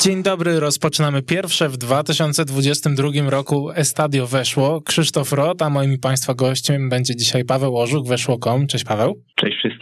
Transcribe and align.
Dzień 0.00 0.22
dobry, 0.22 0.60
rozpoczynamy 0.60 1.22
pierwsze 1.22 1.68
w 1.68 1.76
2022 1.76 3.30
roku 3.30 3.70
Estadio 3.70 4.26
Weszło. 4.26 4.80
Krzysztof 4.80 5.32
Rot, 5.32 5.62
a 5.62 5.70
moim 5.70 5.98
Państwa 5.98 6.34
gościem 6.34 6.88
będzie 6.88 7.16
dzisiaj 7.16 7.44
Paweł 7.44 7.78
Orzuk, 7.78 8.08
weszło.com. 8.08 8.66
Cześć 8.66 8.84
Paweł. 8.84 9.22
Cześć 9.34 9.58
wszystkim. 9.58 9.77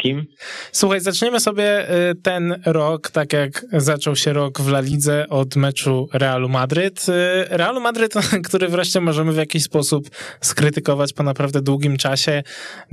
Słuchaj, 0.72 1.00
zaczniemy 1.00 1.40
sobie 1.40 1.90
y, 2.10 2.14
ten 2.14 2.62
rok, 2.66 3.10
tak 3.10 3.32
jak 3.32 3.66
zaczął 3.72 4.16
się 4.16 4.32
rok 4.32 4.60
w 4.60 4.68
La 4.68 4.80
Lidze 4.80 5.28
od 5.28 5.56
meczu 5.56 6.08
Realu 6.12 6.48
Madryt. 6.48 7.06
Y, 7.08 7.12
Realu 7.50 7.80
Madryt, 7.80 8.14
który 8.46 8.68
wreszcie 8.68 9.00
możemy 9.00 9.32
w 9.32 9.36
jakiś 9.36 9.62
sposób 9.62 10.10
skrytykować 10.40 11.12
po 11.12 11.22
naprawdę 11.22 11.62
długim 11.62 11.96
czasie 11.96 12.42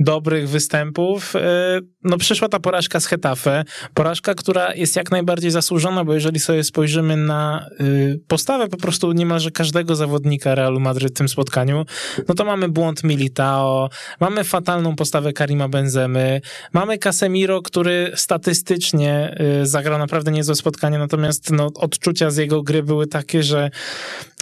dobrych 0.00 0.48
występów. 0.48 1.36
Y, 1.36 1.40
no 2.04 2.18
przyszła 2.18 2.48
ta 2.48 2.60
porażka 2.60 3.00
z 3.00 3.06
Hetafe, 3.06 3.64
porażka, 3.94 4.34
która 4.34 4.74
jest 4.74 4.96
jak 4.96 5.10
najbardziej 5.10 5.50
zasłużona, 5.50 6.04
bo 6.04 6.14
jeżeli 6.14 6.40
sobie 6.40 6.64
spojrzymy 6.64 7.16
na 7.16 7.66
postawę 8.28 8.68
po 8.68 8.76
prostu 8.76 9.12
niemalże 9.12 9.50
każdego 9.50 9.96
zawodnika 9.96 10.54
Realu 10.54 10.80
Madryt 10.80 11.12
w 11.12 11.16
tym 11.16 11.28
spotkaniu, 11.28 11.84
no 12.28 12.34
to 12.34 12.44
mamy 12.44 12.68
błąd 12.68 13.04
Militao, 13.04 13.88
mamy 14.20 14.44
fatalną 14.44 14.96
postawę 14.96 15.32
Karima 15.32 15.68
Benzemy, 15.68 16.40
Mamy 16.72 16.98
Casemiro, 17.04 17.62
który 17.62 18.12
statystycznie 18.14 19.36
y, 19.62 19.66
zagrał 19.66 19.98
naprawdę 19.98 20.32
niezłe 20.32 20.54
spotkanie, 20.54 20.98
natomiast 20.98 21.50
no, 21.50 21.70
odczucia 21.74 22.30
z 22.30 22.36
jego 22.36 22.62
gry 22.62 22.82
były 22.82 23.06
takie, 23.06 23.42
że, 23.42 23.70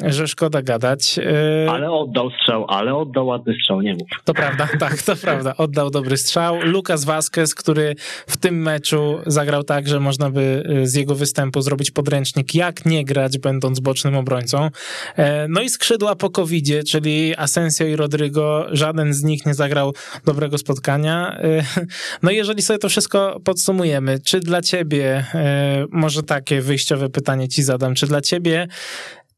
że 0.05 0.29
szkoda 0.29 0.63
gadać. 0.63 1.19
Y, 1.19 1.71
ale 1.71 1.91
oddał 1.91 2.31
strzał, 2.31 2.67
ale 2.69 2.95
oddał 2.95 3.27
ładny 3.27 3.55
strzał, 3.63 3.81
nie 3.81 3.93
mów. 3.93 4.09
To 4.25 4.35
prawda, 4.35 4.69
tak, 4.81 5.03
to 5.03 5.17
prawda. 5.17 5.57
Oddał 5.57 5.91
dobry 5.91 6.17
strzał. 6.17 6.61
Lucas 6.61 7.05
Vazquez, 7.05 7.55
który 7.55 7.95
w 8.27 8.37
tym 8.37 8.63
meczu 8.63 9.19
zagrał 9.27 9.65
tak, 9.65 9.89
że 9.89 10.01
można 10.01 10.31
by 10.31 10.65
y, 10.83 10.87
z 10.87 10.95
jego 10.95 11.15
występu 11.15 11.63
zrobić 11.63 11.91
podręcznik, 11.91 12.55
jak 12.55 12.87
nie 12.87 13.05
grać, 13.05 13.39
będąc 13.39 13.81
bocznym 13.81 14.17
obrońcą. 14.17 14.71
E, 15.17 15.49
no 15.49 15.61
i 15.61 15.69
skrzydła 15.69 16.17
po 16.17 16.31
covid 16.31 16.63
czyli 16.89 17.37
Asensio 17.37 17.85
i 17.85 17.97
Rodrigo, 17.97 18.67
żaden 18.71 19.15
z 19.15 19.23
nich 19.23 19.47
nie 19.47 19.55
zagrał 19.55 19.95
dobrego 20.25 20.59
spotkania. 20.59 21.37
No 22.23 22.31
i 22.31 22.37
jeżeli 22.37 22.52
sobie 22.61 22.79
to 22.79 22.89
wszystko 22.89 23.41
podsumujemy, 23.45 24.21
czy 24.21 24.41
dla 24.41 24.63
ciebie, 24.63 25.25
e, 25.35 25.87
może 25.91 26.23
takie 26.23 26.61
wyjściowe 26.61 27.09
pytanie 27.09 27.49
ci 27.49 27.63
zadam, 27.63 27.95
czy 27.95 28.07
dla 28.07 28.21
ciebie 28.21 28.69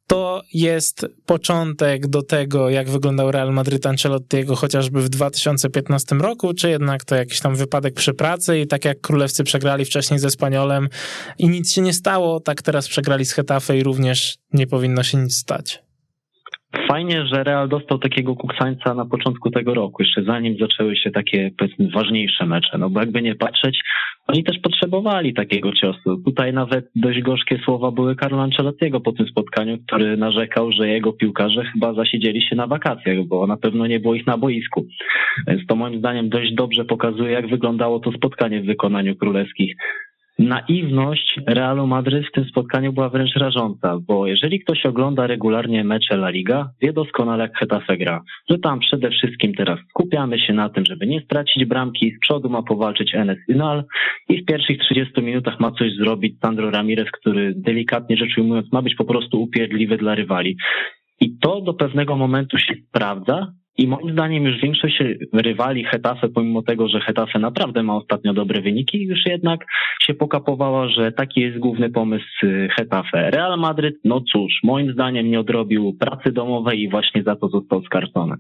to 0.06 0.42
jest 0.54 1.06
początek 1.26 2.06
do 2.06 2.22
tego, 2.22 2.70
jak 2.70 2.90
wyglądał 2.90 3.30
Real 3.30 3.52
Madrid 3.52 3.86
Ancelottiego 3.86 4.56
chociażby 4.56 5.02
w 5.02 5.08
2015 5.08 6.16
roku, 6.16 6.54
czy 6.54 6.70
jednak 6.70 7.04
to 7.04 7.14
jakiś 7.14 7.40
tam 7.40 7.54
wypadek 7.56 7.94
przy 7.94 8.14
pracy 8.14 8.60
i 8.60 8.66
tak 8.66 8.84
jak 8.84 9.00
królewcy 9.00 9.44
przegrali 9.44 9.84
wcześniej 9.84 10.20
ze 10.20 10.30
Spaniolem 10.30 10.88
i 11.38 11.48
nic 11.48 11.72
się 11.72 11.80
nie 11.80 11.92
stało, 11.92 12.40
tak 12.40 12.62
teraz 12.62 12.88
przegrali 12.88 13.24
z 13.24 13.32
Hetafe 13.32 13.78
i 13.78 13.82
również 13.82 14.36
nie 14.52 14.66
powinno 14.66 15.02
się 15.02 15.18
nic 15.18 15.36
stać. 15.36 15.82
Fajnie, 16.88 17.26
że 17.26 17.44
Real 17.44 17.68
dostał 17.68 17.98
takiego 17.98 18.36
kuksańca 18.36 18.94
na 18.94 19.04
początku 19.04 19.50
tego 19.50 19.74
roku, 19.74 20.02
jeszcze 20.02 20.22
zanim 20.22 20.56
zaczęły 20.60 20.96
się 20.96 21.10
takie, 21.10 21.50
powiedzmy, 21.58 21.88
ważniejsze 21.94 22.46
mecze. 22.46 22.78
No 22.78 22.90
bo 22.90 23.00
jakby 23.00 23.22
nie 23.22 23.34
patrzeć, 23.34 23.80
oni 24.26 24.44
też 24.44 24.58
potrzebowali 24.58 25.34
takiego 25.34 25.72
ciosu. 25.72 26.16
Tutaj 26.24 26.52
nawet 26.52 26.90
dość 26.96 27.20
gorzkie 27.20 27.58
słowa 27.64 27.90
były 27.90 28.16
Carlo 28.16 28.42
Ancelottiego 28.42 29.00
po 29.00 29.12
tym 29.12 29.26
spotkaniu, 29.26 29.78
który 29.86 30.16
narzekał, 30.16 30.72
że 30.72 30.88
jego 30.88 31.12
piłkarze 31.12 31.64
chyba 31.64 31.94
zasiedzieli 31.94 32.42
się 32.42 32.56
na 32.56 32.66
wakacjach, 32.66 33.24
bo 33.24 33.46
na 33.46 33.56
pewno 33.56 33.86
nie 33.86 34.00
było 34.00 34.14
ich 34.14 34.26
na 34.26 34.38
boisku. 34.38 34.86
Więc 35.46 35.66
to 35.66 35.76
moim 35.76 35.98
zdaniem 35.98 36.28
dość 36.28 36.54
dobrze 36.54 36.84
pokazuje, 36.84 37.32
jak 37.32 37.48
wyglądało 37.48 38.00
to 38.00 38.12
spotkanie 38.12 38.62
w 38.62 38.66
wykonaniu 38.66 39.16
królewskich 39.16 39.76
naiwność 40.38 41.40
Realu 41.46 41.86
Madryt 41.86 42.26
w 42.28 42.32
tym 42.32 42.44
spotkaniu 42.44 42.92
była 42.92 43.08
wręcz 43.08 43.36
rażąca, 43.36 43.98
bo 44.08 44.26
jeżeli 44.26 44.60
ktoś 44.60 44.86
ogląda 44.86 45.26
regularnie 45.26 45.84
mecze 45.84 46.14
La 46.14 46.30
Liga, 46.30 46.70
wie 46.82 46.92
doskonale 46.92 47.42
jak 47.42 47.58
Hetafe 47.58 47.96
gra, 47.96 48.22
że 48.50 48.58
tam 48.58 48.80
przede 48.80 49.10
wszystkim 49.10 49.54
teraz 49.54 49.78
skupiamy 49.90 50.38
się 50.38 50.52
na 50.52 50.68
tym, 50.68 50.84
żeby 50.84 51.06
nie 51.06 51.20
stracić 51.20 51.64
bramki, 51.64 52.12
z 52.16 52.20
przodu 52.20 52.48
ma 52.48 52.62
powalczyć 52.62 53.14
Enes 53.14 53.38
Inal 53.48 53.84
i 54.28 54.42
w 54.42 54.44
pierwszych 54.44 54.78
30 54.78 55.22
minutach 55.22 55.60
ma 55.60 55.70
coś 55.70 55.92
zrobić 55.92 56.38
Sandro 56.40 56.70
Ramirez, 56.70 57.10
który 57.10 57.52
delikatnie 57.56 58.16
rzecz 58.16 58.38
ujmując 58.38 58.72
ma 58.72 58.82
być 58.82 58.94
po 58.94 59.04
prostu 59.04 59.42
upierdliwy 59.42 59.96
dla 59.96 60.14
rywali. 60.14 60.56
I 61.20 61.38
to 61.38 61.60
do 61.60 61.74
pewnego 61.74 62.16
momentu 62.16 62.58
się 62.58 62.74
sprawdza, 62.88 63.52
i 63.78 63.88
moim 63.88 64.12
zdaniem 64.12 64.44
już 64.44 64.60
większość 64.60 65.02
rywali 65.32 65.84
Hetafe, 65.84 66.28
pomimo 66.28 66.62
tego, 66.62 66.88
że 66.88 67.00
Hetafe 67.00 67.38
naprawdę 67.38 67.82
ma 67.82 67.96
ostatnio 67.96 68.34
dobre 68.34 68.62
wyniki, 68.62 69.02
już 69.02 69.26
jednak 69.26 69.66
się 70.02 70.14
pokapowała, 70.14 70.88
że 70.88 71.12
taki 71.12 71.40
jest 71.40 71.58
główny 71.58 71.90
pomysł 71.90 72.46
Hetafe. 72.76 73.30
Real 73.30 73.58
Madryt, 73.58 73.96
no 74.04 74.20
cóż, 74.20 74.52
moim 74.62 74.92
zdaniem 74.92 75.30
nie 75.30 75.40
odrobił 75.40 75.96
pracy 76.00 76.32
domowej 76.32 76.80
i 76.80 76.90
właśnie 76.90 77.22
za 77.22 77.36
to 77.36 77.48
został 77.48 77.82
skarcony. 77.82 78.36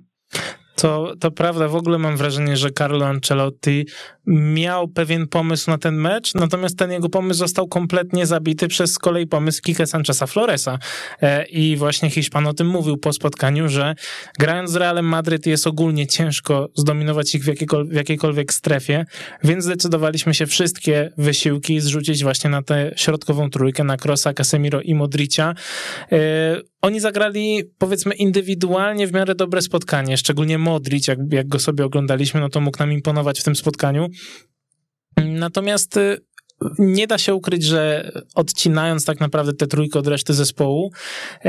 To, 0.84 1.14
to 1.20 1.30
prawda, 1.30 1.68
w 1.68 1.76
ogóle 1.76 1.98
mam 1.98 2.16
wrażenie, 2.16 2.56
że 2.56 2.70
Carlo 2.70 3.06
Ancelotti 3.06 3.86
miał 4.26 4.88
pewien 4.88 5.28
pomysł 5.28 5.70
na 5.70 5.78
ten 5.78 5.94
mecz, 5.94 6.34
natomiast 6.34 6.78
ten 6.78 6.92
jego 6.92 7.08
pomysł 7.08 7.38
został 7.38 7.68
kompletnie 7.68 8.26
zabity 8.26 8.68
przez 8.68 8.92
z 8.92 8.98
kolei 8.98 9.26
pomysł 9.26 9.62
Kike 9.62 9.86
Sancheza 9.86 10.26
Floresa. 10.26 10.78
E, 11.22 11.44
I 11.44 11.76
właśnie 11.76 12.10
Hiszpan 12.10 12.46
o 12.46 12.54
tym 12.54 12.66
mówił 12.66 12.96
po 12.96 13.12
spotkaniu, 13.12 13.68
że 13.68 13.94
grając 14.38 14.70
z 14.70 14.76
Realem 14.76 15.04
Madryt 15.04 15.46
jest 15.46 15.66
ogólnie 15.66 16.06
ciężko 16.06 16.68
zdominować 16.74 17.34
ich 17.34 17.44
w, 17.44 17.48
w 17.88 17.94
jakiejkolwiek 17.94 18.52
strefie, 18.52 19.04
więc 19.44 19.64
zdecydowaliśmy 19.64 20.34
się 20.34 20.46
wszystkie 20.46 21.12
wysiłki 21.18 21.80
zrzucić 21.80 22.22
właśnie 22.22 22.50
na 22.50 22.62
tę 22.62 22.92
środkową 22.96 23.50
trójkę, 23.50 23.84
na 23.84 23.96
Krosa, 23.96 24.34
Casemiro 24.34 24.80
i 24.80 24.94
Modricia. 24.94 25.54
Oni 26.84 27.00
zagrali, 27.00 27.62
powiedzmy, 27.78 28.14
indywidualnie 28.14 29.06
w 29.06 29.12
miarę 29.12 29.34
dobre 29.34 29.62
spotkanie, 29.62 30.16
szczególnie 30.16 30.58
Modric, 30.58 31.08
jak, 31.08 31.18
jak 31.30 31.48
go 31.48 31.58
sobie 31.58 31.84
oglądaliśmy, 31.84 32.40
no 32.40 32.48
to 32.48 32.60
mógł 32.60 32.78
nam 32.78 32.92
imponować 32.92 33.40
w 33.40 33.44
tym 33.44 33.56
spotkaniu. 33.56 34.08
Natomiast 35.16 35.96
y, 35.96 36.18
nie 36.78 37.06
da 37.06 37.18
się 37.18 37.34
ukryć, 37.34 37.64
że 37.64 38.12
odcinając 38.34 39.04
tak 39.04 39.20
naprawdę 39.20 39.52
tę 39.52 39.66
trójkę 39.66 39.98
od 39.98 40.06
reszty 40.06 40.34
zespołu, 40.34 40.90
y, 41.44 41.48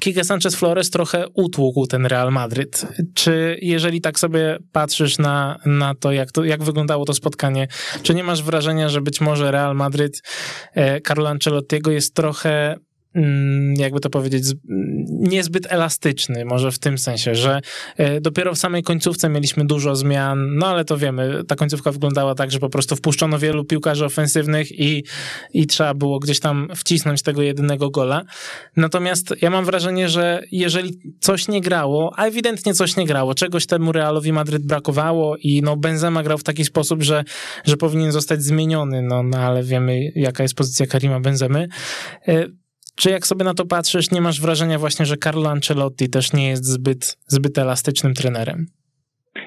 Kike 0.00 0.24
Sanchez 0.24 0.56
Flores 0.56 0.90
trochę 0.90 1.24
utłukł 1.34 1.86
ten 1.86 2.06
Real 2.06 2.32
Madryt. 2.32 2.86
Czy 3.14 3.58
jeżeli 3.62 4.00
tak 4.00 4.18
sobie 4.18 4.58
patrzysz 4.72 5.18
na, 5.18 5.58
na 5.64 5.94
to, 5.94 6.12
jak 6.12 6.32
to, 6.32 6.44
jak 6.44 6.62
wyglądało 6.62 7.04
to 7.04 7.14
spotkanie, 7.14 7.68
czy 8.02 8.14
nie 8.14 8.24
masz 8.24 8.42
wrażenia, 8.42 8.88
że 8.88 9.00
być 9.00 9.20
może 9.20 9.50
Real 9.50 9.76
Madryt 9.76 10.22
y, 10.76 11.00
Carlo 11.00 11.28
Ancelottiego 11.28 11.90
jest 11.90 12.14
trochę 12.14 12.76
jakby 13.76 14.00
to 14.00 14.10
powiedzieć, 14.10 14.44
niezbyt 15.08 15.72
elastyczny, 15.72 16.44
może 16.44 16.70
w 16.70 16.78
tym 16.78 16.98
sensie, 16.98 17.34
że 17.34 17.60
e, 17.96 18.20
dopiero 18.20 18.54
w 18.54 18.58
samej 18.58 18.82
końcówce 18.82 19.28
mieliśmy 19.28 19.64
dużo 19.64 19.96
zmian, 19.96 20.56
no 20.56 20.66
ale 20.66 20.84
to 20.84 20.96
wiemy, 20.96 21.44
ta 21.48 21.56
końcówka 21.56 21.92
wyglądała 21.92 22.34
tak, 22.34 22.50
że 22.50 22.58
po 22.58 22.68
prostu 22.68 22.96
wpuszczono 22.96 23.38
wielu 23.38 23.64
piłkarzy 23.64 24.04
ofensywnych 24.04 24.80
i, 24.80 25.04
i 25.54 25.66
trzeba 25.66 25.94
było 25.94 26.18
gdzieś 26.18 26.40
tam 26.40 26.68
wcisnąć 26.76 27.22
tego 27.22 27.42
jedynego 27.42 27.90
gola. 27.90 28.22
Natomiast 28.76 29.34
ja 29.42 29.50
mam 29.50 29.64
wrażenie, 29.64 30.08
że 30.08 30.42
jeżeli 30.52 30.98
coś 31.20 31.48
nie 31.48 31.60
grało, 31.60 32.12
a 32.16 32.24
ewidentnie 32.24 32.74
coś 32.74 32.96
nie 32.96 33.06
grało, 33.06 33.34
czegoś 33.34 33.66
temu 33.66 33.92
Realowi 33.92 34.32
Madryt 34.32 34.66
brakowało 34.66 35.36
i 35.36 35.62
no 35.62 35.76
Benzema 35.76 36.22
grał 36.22 36.38
w 36.38 36.44
taki 36.44 36.64
sposób, 36.64 37.02
że, 37.02 37.24
że 37.64 37.76
powinien 37.76 38.12
zostać 38.12 38.42
zmieniony, 38.42 39.02
no, 39.02 39.22
no 39.22 39.38
ale 39.38 39.62
wiemy 39.62 40.00
jaka 40.14 40.42
jest 40.42 40.54
pozycja 40.54 40.86
Karima 40.86 41.20
Benzemy, 41.20 41.68
e, 42.28 42.46
czy 42.96 43.10
jak 43.10 43.26
sobie 43.26 43.44
na 43.44 43.54
to 43.54 43.66
patrzysz, 43.66 44.10
nie 44.10 44.20
masz 44.20 44.40
wrażenia 44.40 44.78
właśnie, 44.78 45.06
że 45.06 45.16
Carlo 45.16 45.50
Ancelotti 45.50 46.10
też 46.10 46.32
nie 46.32 46.48
jest 46.48 46.64
zbyt, 46.64 47.16
zbyt 47.26 47.58
elastycznym 47.58 48.14
trenerem? 48.14 48.66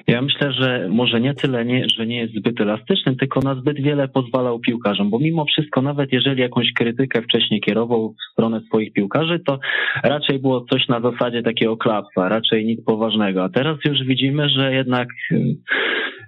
Ja 0.06 0.22
myślę, 0.22 0.52
że 0.52 0.88
może 0.88 1.20
nie 1.20 1.34
tyle, 1.34 1.64
nie, 1.64 1.88
że 1.88 2.06
nie 2.06 2.20
jest 2.20 2.34
zbyt 2.34 2.60
elastyczny, 2.60 3.16
tylko 3.16 3.40
na 3.40 3.54
zbyt 3.54 3.82
wiele 3.82 4.08
pozwalał 4.08 4.58
piłkarzom, 4.58 5.10
bo 5.10 5.18
mimo 5.18 5.44
wszystko, 5.44 5.82
nawet 5.82 6.12
jeżeli 6.12 6.40
jakąś 6.40 6.72
krytykę 6.72 7.22
wcześniej 7.22 7.60
kierował 7.60 8.14
w 8.14 8.32
stronę 8.32 8.60
swoich 8.60 8.92
piłkarzy, 8.92 9.40
to 9.46 9.58
raczej 10.02 10.38
było 10.38 10.64
coś 10.72 10.88
na 10.88 11.00
zasadzie 11.00 11.42
takiego 11.42 11.76
klapsa, 11.76 12.28
raczej 12.28 12.66
nic 12.66 12.84
poważnego. 12.84 13.44
A 13.44 13.48
teraz 13.48 13.78
już 13.84 14.04
widzimy, 14.04 14.48
że 14.48 14.74
jednak 14.74 15.08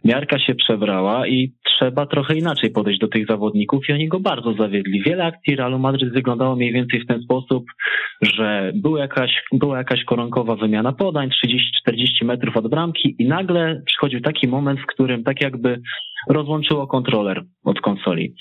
miarka 0.04 0.38
się 0.38 0.54
przebrała 0.54 1.26
i 1.26 1.52
trzeba 1.64 2.06
trochę 2.06 2.34
inaczej 2.34 2.70
podejść 2.70 3.00
do 3.00 3.08
tych 3.08 3.26
zawodników 3.26 3.88
i 3.88 3.92
oni 3.92 4.08
go 4.08 4.20
bardzo 4.20 4.54
zawiedli. 4.54 5.02
Wiele 5.02 5.24
akcji 5.24 5.56
Realu 5.56 5.78
Madryt 5.78 6.12
wyglądało 6.12 6.56
mniej 6.56 6.72
więcej 6.72 7.00
w 7.00 7.06
ten 7.06 7.22
sposób, 7.22 7.64
że 8.22 8.72
była 8.74 9.00
jakaś, 9.00 9.30
była 9.52 9.78
jakaś 9.78 10.04
koronkowa 10.04 10.56
wymiana 10.56 10.92
podań, 10.92 11.30
30-40 11.88 12.24
metrów 12.24 12.56
od 12.56 12.68
bramki 12.68 13.16
i 13.18 13.26
nagle 13.28 13.82
przychodził 13.86 14.20
taki 14.20 14.48
moment, 14.48 14.80
w 14.80 14.86
którym 14.86 15.24
tak 15.24 15.40
jakby 15.40 15.80
rozłączyło 16.28 16.86
kontroler 16.86 17.42
od 17.64 17.80
konsoli. 17.80 18.34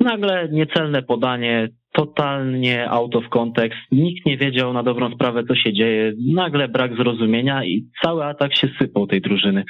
Nagle 0.00 0.48
niecelne 0.52 1.02
podanie, 1.02 1.68
totalnie 1.96 2.90
out 2.90 3.16
of 3.16 3.28
context. 3.28 3.78
Nikt 3.92 4.26
nie 4.26 4.36
wiedział 4.36 4.72
na 4.72 4.82
dobrą 4.82 5.14
sprawę, 5.14 5.44
co 5.44 5.54
się 5.54 5.72
dzieje. 5.72 6.12
Nagle 6.34 6.68
brak 6.68 6.96
zrozumienia 6.96 7.64
i 7.64 7.84
cały 8.04 8.24
atak 8.24 8.56
się 8.56 8.68
sypał 8.78 9.06
tej 9.06 9.20
drużyny. 9.20 9.64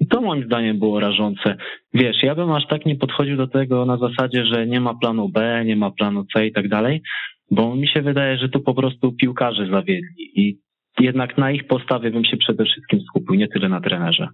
I 0.00 0.06
to 0.06 0.20
moim 0.20 0.44
zdaniem 0.44 0.78
było 0.78 1.00
rażące. 1.00 1.56
Wiesz, 1.94 2.22
ja 2.22 2.34
bym 2.34 2.50
aż 2.50 2.66
tak 2.66 2.86
nie 2.86 2.96
podchodził 2.96 3.36
do 3.36 3.46
tego 3.46 3.86
na 3.86 3.96
zasadzie, 3.96 4.44
że 4.46 4.66
nie 4.66 4.80
ma 4.80 4.94
planu 4.94 5.28
B, 5.28 5.62
nie 5.66 5.76
ma 5.76 5.90
planu 5.90 6.24
C 6.24 6.46
i 6.46 6.52
tak 6.52 6.68
dalej, 6.68 7.02
bo 7.50 7.76
mi 7.76 7.88
się 7.88 8.02
wydaje, 8.02 8.38
że 8.38 8.48
tu 8.48 8.60
po 8.60 8.74
prostu 8.74 9.12
piłkarze 9.12 9.66
zawiedli 9.66 10.32
i 10.36 10.58
jednak 11.00 11.38
na 11.38 11.52
ich 11.52 11.66
postawie 11.66 12.10
bym 12.10 12.24
się 12.24 12.36
przede 12.36 12.64
wszystkim 12.64 13.00
skupił, 13.00 13.34
nie 13.34 13.48
tyle 13.48 13.68
na 13.68 13.80
trenerze. 13.80 14.28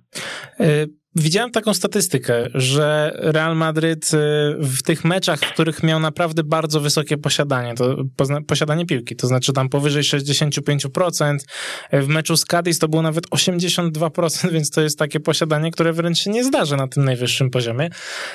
Widziałem 1.16 1.50
taką 1.50 1.74
statystykę, 1.74 2.46
że 2.54 3.12
Real 3.14 3.56
Madryt 3.56 4.14
y, 4.14 4.16
w 4.58 4.82
tych 4.82 5.04
meczach, 5.04 5.40
w 5.40 5.52
których 5.52 5.82
miał 5.82 6.00
naprawdę 6.00 6.44
bardzo 6.44 6.80
wysokie 6.80 7.16
posiadanie, 7.16 7.74
to 7.74 7.96
posiadanie 8.46 8.86
piłki, 8.86 9.16
to 9.16 9.26
znaczy 9.26 9.52
tam 9.52 9.68
powyżej 9.68 10.02
65%, 10.02 11.36
w 11.92 12.08
meczu 12.08 12.36
z 12.36 12.44
Cadiz 12.44 12.78
to 12.78 12.88
było 12.88 13.02
nawet 13.02 13.26
82%, 13.26 14.50
więc 14.52 14.70
to 14.70 14.80
jest 14.80 14.98
takie 14.98 15.20
posiadanie, 15.20 15.70
które 15.70 15.92
wręcz 15.92 16.18
się 16.18 16.30
nie 16.30 16.44
zdarza 16.44 16.76
na 16.76 16.88
tym 16.88 17.04
najwyższym 17.04 17.50
poziomie. 17.50 17.90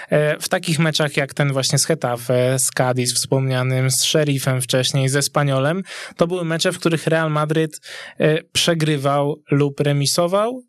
E, 0.10 0.40
w 0.40 0.50
takich 0.50 0.80
meczach 0.80 1.18
jak 1.18 1.34
ten 1.34 1.54
właśnie 1.54 1.80
z 1.80 1.86
Hetafe, 1.86 2.60
z 2.60 2.70
Cadiz 2.72 3.14
wspomnianym, 3.14 3.92
z 3.92 4.04
Sheriffem 4.04 4.62
wcześniej, 4.62 5.10
ze 5.10 5.22
Spaniolem, 5.22 5.82
to 6.18 6.28
były 6.28 6.46
mecze, 6.46 6.72
w 6.72 6.80
których 6.80 7.08
Real 7.08 7.32
Madryt 7.32 7.82
przegrywał 8.54 9.36
lub 9.52 9.80
remisował, 9.80 10.62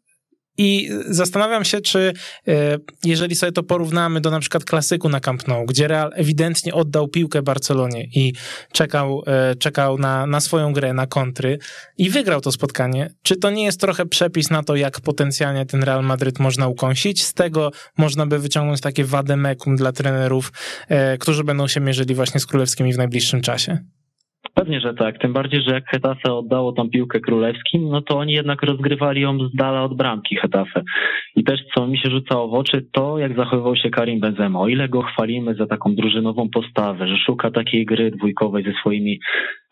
i 0.59 0.91
zastanawiam 1.09 1.65
się, 1.65 1.81
czy 1.81 2.13
e, 2.49 2.79
jeżeli 3.05 3.35
sobie 3.35 3.53
to 3.53 3.63
porównamy 3.63 4.21
do 4.21 4.31
na 4.31 4.41
przykład 4.41 4.65
klasyku 4.65 5.09
na 5.09 5.21
Camp 5.21 5.49
Nou, 5.49 5.67
gdzie 5.67 5.89
Real 5.89 6.13
ewidentnie 6.15 6.75
oddał 6.75 7.09
piłkę 7.09 7.43
Barcelonie 7.43 8.05
i 8.05 8.33
czekał, 8.73 9.23
e, 9.27 9.55
czekał 9.55 9.99
na, 9.99 10.27
na 10.27 10.41
swoją 10.41 10.73
grę, 10.73 10.93
na 10.93 11.07
kontry 11.07 11.59
i 11.99 12.11
wygrał 12.11 12.41
to 12.41 12.53
spotkanie, 12.53 13.15
czy 13.23 13.37
to 13.37 13.51
nie 13.51 13.65
jest 13.65 13.81
trochę 13.81 14.07
przepis 14.07 14.51
na 14.51 14.63
to, 14.63 14.77
jak 14.77 15.01
potencjalnie 15.01 15.67
ten 15.67 15.83
Real 15.83 16.05
Madryt 16.05 16.39
można 16.39 16.69
ukąsić? 16.69 17.25
Z 17.25 17.35
tego 17.35 17.71
można 17.97 18.27
by 18.27 18.39
wyciągnąć 18.39 18.81
takie 18.81 19.05
wademekum 19.05 19.77
dla 19.77 19.93
trenerów, 19.93 20.53
e, 20.89 21.19
którzy 21.19 21.45
będą 21.45 21.69
się 21.69 21.81
mierzyli 21.81 22.15
właśnie 22.15 22.41
z 22.41 22.47
królewskimi 22.47 22.93
w 22.93 22.97
najbliższym 22.97 23.41
czasie. 23.41 23.79
Pewnie, 24.55 24.81
że 24.81 24.95
tak. 24.95 25.19
Tym 25.19 25.33
bardziej, 25.33 25.63
że 25.63 25.75
jak 25.75 25.89
Hetafe 25.91 26.33
oddało 26.33 26.73
tam 26.73 26.91
piłkę 26.91 27.21
królewskim, 27.21 27.89
no 27.89 28.03
to 28.03 28.19
oni 28.19 28.33
jednak 28.33 28.63
rozgrywali 28.63 29.21
ją 29.21 29.39
z 29.49 29.55
dala 29.55 29.83
od 29.83 29.97
bramki 29.97 30.37
Hetafe. 30.37 30.83
I 31.37 31.45
też 31.45 31.61
co 31.75 31.87
mi 31.87 31.99
się 31.99 32.11
rzucało 32.11 32.49
w 32.49 32.55
oczy, 32.55 32.87
to 32.93 33.19
jak 33.19 33.37
zachowywał 33.37 33.77
się 33.77 33.91
Karim 33.91 34.21
Benzema. 34.21 34.61
O 34.61 34.69
ile 34.69 34.89
go 34.89 35.03
chwalimy 35.03 35.55
za 35.55 35.67
taką 35.67 35.95
drużynową 35.95 36.49
postawę, 36.51 37.09
że 37.09 37.17
szuka 37.17 37.51
takiej 37.51 37.85
gry 37.85 38.11
dwójkowej 38.11 38.65
ze 38.65 38.73
swoimi 38.73 39.21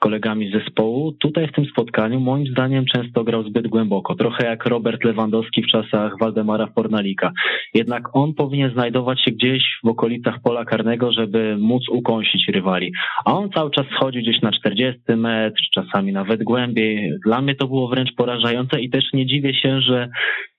kolegami 0.03 0.51
z 0.51 0.53
zespołu. 0.53 1.13
Tutaj 1.13 1.49
w 1.49 1.53
tym 1.53 1.65
spotkaniu 1.65 2.21
moim 2.21 2.47
zdaniem 2.47 2.85
często 2.95 3.25
grał 3.25 3.43
zbyt 3.43 3.67
głęboko, 3.69 4.15
trochę 4.15 4.47
jak 4.47 4.67
Robert 4.67 5.05
Lewandowski 5.05 5.63
w 5.63 5.67
czasach 5.67 6.13
Waldemara 6.21 6.67
Fornalika. 6.67 7.33
Jednak 7.75 8.17
on 8.17 8.35
powinien 8.35 8.73
znajdować 8.73 9.25
się 9.25 9.31
gdzieś 9.31 9.63
w 9.85 9.89
okolicach 9.89 10.35
pola 10.45 10.65
karnego, 10.65 11.13
żeby 11.13 11.57
móc 11.59 11.89
ukąsić 11.89 12.49
rywali. 12.49 12.93
A 13.25 13.39
on 13.39 13.51
cały 13.51 13.71
czas 13.71 13.87
schodził 13.97 14.23
gdzieś 14.23 14.43
na 14.43 14.51
40 14.53 15.01
metr, 15.17 15.61
czasami 15.75 16.13
nawet 16.13 16.43
głębiej. 16.43 17.13
Dla 17.25 17.41
mnie 17.41 17.55
to 17.55 17.67
było 17.67 17.89
wręcz 17.89 18.15
porażające 18.17 18.81
i 18.81 18.91
też 18.91 19.05
nie 19.13 19.27
dziwię 19.27 19.55
się, 19.55 19.81
że 19.81 20.09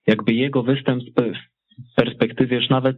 jakby 0.08 0.34
jego 0.34 0.64
występ 0.64 1.04
perspektywie 1.96 2.58
już 2.58 2.70
nawet 2.70 2.98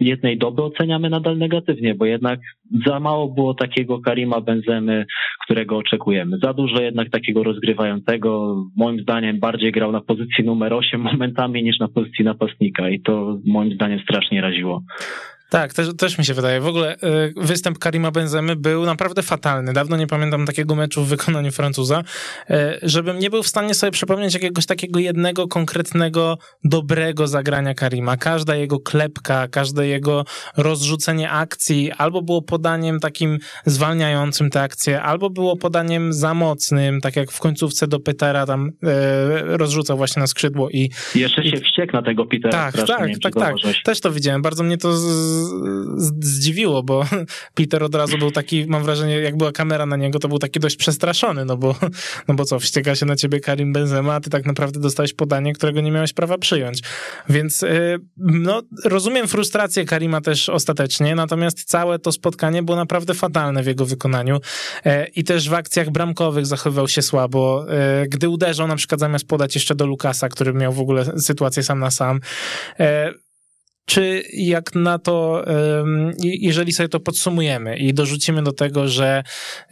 jednej 0.00 0.38
doby 0.38 0.62
oceniamy 0.62 1.10
nadal 1.10 1.38
negatywnie, 1.38 1.94
bo 1.94 2.04
jednak 2.06 2.40
za 2.86 3.00
mało 3.00 3.28
było 3.28 3.54
takiego 3.54 4.00
Karima 4.00 4.40
Benzemy, 4.40 5.06
którego 5.44 5.76
oczekujemy. 5.76 6.38
Za 6.42 6.52
dużo 6.52 6.82
jednak 6.82 7.10
takiego 7.10 7.42
rozgrywającego, 7.42 8.56
moim 8.76 9.00
zdaniem 9.00 9.40
bardziej 9.40 9.72
grał 9.72 9.92
na 9.92 10.00
pozycji 10.00 10.44
numer 10.44 10.74
8 10.74 11.00
momentami 11.00 11.62
niż 11.62 11.78
na 11.78 11.88
pozycji 11.88 12.24
napastnika 12.24 12.90
i 12.90 13.00
to 13.00 13.38
moim 13.46 13.74
zdaniem 13.74 14.00
strasznie 14.00 14.40
raziło. 14.40 14.82
Tak, 15.50 15.74
też, 15.74 15.88
też 15.98 16.18
mi 16.18 16.24
się 16.24 16.34
wydaje. 16.34 16.60
W 16.60 16.66
ogóle 16.66 16.96
y, 16.96 16.98
występ 17.36 17.78
Karima 17.78 18.10
Benzemy 18.10 18.56
był 18.56 18.84
naprawdę 18.84 19.22
fatalny. 19.22 19.72
Dawno 19.72 19.96
nie 19.96 20.06
pamiętam 20.06 20.46
takiego 20.46 20.74
meczu 20.74 21.04
w 21.04 21.08
wykonaniu 21.08 21.52
Francuza, 21.52 22.02
y, 22.50 22.54
żebym 22.82 23.18
nie 23.18 23.30
był 23.30 23.42
w 23.42 23.48
stanie 23.48 23.74
sobie 23.74 23.90
przypomnieć 23.90 24.34
jakiegoś 24.34 24.66
takiego 24.66 24.98
jednego 24.98 25.48
konkretnego, 25.48 26.38
dobrego 26.64 27.26
zagrania 27.26 27.74
Karima. 27.74 28.16
Każda 28.16 28.56
jego 28.56 28.80
klepka, 28.80 29.48
każde 29.48 29.86
jego 29.86 30.24
rozrzucenie 30.56 31.30
akcji 31.30 31.92
albo 31.92 32.22
było 32.22 32.42
podaniem 32.42 33.00
takim 33.00 33.38
zwalniającym 33.66 34.50
te 34.50 34.62
akcje, 34.62 35.02
albo 35.02 35.30
było 35.30 35.56
podaniem 35.56 36.12
za 36.12 36.34
mocnym, 36.34 37.00
tak 37.00 37.16
jak 37.16 37.32
w 37.32 37.40
końcówce 37.40 37.86
do 37.86 38.00
Petera 38.00 38.46
tam 38.46 38.68
y, 38.68 38.72
rozrzucał 39.56 39.96
właśnie 39.96 40.20
na 40.20 40.26
skrzydło 40.26 40.70
i... 40.70 40.90
Jeszcze 41.14 41.42
się 41.42 41.56
i... 41.56 41.60
wściekł 41.60 41.92
na 41.92 42.02
tego 42.02 42.26
Petera. 42.26 42.52
Tak, 42.52 42.86
tak, 42.86 43.10
tak, 43.22 43.34
tak. 43.34 43.54
Też 43.84 44.00
to 44.00 44.12
widziałem. 44.12 44.42
Bardzo 44.42 44.64
mnie 44.64 44.78
to 44.78 44.92
z 44.92 45.37
zdziwiło, 46.20 46.82
bo 46.82 47.04
Peter 47.54 47.82
od 47.82 47.94
razu 47.94 48.18
był 48.18 48.30
taki, 48.30 48.66
mam 48.66 48.84
wrażenie, 48.84 49.20
jak 49.20 49.36
była 49.36 49.52
kamera 49.52 49.86
na 49.86 49.96
niego, 49.96 50.18
to 50.18 50.28
był 50.28 50.38
taki 50.38 50.60
dość 50.60 50.76
przestraszony, 50.76 51.44
no 51.44 51.56
bo, 51.56 51.76
no 52.28 52.34
bo 52.34 52.44
co, 52.44 52.58
wścieka 52.58 52.94
się 52.94 53.06
na 53.06 53.16
ciebie 53.16 53.40
Karim 53.40 53.72
Benzema, 53.72 54.14
a 54.14 54.20
ty 54.20 54.30
tak 54.30 54.46
naprawdę 54.46 54.80
dostałeś 54.80 55.14
podanie, 55.14 55.52
którego 55.52 55.80
nie 55.80 55.90
miałeś 55.90 56.12
prawa 56.12 56.38
przyjąć. 56.38 56.80
Więc 57.28 57.62
y, 57.62 57.98
no, 58.16 58.62
rozumiem 58.84 59.28
frustrację 59.28 59.84
Karima 59.84 60.20
też 60.20 60.48
ostatecznie, 60.48 61.14
natomiast 61.14 61.64
całe 61.64 61.98
to 61.98 62.12
spotkanie 62.12 62.62
było 62.62 62.76
naprawdę 62.76 63.14
fatalne 63.14 63.62
w 63.62 63.66
jego 63.66 63.86
wykonaniu 63.86 64.40
e, 64.84 65.06
i 65.06 65.24
też 65.24 65.48
w 65.48 65.54
akcjach 65.54 65.90
bramkowych 65.90 66.46
zachowywał 66.46 66.88
się 66.88 67.02
słabo. 67.02 67.66
E, 67.68 68.06
gdy 68.08 68.28
uderzał 68.28 68.66
na 68.66 68.76
przykład 68.76 69.00
zamiast 69.00 69.26
podać 69.26 69.54
jeszcze 69.54 69.74
do 69.74 69.86
Lukasa, 69.86 70.28
który 70.28 70.52
miał 70.52 70.72
w 70.72 70.80
ogóle 70.80 71.04
sytuację 71.20 71.62
sam 71.62 71.78
na 71.78 71.90
sam, 71.90 72.20
e, 72.80 73.12
czy 73.88 74.22
jak 74.32 74.74
na 74.74 74.98
to, 74.98 75.44
jeżeli 76.22 76.72
sobie 76.72 76.88
to 76.88 77.00
podsumujemy 77.00 77.76
i 77.76 77.94
dorzucimy 77.94 78.42
do 78.42 78.52
tego, 78.52 78.88
że 78.88 79.22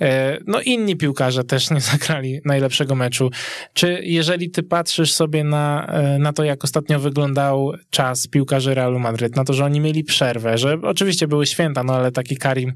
e, 0.01 0.39
no 0.47 0.61
inni 0.61 0.97
piłkarze 0.97 1.45
też 1.45 1.71
nie 1.71 1.81
zagrali 1.93 2.41
najlepszego 2.45 2.95
meczu, 2.95 3.31
czy 3.73 4.01
jeżeli 4.03 4.51
ty 4.51 4.63
patrzysz 4.63 5.13
sobie 5.13 5.45
na, 5.45 5.87
e, 5.87 6.19
na 6.19 6.33
to, 6.33 6.45
jak 6.45 6.65
ostatnio 6.65 7.01
wyglądał 7.01 7.73
czas 7.91 8.27
piłkarzy 8.27 8.75
Realu 8.75 8.99
Madryt, 8.99 9.37
na 9.37 9.45
to, 9.45 9.53
że 9.53 9.65
oni 9.65 9.81
mieli 9.81 10.05
przerwę, 10.05 10.59
że 10.59 10.79
oczywiście 10.83 11.29
były 11.29 11.47
święta, 11.47 11.83
no 11.83 11.95
ale 11.95 12.13
taki 12.13 12.37
Karim 12.37 12.73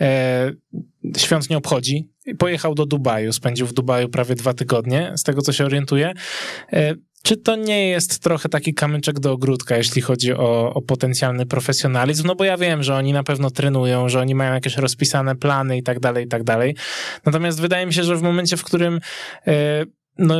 e, 0.00 0.52
świąt 1.16 1.50
nie 1.50 1.56
obchodzi, 1.56 2.08
pojechał 2.38 2.74
do 2.74 2.86
Dubaju, 2.86 3.32
spędził 3.32 3.66
w 3.66 3.72
Dubaju 3.72 4.08
prawie 4.08 4.34
dwa 4.34 4.54
tygodnie, 4.54 5.12
z 5.16 5.22
tego 5.22 5.42
co 5.42 5.52
się 5.52 5.64
orientuję. 5.64 6.12
Czy 7.22 7.36
to 7.36 7.56
nie 7.56 7.88
jest 7.88 8.18
trochę 8.22 8.48
taki 8.48 8.74
kamyczek 8.74 9.20
do 9.20 9.32
ogródka, 9.32 9.76
jeśli 9.76 10.02
chodzi 10.02 10.32
o, 10.32 10.74
o 10.74 10.82
potencjalny 10.82 11.46
profesjonalizm? 11.46 12.26
No 12.26 12.34
bo 12.34 12.44
ja 12.44 12.56
wiem, 12.56 12.82
że 12.82 12.94
oni 12.94 13.12
na 13.12 13.22
pewno 13.22 13.50
trenują, 13.50 14.08
że 14.08 14.20
oni 14.20 14.34
mają 14.34 14.54
jakieś 14.54 14.76
rozpisane 14.76 15.36
plany 15.36 15.76
i 15.76 15.82
tak 15.82 16.00
dalej, 16.00 16.24
i 16.24 16.28
tak 16.28 16.44
dalej. 16.44 16.76
Natomiast 17.26 17.60
wydaje 17.60 17.86
mi 17.86 17.94
się, 17.94 18.04
że 18.04 18.16
w 18.16 18.22
momencie, 18.22 18.56
w 18.56 18.64
którym 18.64 19.00
e, 19.46 19.84
no, 20.18 20.34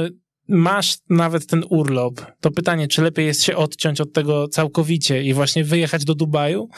masz 0.49 0.97
nawet 1.11 1.47
ten 1.47 1.65
urlop, 1.71 2.21
to 2.41 2.51
pytanie, 2.51 2.89
czy 2.89 3.03
lepiej 3.03 3.27
jest 3.27 3.43
się 3.43 3.57
odciąć 3.57 4.01
od 4.01 4.13
tego 4.13 4.49
całkowicie 4.49 5.23
i 5.23 5.35
właśnie 5.35 5.65
wyjechać 5.65 6.05
do 6.05 6.15
Dubaju, 6.15 6.69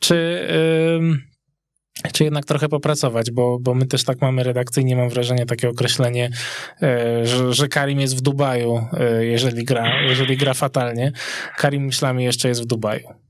czy 0.00 0.48
czy 2.12 2.24
jednak 2.24 2.44
trochę 2.44 2.68
popracować, 2.68 3.30
bo, 3.30 3.58
bo 3.60 3.74
my 3.74 3.86
też 3.86 4.04
tak 4.04 4.20
mamy 4.20 4.42
redakcyjnie, 4.42 4.96
mam 4.96 5.08
wrażenie, 5.08 5.46
takie 5.46 5.68
określenie, 5.68 6.30
e, 6.82 7.26
że, 7.26 7.54
że 7.54 7.68
Karim 7.68 8.00
jest 8.00 8.16
w 8.16 8.20
Dubaju, 8.20 8.86
e, 8.92 9.24
jeżeli 9.24 9.64
gra, 9.64 10.02
jeżeli 10.02 10.36
gra 10.36 10.54
fatalnie. 10.54 11.12
Karim 11.56 11.84
myślami 11.84 12.24
jeszcze 12.24 12.48
jest 12.48 12.62
w 12.62 12.66
Dubaju. 12.66 13.23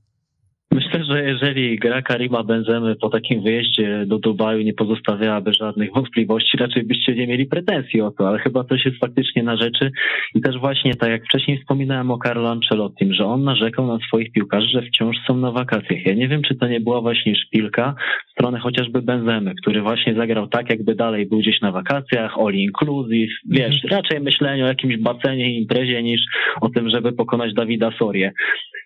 Że 1.09 1.23
jeżeli 1.23 1.79
gra 1.79 2.01
Karima 2.01 2.43
Benzemy 2.43 2.95
po 2.95 3.09
takim 3.09 3.41
wyjeździe 3.41 4.03
do 4.07 4.19
Dubaju 4.19 4.61
nie 4.61 4.73
pozostawiałaby 4.73 5.53
żadnych 5.53 5.93
wątpliwości, 5.93 6.57
raczej 6.57 6.83
byście 6.83 7.15
nie 7.15 7.27
mieli 7.27 7.45
pretensji 7.45 8.01
o 8.01 8.11
to, 8.11 8.27
ale 8.27 8.39
chyba 8.39 8.63
coś 8.63 8.85
jest 8.85 8.97
faktycznie 8.97 9.43
na 9.43 9.57
rzeczy 9.57 9.91
i 10.35 10.41
też 10.41 10.57
właśnie 10.59 10.95
tak 10.95 11.09
jak 11.09 11.25
wcześniej 11.25 11.59
wspominałem 11.59 12.11
o 12.11 12.19
Carlo 12.23 12.51
Ancelottim, 12.51 13.13
że 13.13 13.25
on 13.25 13.43
narzekał 13.43 13.87
na 13.87 13.97
swoich 14.07 14.31
piłkarzy, 14.31 14.67
że 14.67 14.81
wciąż 14.81 15.15
są 15.27 15.37
na 15.37 15.51
wakacjach. 15.51 16.05
Ja 16.05 16.13
nie 16.13 16.27
wiem, 16.27 16.41
czy 16.41 16.55
to 16.55 16.67
nie 16.67 16.79
była 16.79 17.01
właśnie 17.01 17.35
szpilka 17.35 17.95
w 18.27 18.31
stronę 18.31 18.59
chociażby 18.59 19.01
Benzemy, 19.01 19.53
który 19.61 19.81
właśnie 19.81 20.15
zagrał 20.15 20.47
tak, 20.47 20.69
jakby 20.69 20.95
dalej 20.95 21.25
był 21.25 21.39
gdzieś 21.39 21.61
na 21.61 21.71
wakacjach, 21.71 22.37
all 22.39 22.53
inclusive, 22.53 23.31
wiesz, 23.49 23.83
mhm. 23.83 24.01
raczej 24.01 24.19
myślenie 24.19 24.63
o 24.63 24.67
jakimś 24.67 24.97
bacenie 24.97 25.51
i 25.51 25.61
imprezie 25.61 26.03
niż 26.03 26.21
o 26.61 26.69
tym, 26.69 26.89
żeby 26.89 27.13
pokonać 27.13 27.53
Dawida 27.53 27.91
Sorię. 27.99 28.31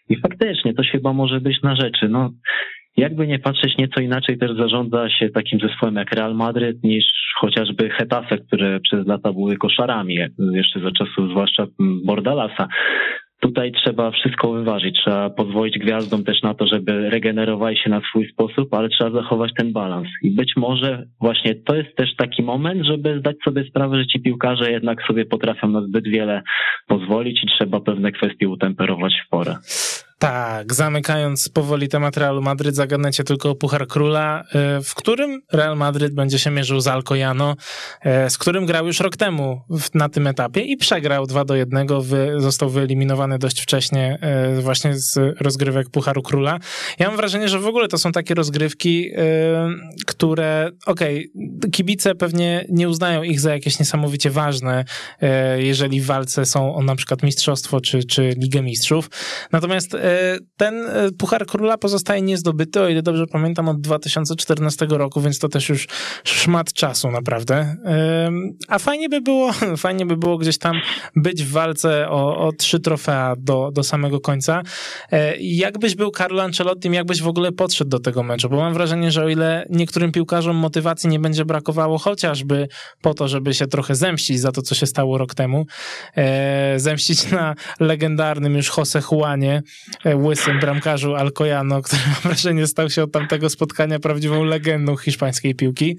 I 0.10 0.18
faktycznie, 0.18 0.74
to 0.74 0.84
chyba 0.92 1.14
może 1.14 1.42
być 1.42 1.62
na 1.64 1.76
rzeczy. 1.76 2.10
No, 2.10 2.30
jakby 2.98 3.28
nie 3.28 3.40
patrzeć, 3.40 3.78
nieco 3.78 4.02
inaczej 4.02 4.38
też 4.38 4.58
zarządza 4.58 5.10
się 5.10 5.30
takim 5.30 5.60
zespołem 5.60 5.96
jak 5.96 6.12
Real 6.12 6.36
Madryt 6.36 6.84
niż 6.84 7.06
chociażby 7.40 7.90
Hetafe, 7.90 8.38
które 8.38 8.80
przez 8.80 9.08
lata 9.08 9.34
były 9.34 9.58
koszarami, 9.58 10.18
jeszcze 10.54 10.80
za 10.80 10.92
czasów 10.92 11.30
zwłaszcza 11.30 11.66
Bordalasa. 12.06 12.68
Tutaj 13.42 13.72
trzeba 13.72 14.12
wszystko 14.12 14.52
wyważyć, 14.52 14.96
trzeba 14.96 15.30
pozwolić 15.30 15.80
gwiazdom 15.80 16.24
też 16.24 16.42
na 16.42 16.54
to, 16.54 16.68
żeby 16.68 17.10
regenerowali 17.10 17.78
się 17.78 17.90
na 17.90 18.02
swój 18.10 18.30
sposób, 18.30 18.74
ale 18.74 18.90
trzeba 18.90 19.22
zachować 19.22 19.52
ten 19.58 19.74
balans. 19.74 20.08
I 20.24 20.32
być 20.32 20.54
może 20.58 21.06
właśnie 21.22 21.56
to 21.56 21.76
jest 21.76 21.96
też 21.96 22.16
taki 22.16 22.44
moment, 22.44 22.86
żeby 22.86 23.20
zdać 23.20 23.36
sobie 23.46 23.64
sprawę, 23.64 23.98
że 23.98 24.08
ci 24.08 24.22
piłkarze 24.22 24.72
jednak 24.72 25.04
sobie 25.08 25.26
potrafią 25.26 25.68
na 25.68 25.82
zbyt 25.82 26.08
wiele 26.08 26.42
pozwolić 26.88 27.44
i 27.44 27.48
trzeba 27.48 27.80
pewne 27.80 28.12
kwestie 28.12 28.50
utemperować 28.50 29.09
w 29.40 29.46
porę. 29.46 29.58
Tak, 30.20 30.74
zamykając 30.74 31.50
powoli 31.50 31.88
temat 31.88 32.18
Realu 32.18 32.42
Madryt, 32.42 32.76
zagadnęcie 32.76 33.24
tylko 33.24 33.50
o 33.50 33.56
Puchar 33.56 33.88
Króla, 33.88 34.44
e, 34.54 34.82
w 34.84 34.96
którym 34.96 35.42
Real 35.52 35.78
Madryt 35.78 36.14
będzie 36.14 36.40
się 36.40 36.52
mierzył 36.52 36.80
z 36.80 36.88
Alcoyano, 36.88 37.56
e, 38.02 38.30
z 38.30 38.38
którym 38.38 38.66
grał 38.66 38.88
już 38.88 39.00
rok 39.00 39.18
temu 39.18 39.62
na 39.94 40.10
tym 40.10 40.28
etapie 40.28 40.62
i 40.62 40.78
przegrał 40.78 41.26
2 41.26 41.46
do 41.46 41.56
1, 41.56 41.88
został 42.38 42.70
wyeliminowany 42.70 43.40
dość 43.40 43.62
wcześnie 43.62 44.18
e, 44.22 44.62
właśnie 44.62 44.94
z 44.94 45.42
rozgrywek 45.42 45.90
Pucharu 45.90 46.22
Króla. 46.22 46.60
Ja 47.00 47.08
mam 47.08 47.18
wrażenie, 47.18 47.50
że 47.50 47.60
w 47.60 47.68
ogóle 47.68 47.88
to 47.88 47.98
są 47.98 48.12
takie 48.12 48.34
rozgrywki, 48.34 49.12
które, 50.08 50.72
okej, 50.86 51.32
okay, 51.36 51.72
kibice 51.72 52.16
pewnie 52.16 52.66
nie 52.70 52.90
uznają 52.90 53.24
ich 53.24 53.40
za 53.40 53.54
jakieś 53.54 53.80
niesamowicie 53.80 54.30
ważne, 54.30 54.86
jeżeli 55.58 56.02
w 56.02 56.06
walce 56.06 56.46
są 56.46 56.76
o 56.76 56.84
na 56.84 56.96
przykład 56.96 57.24
mistrzostwo 57.24 57.82
czy, 57.82 58.04
czy 58.04 58.34
Ligę 58.38 58.62
Mistrzów. 58.62 59.10
Natomiast 59.52 59.98
ten 60.58 60.86
e, 60.88 61.12
Puchar 61.18 61.46
Króla 61.46 61.78
pozostaje 61.78 62.22
niezdobyty, 62.22 62.82
o 62.82 62.90
ile 62.90 63.02
dobrze 63.02 63.26
pamiętam, 63.28 63.70
od 63.70 63.82
2014 63.82 64.88
roku, 64.90 65.22
więc 65.22 65.40
to 65.40 65.50
też 65.50 65.70
już 65.70 65.88
szmat 66.24 66.74
czasu 66.74 67.12
naprawdę. 67.12 67.76
A 68.68 68.80
fajnie 68.80 69.10
by 69.10 69.22
było, 69.22 69.54
fajnie 69.78 70.06
by 70.06 70.18
było 70.18 70.38
gdzieś 70.38 70.58
tam 70.58 70.76
być 71.16 71.44
w 71.44 71.52
walce 71.52 72.10
o, 72.10 72.48
o 72.48 72.52
trzy 72.52 72.80
trofea 72.80 73.36
do, 73.38 73.72
do 73.74 73.84
samego 73.84 74.20
końca. 74.20 74.62
E, 75.12 75.38
jakbyś 75.38 75.96
był 75.96 76.12
Carlo 76.12 76.44
Ancelotti, 76.44 76.92
jakbyś 76.92 77.22
w 77.22 77.28
ogóle 77.28 77.52
podszedł 77.52 77.90
do 77.90 78.00
tego 78.00 78.24
meczu? 78.24 78.50
Bo 78.50 78.58
mam 78.58 78.74
wrażenie, 78.74 79.12
że 79.12 79.24
o 79.24 79.30
ile 79.30 79.66
niektórym 79.70 80.12
piłkarzom 80.12 80.56
motywacji 80.56 81.10
nie 81.10 81.20
będzie 81.20 81.46
brakowało 81.46 81.98
chociażby 81.98 82.68
po 83.02 83.14
to, 83.14 83.28
żeby 83.28 83.54
się 83.54 83.68
trochę 83.68 83.96
zemścić 83.96 84.40
za 84.40 84.52
to, 84.52 84.62
co 84.62 84.76
się 84.76 84.86
stało 84.86 85.18
rok 85.18 85.36
temu, 85.36 85.66
e, 86.16 86.80
zemścić 86.80 87.32
na 87.32 87.56
legendarnym 87.80 88.56
już 88.56 88.78
Jose 88.78 89.02
Juanie, 89.12 89.62
łysym 90.06 90.60
bramkarzu 90.60 91.16
Alcoyano, 91.16 91.82
który 91.82 92.02
mam 92.08 92.16
wrażenie 92.24 92.68
stał 92.68 92.90
się 92.90 93.04
od 93.04 93.12
tamtego 93.12 93.50
spotkania 93.50 94.00
prawdziwą 94.00 94.44
legendą 94.44 94.98
hiszpańskiej 94.98 95.56
piłki. 95.56 95.98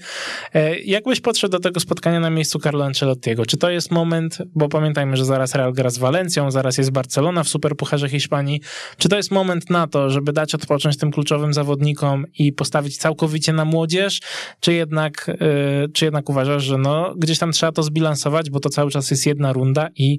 E, 0.54 0.78
jak 0.78 1.04
byś 1.04 1.20
podszedł 1.20 1.52
do 1.52 1.60
tego 1.60 1.80
spotkania 1.80 2.20
na 2.20 2.30
miejscu 2.30 2.58
Carlo 2.58 2.84
Ancelottiego? 2.84 3.46
Czy 3.46 3.56
to 3.56 3.70
jest 3.70 3.90
moment, 3.90 4.38
bo 4.54 4.68
pamiętajmy, 4.68 5.16
że 5.16 5.24
zaraz 5.24 5.54
Real 5.54 5.72
gra 5.72 5.90
z 5.90 5.98
Walencją, 5.98 6.50
zaraz 6.50 6.78
jest 6.78 6.90
Barcelona 6.90 7.44
w 7.44 7.48
Superpucharze 7.48 8.08
Hiszpanii. 8.08 8.60
Czy 8.98 9.08
to 9.08 9.16
jest 9.16 9.30
moment 9.30 9.70
na 9.70 9.86
to, 9.86 10.10
żeby 10.10 10.32
dać 10.32 10.54
odpocząć 10.54 10.96
tym 10.96 11.10
kluczowym 11.10 11.54
zawodnikom 11.54 12.24
i 12.38 12.52
postawić 12.52 12.96
całkowicie 12.96 13.52
na 13.52 13.64
młodzież? 13.64 14.20
Czy 14.60 14.72
jednak, 14.72 15.28
e, 15.28 15.88
czy 15.88 16.04
jednak 16.04 16.28
uważasz, 16.28 16.64
że 16.64 16.78
no, 16.78 17.14
gdzieś 17.16 17.38
tam 17.38 17.52
trzeba 17.52 17.72
to 17.72 17.82
zbilansować, 17.82 18.50
bo 18.50 18.60
to 18.60 18.68
cały 18.68 18.90
czas 18.90 19.10
jest 19.10 19.26
jedna 19.26 19.52
runda 19.52 19.88
i 19.96 20.18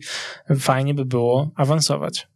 fajnie 0.60 0.94
by 0.94 1.06
było 1.06 1.52
awansować? 1.56 2.32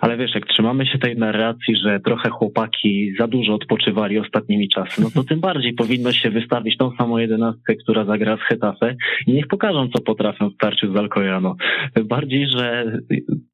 Ale 0.00 0.16
wiesz, 0.16 0.34
jak 0.34 0.46
trzymamy 0.46 0.86
się 0.86 0.98
tej 0.98 1.16
narracji, 1.16 1.76
że 1.84 2.00
trochę 2.00 2.30
chłopaki 2.30 3.12
za 3.18 3.28
dużo 3.28 3.54
odpoczywali 3.54 4.18
ostatnimi 4.18 4.68
czasy, 4.68 5.02
no 5.02 5.10
to 5.14 5.24
tym 5.24 5.40
bardziej 5.40 5.72
powinno 5.72 6.12
się 6.12 6.30
wystawić 6.30 6.76
tą 6.76 6.96
samą 6.96 7.18
jedenastkę, 7.18 7.74
która 7.74 8.04
zagra 8.04 8.36
z 8.36 8.40
Hetafe 8.40 8.96
i 9.26 9.32
niech 9.32 9.46
pokażą, 9.46 9.88
co 9.88 10.02
potrafią 10.02 10.50
w 10.50 10.54
starciu 10.54 10.92
z 10.92 10.96
Alcoyano. 10.96 11.56
Bardziej, 12.04 12.46
że 12.48 12.84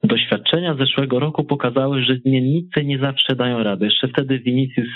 doświadczenia 0.03 0.75
zeszłego 0.75 1.19
roku 1.19 1.45
pokazały, 1.45 2.03
że 2.03 2.17
zmiennicy 2.17 2.85
nie 2.85 2.99
zawsze 2.99 3.37
dają 3.37 3.63
radę. 3.63 3.85
Jeszcze 3.85 4.09
wtedy 4.09 4.39
Vinicius 4.39 4.89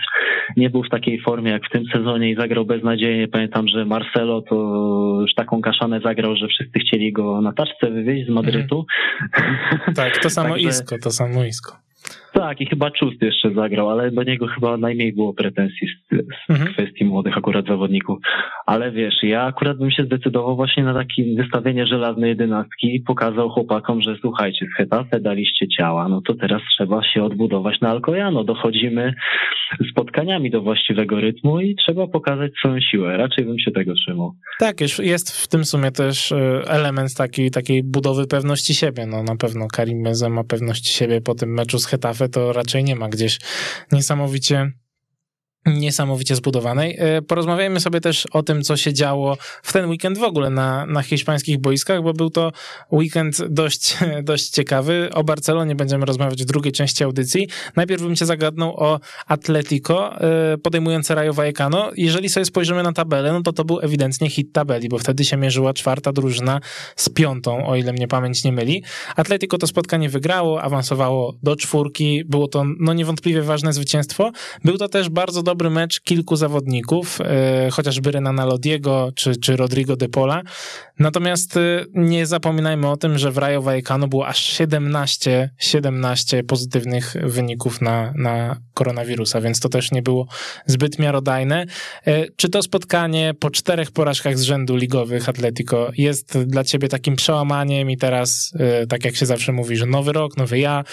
nie 0.57 0.71
był 0.71 0.83
w 0.83 0.89
takiej 0.89 1.21
formie 1.21 1.51
jak 1.51 1.67
w 1.67 1.71
tym 1.71 1.85
sezonie 1.93 2.31
i 2.31 2.37
zagrał 2.37 2.65
beznadziejnie. 2.65 3.29
Pamiętam, 3.29 3.69
że 3.69 3.85
Marcelo 3.85 4.43
to 4.43 4.55
już 5.21 5.35
taką 5.35 5.61
kaszanę 5.61 6.01
zagrał, 6.01 6.37
że 6.37 6.49
wszyscy 6.49 6.79
chcieli 6.79 7.13
go 7.13 7.41
na 7.41 7.53
taczce 7.53 7.91
wywieźć 7.91 8.27
z 8.27 8.31
Madrytu. 8.31 8.87
Tak, 9.95 10.19
to 10.19 10.31
samo 10.31 10.49
Także... 10.55 10.69
Isko, 10.69 10.97
to 11.03 11.11
samo 11.11 11.45
Isko. 11.45 11.77
Tak, 12.37 12.61
i 12.61 12.67
chyba 12.67 12.91
Czust 12.91 13.23
jeszcze 13.23 13.51
zagrał, 13.55 13.91
ale 13.91 14.11
do 14.11 14.23
niego 14.23 14.47
chyba 14.47 14.77
najmniej 14.77 15.13
było 15.13 15.35
pretensji 15.35 15.89
z, 15.89 16.17
z 16.47 16.51
mhm. 16.51 16.73
kwestii 16.73 17.05
młodych 17.05 17.39
akurat 17.39 17.67
zawodników. 17.67 18.19
Ale 18.67 18.93
wiesz, 18.93 19.15
ja 19.23 19.43
akurat 19.43 19.79
bym 19.79 19.91
się 19.91 20.05
zdecydował 20.05 20.57
właśnie 20.57 20.85
na 20.85 20.95
takie 20.95 21.35
wystawienie 21.37 21.87
żelaznej 21.87 22.29
jedenastki 22.29 22.95
i 22.95 23.01
pokazał 23.01 23.51
chłopakom, 23.51 24.03
że 24.03 24.17
słuchajcie, 24.21 24.67
z 24.67 24.77
Hetafe 24.77 25.21
daliście 25.21 25.69
ciała, 25.69 26.09
no 26.09 26.21
to 26.21 26.35
teraz 26.35 26.63
trzeba 26.77 27.03
się 27.05 27.25
odbudować 27.25 27.81
na 27.81 27.89
Alcoyano. 27.89 28.45
Dochodzimy 28.45 29.15
spotkaniami 29.91 30.51
do 30.51 30.63
właściwego 30.63 31.21
rytmu 31.21 31.61
i 31.61 31.75
trzeba 31.75 32.07
pokazać 32.07 32.53
swoją 32.59 32.81
siłę. 32.81 33.17
Raczej 33.17 33.45
bym 33.45 33.59
się 33.59 33.71
tego 33.71 33.95
trzymał. 33.95 34.33
Tak, 34.59 34.81
jest 34.99 35.43
w 35.45 35.49
tym 35.49 35.65
sumie 35.65 35.91
też 35.91 36.33
e, 36.33 36.63
element 36.67 37.15
taki, 37.15 37.51
takiej 37.51 37.83
budowy 37.83 38.27
pewności 38.27 38.75
siebie. 38.75 39.07
No 39.07 39.23
na 39.23 39.37
pewno 39.37 39.67
Karim 39.77 40.03
Benzema 40.03 40.37
ma 40.37 40.45
pewności 40.45 40.93
siebie 40.93 41.21
po 41.21 41.35
tym 41.35 41.55
meczu 41.55 41.79
z 41.79 41.87
Hetafe 41.87 42.26
to 42.29 42.53
raczej 42.53 42.85
nie 42.85 42.97
ma 42.97 43.09
gdzieś. 43.09 43.39
Niesamowicie 43.93 44.73
niesamowicie 45.67 46.37
zbudowanej. 46.37 46.97
E, 46.99 47.23
porozmawiajmy 47.23 47.81
sobie 47.81 48.01
też 48.01 48.27
o 48.33 48.43
tym, 48.43 48.63
co 48.63 48.77
się 48.77 48.93
działo 48.93 49.37
w 49.63 49.73
ten 49.73 49.89
weekend 49.91 50.19
w 50.19 50.23
ogóle 50.23 50.51
na, 50.51 50.87
na 50.87 51.03
hiszpańskich 51.03 51.59
boiskach, 51.59 52.03
bo 52.03 52.13
był 52.13 52.31
to 52.31 52.53
weekend 52.93 53.47
dość, 53.49 53.97
dość 54.23 54.49
ciekawy. 54.49 55.09
O 55.15 55.25
Barcelonie 55.25 55.75
będziemy 55.75 56.07
rozmawiać 56.07 56.43
w 56.43 56.47
drugiej 56.47 56.73
części 56.73 57.05
audycji. 57.05 57.49
Najpierw 57.77 58.03
bym 58.03 58.17
cię 58.17 58.27
zagadnął 58.27 58.77
o 58.77 59.01
Atletico 59.27 60.21
e, 60.21 60.59
podejmujące 60.59 61.15
Rayo 61.15 61.33
Vallecano. 61.33 61.91
Jeżeli 61.97 62.29
sobie 62.29 62.47
spojrzymy 62.47 62.83
na 62.83 62.93
tabelę, 62.93 63.33
no 63.33 63.43
to 63.43 63.53
to 63.53 63.65
był 63.65 63.81
ewidentnie 63.81 64.31
hit 64.31 64.53
tabeli, 64.53 64.89
bo 64.89 64.99
wtedy 64.99 65.25
się 65.25 65.37
mierzyła 65.37 65.75
czwarta 65.75 66.13
drużyna 66.13 66.61
z 66.97 67.09
piątą, 67.09 67.67
o 67.67 67.77
ile 67.77 67.93
mnie 67.93 68.09
pamięć 68.09 68.45
nie 68.45 68.53
myli. 68.53 68.83
Atletico 69.17 69.59
to 69.59 69.67
spotkanie 69.67 70.09
wygrało, 70.09 70.63
awansowało 70.63 71.35
do 71.43 71.57
czwórki. 71.57 72.25
Było 72.25 72.49
to 72.49 72.65
no 72.81 72.95
niewątpliwie 72.95 73.43
ważne 73.43 73.73
zwycięstwo. 73.73 74.31
Był 74.65 74.79
to 74.79 74.89
też 74.89 75.09
bardzo 75.09 75.43
dobry 75.43 75.56
dobry 75.57 75.71
mecz 75.71 76.01
kilku 76.01 76.37
zawodników, 76.37 77.19
e, 77.21 77.71
chociażby 77.71 78.11
Renana 78.11 78.45
Lodiego 78.45 79.13
czy, 79.15 79.37
czy 79.37 79.57
Rodrigo 79.57 79.97
de 79.97 80.09
Pola. 80.09 80.43
Natomiast 80.99 81.57
e, 81.57 81.85
nie 81.95 82.27
zapominajmy 82.27 82.91
o 82.91 82.97
tym, 82.97 83.19
że 83.19 83.31
w 83.31 83.39
Rayo 83.39 83.63
Vallecano 83.63 84.09
było 84.09 84.27
aż 84.27 84.39
17, 84.39 85.51
17 85.59 86.43
pozytywnych 86.45 87.15
wyników 87.23 87.81
na, 87.81 88.13
na 88.17 88.61
koronawirusa, 88.75 89.41
więc 89.41 89.61
to 89.61 89.69
też 89.69 89.93
nie 89.93 90.03
było 90.03 90.27
zbyt 90.67 90.99
miarodajne. 90.99 91.67
E, 92.07 92.27
czy 92.37 92.49
to 92.49 92.63
spotkanie 92.63 93.35
po 93.41 93.51
czterech 93.51 93.91
porażkach 93.91 94.39
z 94.39 94.43
rzędu 94.43 94.77
ligowych 94.77 95.29
Atletico 95.29 95.91
jest 95.97 96.39
dla 96.39 96.65
ciebie 96.65 96.89
takim 96.89 97.17
przełamaniem 97.17 97.91
i 97.91 97.97
teraz, 97.97 98.53
tak 98.89 99.05
jak 99.05 99.17
się 99.17 99.27
zawsze 99.27 99.53
mówi, 99.53 99.77
że 99.77 99.87
nowy 99.87 100.13
rok, 100.13 100.37
nowy 100.37 100.59
ja, 100.59 100.85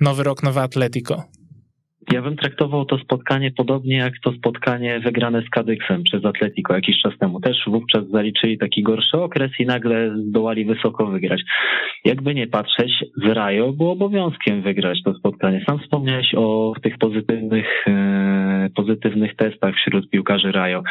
nowy 0.00 0.22
rok, 0.22 0.42
nowe 0.42 0.62
Atletico? 0.62 1.35
Ja 2.12 2.22
bym 2.22 2.36
traktował 2.36 2.84
to 2.84 2.98
spotkanie 2.98 3.50
podobnie 3.50 3.96
jak 3.96 4.12
to 4.24 4.32
spotkanie 4.32 5.00
wygrane 5.00 5.42
z 5.42 5.50
Kadyksem 5.50 6.02
przez 6.02 6.24
Atletico 6.24 6.74
jakiś 6.74 7.02
czas 7.02 7.18
temu. 7.18 7.40
Też 7.40 7.56
wówczas 7.66 8.08
zaliczyli 8.08 8.58
taki 8.58 8.82
gorszy 8.82 9.16
okres 9.16 9.50
i 9.58 9.66
nagle 9.66 10.14
zdołali 10.28 10.64
wysoko 10.64 11.06
wygrać. 11.06 11.42
Jakby 12.04 12.34
nie 12.34 12.46
patrzeć, 12.46 12.92
z 13.16 13.24
Rajo 13.24 13.72
było 13.72 13.92
obowiązkiem 13.92 14.62
wygrać 14.62 14.98
to 15.04 15.14
spotkanie. 15.14 15.64
Sam 15.66 15.78
wspomniałeś 15.78 16.34
o 16.36 16.72
tych 16.82 16.98
pozytywnych, 16.98 17.84
e, 17.86 18.70
pozytywnych 18.76 19.36
testach 19.36 19.74
wśród 19.74 20.10
piłkarzy 20.10 20.52
Rajo. 20.52 20.82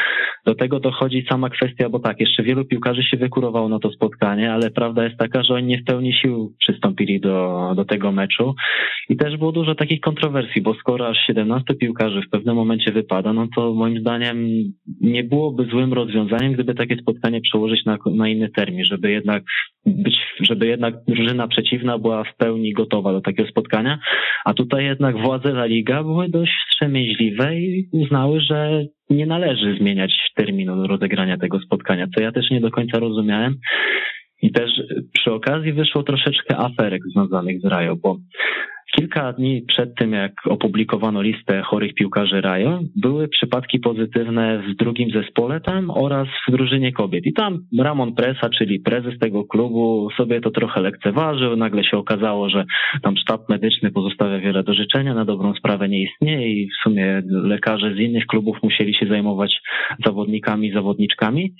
Do 0.45 0.55
tego 0.55 0.79
dochodzi 0.79 1.25
sama 1.29 1.50
kwestia, 1.50 1.89
bo 1.89 2.00
tak, 2.00 2.19
jeszcze 2.19 2.43
wielu 2.43 2.65
piłkarzy 2.65 3.03
się 3.03 3.17
wykurowało 3.17 3.69
na 3.69 3.79
to 3.79 3.91
spotkanie, 3.91 4.53
ale 4.53 4.72
prawda 4.72 5.03
jest 5.03 5.17
taka, 5.17 5.43
że 5.43 5.53
oni 5.53 5.67
nie 5.67 5.77
w 5.77 5.86
pełni 5.86 6.13
sił 6.13 6.53
przystąpili 6.60 7.19
do, 7.19 7.74
do 7.75 7.86
tego 7.86 8.12
meczu 8.12 8.55
i 9.10 9.17
też 9.17 9.38
było 9.38 9.51
dużo 9.51 9.75
takich 9.75 10.00
kontrowersji, 10.00 10.62
bo 10.62 10.74
skoro 10.74 11.04
aż 11.07 11.17
17 11.27 11.75
piłkarzy 11.75 12.21
w 12.21 12.29
pewnym 12.29 12.55
momencie 12.55 12.91
wypada, 12.91 13.33
no 13.33 13.47
to 13.55 13.74
moim 13.74 14.00
zdaniem 14.00 14.47
nie 15.01 15.24
byłoby 15.24 15.65
złym 15.65 15.93
rozwiązaniem, 15.93 16.53
gdyby 16.53 16.75
takie 16.75 16.95
spotkanie 16.95 17.41
przełożyć 17.41 17.85
na, 17.85 17.97
na 18.15 18.29
inny 18.29 18.50
termin, 18.50 18.85
żeby 18.85 19.12
jednak 19.12 19.43
być, 19.85 20.17
żeby 20.39 20.67
jednak 20.67 20.95
drużyna 21.07 21.47
przeciwna 21.47 21.97
była 21.97 22.24
w 22.24 22.35
pełni 22.38 22.74
gotowa 22.74 23.12
do 23.12 23.21
takiego 23.21 23.50
spotkania, 23.50 24.00
a 24.45 24.53
tutaj 24.53 24.85
jednak 24.85 25.21
władze 25.21 25.50
La 25.50 25.65
Liga 25.65 26.03
były 26.03 26.29
dość 26.29 26.51
wstrzemięźliwe 26.69 27.59
i 27.59 27.89
uznały, 27.91 28.41
że 28.41 28.85
nie 29.09 29.25
należy 29.25 29.77
zmieniać 29.79 30.12
terminu 30.35 30.88
rozegrania 30.88 31.38
tego 31.38 31.59
spotkania, 31.59 32.07
co 32.15 32.21
ja 32.21 32.31
też 32.31 32.51
nie 32.51 32.62
do 32.62 32.71
końca 32.71 33.00
rozumiałem. 33.00 33.55
I 34.41 34.51
też 34.51 34.71
przy 35.13 35.31
okazji 35.31 35.74
wyszło 35.74 36.03
troszeczkę 36.03 36.57
aferek 36.57 37.01
związanych 37.12 37.62
z 37.62 37.65
Rajo, 37.65 37.95
bo 37.95 38.17
Kilka 38.92 39.34
dni 39.34 39.62
przed 39.68 39.96
tym, 39.96 40.13
jak 40.13 40.32
opublikowano 40.50 41.22
listę 41.22 41.62
chorych 41.62 41.94
piłkarzy 41.94 42.42
Rajo, 42.42 42.80
były 42.96 43.27
przypadki 43.27 43.80
pozytywne 43.80 44.63
w 44.68 44.75
drugim 44.75 45.10
zespole 45.12 45.62
tam 45.62 45.89
oraz 45.89 46.27
w 46.48 46.51
drużynie 46.51 46.92
kobiet. 46.92 47.25
I 47.25 47.34
tam 47.34 47.60
Ramon 47.80 48.15
Presa, 48.15 48.50
czyli 48.58 48.80
prezes 48.80 49.20
tego 49.20 49.46
klubu, 49.46 50.10
sobie 50.18 50.42
to 50.42 50.51
trochę 50.51 50.82
lekceważył. 50.82 51.56
Nagle 51.56 51.84
się 51.84 51.98
okazało, 51.98 52.50
że 52.50 52.65
tam 53.01 53.18
sztab 53.18 53.50
medyczny 53.50 53.92
pozostawia 53.92 54.39
wiele 54.39 54.63
do 54.63 54.74
życzenia, 54.74 55.13
na 55.13 55.25
dobrą 55.25 55.54
sprawę 55.54 55.89
nie 55.89 56.04
istnieje 56.04 56.54
i 56.54 56.68
w 56.68 56.84
sumie 56.84 57.22
lekarze 57.30 57.94
z 57.96 58.00
innych 58.00 58.25
klubów 58.25 58.58
musieli 58.63 58.96
się 58.96 59.06
zajmować 59.06 59.62
zawodnikami, 60.06 60.72
zawodniczkami. 60.72 61.54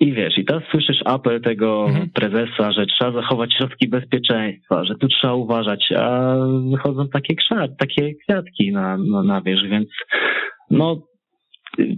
I 0.00 0.12
wiesz, 0.12 0.38
i 0.38 0.44
teraz 0.44 0.62
słyszysz 0.70 1.00
apel 1.04 1.40
tego 1.40 1.86
mhm. 1.88 2.10
prezesa, 2.10 2.72
że 2.72 2.86
trzeba 2.86 3.12
zachować 3.12 3.54
środki 3.54 3.88
bezpieczeństwa, 3.88 4.84
że 4.84 4.94
tu 4.94 5.08
trzeba 5.08 5.34
uważać, 5.34 5.92
a 5.96 6.36
wychodzą 6.70 7.08
takie 7.08 7.34
krzak, 7.34 7.70
takie 7.78 8.14
kwiatki 8.14 8.72
na, 8.72 8.96
na, 8.96 9.22
na 9.22 9.40
wierzch, 9.40 9.68
więc 9.68 9.88
no 10.70 11.02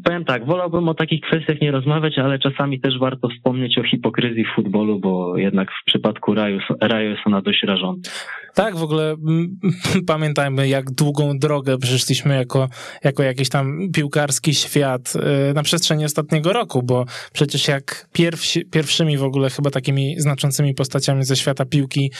Powiem 0.04 0.24
tak, 0.24 0.46
wolałbym 0.46 0.88
o 0.88 0.94
takich 0.94 1.20
kwestiach 1.20 1.60
nie 1.60 1.70
rozmawiać, 1.70 2.18
ale 2.18 2.38
czasami 2.38 2.80
też 2.80 2.98
warto 2.98 3.28
wspomnieć 3.28 3.78
o 3.78 3.82
hipokryzji 3.82 4.44
w 4.44 4.54
futbolu, 4.56 4.98
bo 4.98 5.38
jednak 5.38 5.68
w 5.70 5.84
przypadku 5.84 6.34
Raju, 6.34 6.58
Raju 6.80 7.10
jest 7.10 7.22
ona 7.26 7.42
dość 7.42 7.62
rażąca. 7.62 8.10
Tak, 8.54 8.76
w 8.76 8.82
ogóle 8.82 9.16
pamiętajmy, 10.06 10.68
jak 10.68 10.90
długą 10.90 11.38
drogę 11.38 11.78
przeszliśmy 11.78 12.36
jako, 12.36 12.68
jako 13.04 13.22
jakiś 13.22 13.48
tam 13.48 13.78
piłkarski 13.94 14.54
świat 14.54 15.12
y, 15.50 15.54
na 15.54 15.62
przestrzeni 15.62 16.04
ostatniego 16.04 16.52
roku, 16.52 16.82
bo 16.82 17.04
przecież 17.32 17.68
jak 17.68 18.08
pierwsi, 18.12 18.64
pierwszymi 18.64 19.18
w 19.18 19.24
ogóle 19.24 19.50
chyba 19.50 19.70
takimi 19.70 20.20
znaczącymi 20.20 20.74
postaciami 20.74 21.24
ze 21.24 21.36
świata 21.36 21.64
piłki, 21.64 22.12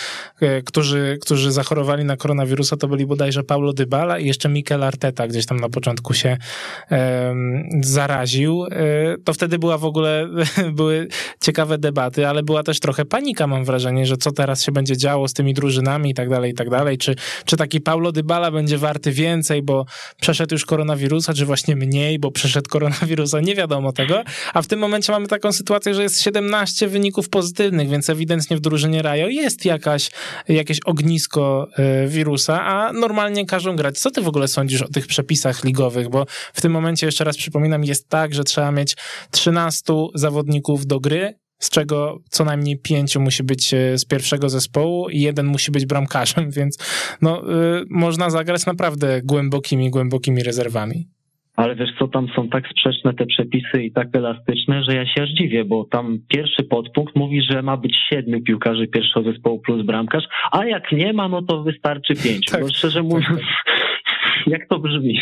y, 0.43 0.63
którzy, 0.67 1.19
którzy 1.23 1.53
zachorowali 1.53 2.05
na 2.05 2.17
koronawirusa, 2.17 2.77
to 2.77 2.89
byli 2.89 3.07
bodajże 3.07 3.43
Paulo 3.43 3.73
Dybala 3.73 4.19
i 4.19 4.27
jeszcze 4.27 4.49
Mikel 4.49 4.83
Arteta 4.83 5.29
gdzieś 5.29 5.47
tam 5.47 5.61
na 5.61 5.69
początku 5.69 6.15
się 6.15 6.37
zaraził, 7.81 8.65
y, 8.65 8.69
to 9.25 9.35
wtedy 9.35 9.59
była 9.59 9.79
w 9.79 9.85
ogóle, 9.85 10.29
były 10.73 11.09
ciekawe 11.41 11.79
debaty, 11.79 12.29
ale 12.29 12.43
była 12.43 12.63
też 12.63 12.81
trochę 12.81 13.05
panika, 13.05 13.47
mam 13.47 13.65
wrażenie, 13.65 14.07
że 14.07 14.17
co 14.17 14.33
teraz 14.33 14.63
się 14.63 14.73
będzie 14.73 14.97
działo 14.97 15.29
z 15.29 15.33
tymi 15.33 15.55
drużynami 15.55 16.11
i 16.11 16.15
tak 16.15 16.29
dalej, 16.29 16.51
i 16.51 16.55
tak 16.55 16.71
dalej. 16.71 16.99
Czy, 16.99 17.15
czy 17.45 17.57
taki 17.57 17.81
Paulo 17.81 18.13
Dybala 18.13 18.51
będzie 18.51 18.79
warty 18.79 19.13
więcej, 19.13 19.63
bo 19.63 19.87
przeszedł 20.21 20.55
już 20.55 20.65
koronawirusa, 20.65 21.35
czy 21.35 21.47
właśnie 21.47 21.77
mniej, 21.77 22.19
bo 22.19 22.31
przeszedł 22.31 22.71
koronawirusa, 22.71 23.41
nie 23.41 23.55
wiadomo 23.55 23.93
tego. 23.93 24.23
A 24.55 24.63
w 24.63 24.67
tym 24.67 24.79
momencie 24.79 25.13
mamy 25.13 25.29
taką 25.29 25.53
sytuację, 25.53 25.95
że 25.95 26.03
jest 26.03 26.21
17 26.21 26.89
wyników 26.89 27.29
pozytywnych, 27.29 27.89
więc 27.89 28.11
ewidentnie 28.11 28.57
w 28.57 28.61
drużynie 28.61 29.03
Rajo 29.03 29.29
jest 29.29 29.65
jakaś, 29.65 30.11
jakieś 30.49 30.81
ognisko 30.85 31.69
y, 32.05 32.09
wirusa, 32.09 32.65
a 32.65 32.93
normalnie 32.93 33.47
każą 33.47 33.77
grać. 33.77 33.99
Co 33.99 34.11
ty 34.11 34.23
w 34.23 34.29
ogóle 34.29 34.49
sądzisz 34.49 34.83
o 34.83 34.89
tych 34.89 35.07
przepisach 35.07 35.65
ligowych? 35.65 36.09
Bo 36.09 36.27
w 36.53 36.61
tym 36.61 36.73
momencie 36.73 37.07
jeszcze 37.07 37.25
raz 37.25 37.32
przypominam, 37.37 37.85
jest 37.85 38.09
tak, 38.09 38.35
że 38.35 38.45
trzeba 38.45 38.73
mieć 38.73 38.97
13 39.31 39.93
zawodników 40.15 40.87
do 40.87 41.01
gry, 41.01 41.35
z 41.59 41.71
czego 41.71 42.19
co 42.31 42.45
najmniej 42.45 42.79
pięciu 42.79 43.21
musi 43.21 43.43
być 43.45 43.75
e, 43.75 43.99
z 43.99 44.05
pierwszego 44.05 44.49
zespołu 44.49 45.09
i 45.09 45.21
jeden 45.21 45.47
musi 45.47 45.73
być 45.73 45.87
bramkarzem, 45.87 46.51
więc 46.57 46.79
no, 47.23 47.43
y, 47.43 47.85
można 47.91 48.31
zagrać 48.31 48.67
naprawdę 48.67 49.21
głębokimi, 49.25 49.91
głębokimi 49.91 50.43
rezerwami. 50.43 51.07
Ale 51.57 51.77
wiesz 51.77 51.91
co, 51.99 52.09
tam 52.09 52.29
są 52.37 52.49
tak 52.49 52.65
sprzeczne 52.69 53.15
te 53.15 53.27
przepisy 53.27 53.83
i 53.83 53.93
tak 53.93 54.09
elastyczne, 54.17 54.83
że 54.85 54.95
ja 54.95 55.07
się 55.07 55.23
aż 55.23 55.29
dziwię, 55.29 55.65
bo 55.65 55.85
tam 55.85 56.19
pierwszy 56.29 56.63
podpunkt 56.63 57.17
mówi, 57.17 57.43
że 57.51 57.63
ma 57.63 57.77
być 57.77 57.97
siedmiu 58.11 58.43
piłkarzy 58.43 58.87
pierwszego 58.89 59.33
zespołu 59.33 59.61
plus 59.61 59.87
bramkarz, 59.87 60.25
a 60.53 60.67
jak 60.67 60.93
nie 60.93 61.13
ma, 61.13 61.29
no 61.29 61.43
to 61.43 61.63
wystarczy 61.63 62.15
pięciu. 62.15 62.53
Tak, 62.53 62.61
bo 62.61 62.69
szczerze 62.69 63.03
mówiąc, 63.03 63.27
tak, 63.27 63.37
tak. 63.37 63.92
jak 64.47 64.69
to 64.69 64.79
brzmi? 64.79 65.19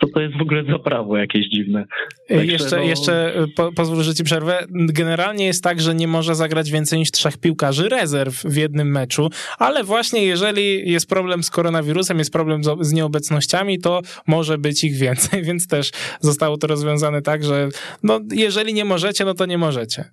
co 0.00 0.06
to 0.14 0.20
jest 0.20 0.38
w 0.38 0.42
ogóle 0.42 0.64
za 0.64 0.78
prawo 0.78 1.16
jakieś 1.16 1.48
dziwne. 1.48 1.84
Także 2.28 2.52
jeszcze, 2.52 2.76
no... 2.76 2.82
jeszcze 2.82 3.34
po, 3.56 3.72
pozwól, 3.72 4.02
że 4.02 4.14
ci 4.14 4.24
przerwę. 4.24 4.66
Generalnie 4.70 5.46
jest 5.46 5.64
tak, 5.64 5.80
że 5.80 5.94
nie 5.94 6.08
może 6.08 6.34
zagrać 6.34 6.70
więcej 6.70 6.98
niż 6.98 7.10
trzech 7.10 7.38
piłkarzy 7.38 7.88
rezerw 7.88 8.34
w 8.34 8.56
jednym 8.56 8.90
meczu, 8.90 9.30
ale 9.58 9.84
właśnie 9.84 10.24
jeżeli 10.24 10.90
jest 10.90 11.08
problem 11.08 11.42
z 11.42 11.50
koronawirusem, 11.50 12.18
jest 12.18 12.32
problem 12.32 12.64
z, 12.64 12.68
z 12.80 12.92
nieobecnościami, 12.92 13.78
to 13.78 14.00
może 14.26 14.58
być 14.58 14.84
ich 14.84 14.96
więcej, 14.96 15.42
więc 15.48 15.68
też 15.68 15.90
zostało 16.20 16.56
to 16.56 16.66
rozwiązane 16.66 17.22
tak, 17.22 17.44
że 17.44 17.68
no, 18.02 18.20
jeżeli 18.32 18.74
nie 18.74 18.84
możecie, 18.84 19.24
no 19.24 19.34
to 19.34 19.46
nie 19.46 19.58
możecie. 19.58 20.04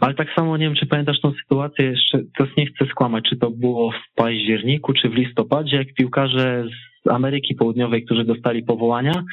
Ale 0.00 0.14
tak 0.14 0.28
samo 0.34 0.56
nie 0.56 0.66
wiem, 0.66 0.74
czy 0.74 0.86
pamiętasz 0.86 1.20
tą 1.20 1.32
sytuację 1.42 1.84
jeszcze, 1.84 2.18
to 2.38 2.46
nie 2.56 2.66
chcę 2.66 2.86
skłamać, 2.90 3.24
czy 3.30 3.36
to 3.36 3.50
było 3.50 3.90
w 3.90 4.14
październiku, 4.14 4.92
czy 4.92 5.08
w 5.08 5.14
listopadzie, 5.14 5.76
jak 5.76 5.94
piłkarze 5.94 6.64
z 6.68 6.91
z 7.06 7.10
Ameryki 7.10 7.54
Południowej, 7.54 8.04
którzy 8.04 8.24
dostali 8.24 8.62
powołania, 8.62 9.24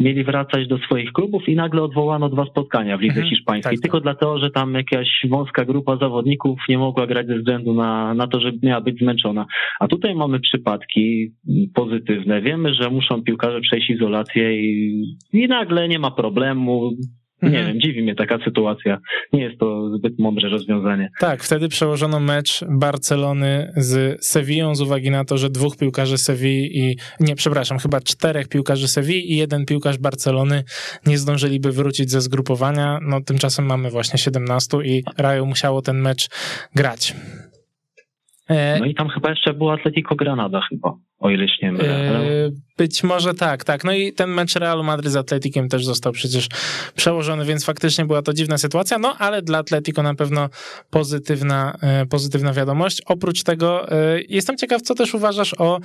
mieli 0.00 0.24
wracać 0.24 0.68
do 0.68 0.78
swoich 0.78 1.12
klubów 1.12 1.48
i 1.48 1.56
nagle 1.56 1.82
odwołano 1.82 2.28
dwa 2.28 2.44
spotkania 2.44 2.98
w 2.98 3.00
lidze 3.00 3.20
mhm, 3.20 3.30
hiszpańskiej. 3.30 3.76
Tak, 3.76 3.82
tylko 3.82 3.96
tak. 3.96 4.02
dlatego, 4.02 4.38
że 4.38 4.50
tam 4.50 4.74
jakaś 4.74 5.08
wąska 5.28 5.64
grupa 5.64 5.96
zawodników 5.96 6.58
nie 6.68 6.78
mogła 6.78 7.06
grać 7.06 7.26
ze 7.26 7.38
względu 7.38 7.74
na, 7.74 8.14
na 8.14 8.26
to, 8.26 8.40
że 8.40 8.52
miała 8.62 8.80
być 8.80 8.98
zmęczona. 8.98 9.46
A 9.80 9.88
tutaj 9.88 10.14
mamy 10.14 10.40
przypadki 10.40 11.32
pozytywne. 11.74 12.42
Wiemy, 12.42 12.74
że 12.74 12.90
muszą 12.90 13.22
piłkarze 13.22 13.60
przejść 13.60 13.90
izolację 13.90 14.60
i, 14.60 15.02
i 15.32 15.48
nagle 15.48 15.88
nie 15.88 15.98
ma 15.98 16.10
problemu. 16.10 16.90
Nie 17.42 17.48
mhm. 17.48 17.66
wiem, 17.66 17.80
dziwi 17.80 18.02
mnie 18.02 18.14
taka 18.14 18.38
sytuacja. 18.44 18.98
Nie 19.32 19.42
jest 19.42 19.58
to 19.58 19.96
zbyt 19.98 20.18
mądre 20.18 20.48
rozwiązanie. 20.48 21.10
Tak, 21.20 21.42
wtedy 21.42 21.68
przełożono 21.68 22.20
mecz 22.20 22.64
Barcelony 22.68 23.72
z 23.76 24.24
Sewillą 24.24 24.74
z 24.74 24.80
uwagi 24.80 25.10
na 25.10 25.24
to, 25.24 25.38
że 25.38 25.50
dwóch 25.50 25.76
piłkarzy 25.76 26.18
Sewilli 26.18 26.78
i, 26.78 26.96
nie, 27.20 27.34
przepraszam, 27.34 27.78
chyba 27.78 28.00
czterech 28.00 28.48
piłkarzy 28.48 28.88
Sewilli 28.88 29.32
i 29.32 29.36
jeden 29.36 29.66
piłkarz 29.66 29.98
Barcelony 29.98 30.62
nie 31.06 31.18
zdążyliby 31.18 31.72
wrócić 31.72 32.10
ze 32.10 32.20
zgrupowania. 32.20 32.98
No 33.02 33.20
tymczasem 33.20 33.66
mamy 33.66 33.90
właśnie 33.90 34.18
17 34.18 34.78
i 34.84 35.02
Rayo 35.18 35.44
musiało 35.44 35.82
ten 35.82 36.00
mecz 36.00 36.28
grać. 36.74 37.14
E, 38.48 38.78
no 38.78 38.84
i 38.84 38.94
tam 38.94 39.08
chyba 39.08 39.30
jeszcze 39.30 39.54
było 39.54 39.72
Atletico 39.72 40.14
Granada 40.14 40.60
chyba, 40.70 40.92
o 41.18 41.30
ile 41.30 41.48
się 41.48 41.66
nie 41.66 41.72
mylę. 41.72 41.88
E. 41.88 42.50
Być 42.78 43.04
może 43.04 43.34
tak, 43.34 43.64
tak. 43.64 43.84
No 43.84 43.92
i 43.92 44.12
ten 44.12 44.30
mecz 44.30 44.56
Realu 44.56 44.84
Madryt 44.84 45.12
z 45.12 45.16
Atletikiem 45.16 45.68
też 45.68 45.84
został 45.84 46.12
przecież 46.12 46.48
przełożony, 46.94 47.44
więc 47.44 47.64
faktycznie 47.64 48.04
była 48.04 48.22
to 48.22 48.32
dziwna 48.32 48.58
sytuacja, 48.58 48.98
no 48.98 49.16
ale 49.18 49.42
dla 49.42 49.58
Atletico 49.58 50.02
na 50.02 50.14
pewno 50.14 50.48
pozytywna, 50.90 51.76
e, 51.82 52.06
pozytywna 52.06 52.52
wiadomość. 52.52 53.02
Oprócz 53.06 53.42
tego 53.42 53.86
jestem 54.28 54.56
ciekaw, 54.56 54.82
co 54.82 54.94
też 54.94 55.14
uważasz 55.14 55.54
o, 55.58 55.80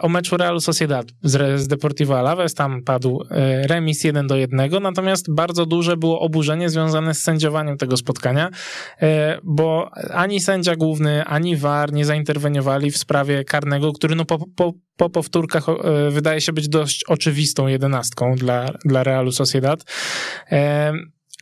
o 0.00 0.08
meczu 0.08 0.36
Realu 0.36 0.60
Sociedad 0.60 1.06
z, 1.22 1.60
z 1.60 1.68
Deportivo 1.68 2.18
Alaves. 2.18 2.54
Tam 2.54 2.82
padł 2.82 3.24
remis 3.68 4.04
1 4.04 4.26
do 4.26 4.36
1, 4.36 4.82
natomiast 4.82 5.34
bardzo 5.34 5.66
duże 5.66 5.96
było 5.96 6.20
oburzenie 6.20 6.70
związane 6.70 7.14
z 7.14 7.22
sędziowaniem 7.22 7.78
tego 7.78 7.96
spotkania, 7.96 8.50
bo 9.42 9.90
ani 10.10 10.40
sędzia 10.40 10.76
główny, 10.76 11.24
ani 11.24 11.56
VAR 11.56 11.92
nie 11.92 12.04
zainterweniowali 12.04 12.90
w 12.90 12.98
sprawie 12.98 13.44
karnego, 13.44 13.92
który 13.92 14.14
no 14.14 14.24
po, 14.24 14.38
po, 14.56 14.72
po 14.96 15.10
powtórkach 15.10 15.68
e, 15.68 16.10
wydaje 16.10 16.40
się 16.40 16.52
być 16.52 16.68
dość 16.68 17.04
oczywistą 17.04 17.66
jedenastką 17.66 18.34
dla, 18.34 18.66
dla 18.84 19.02
Realu 19.02 19.32
Sociedad. 19.32 19.84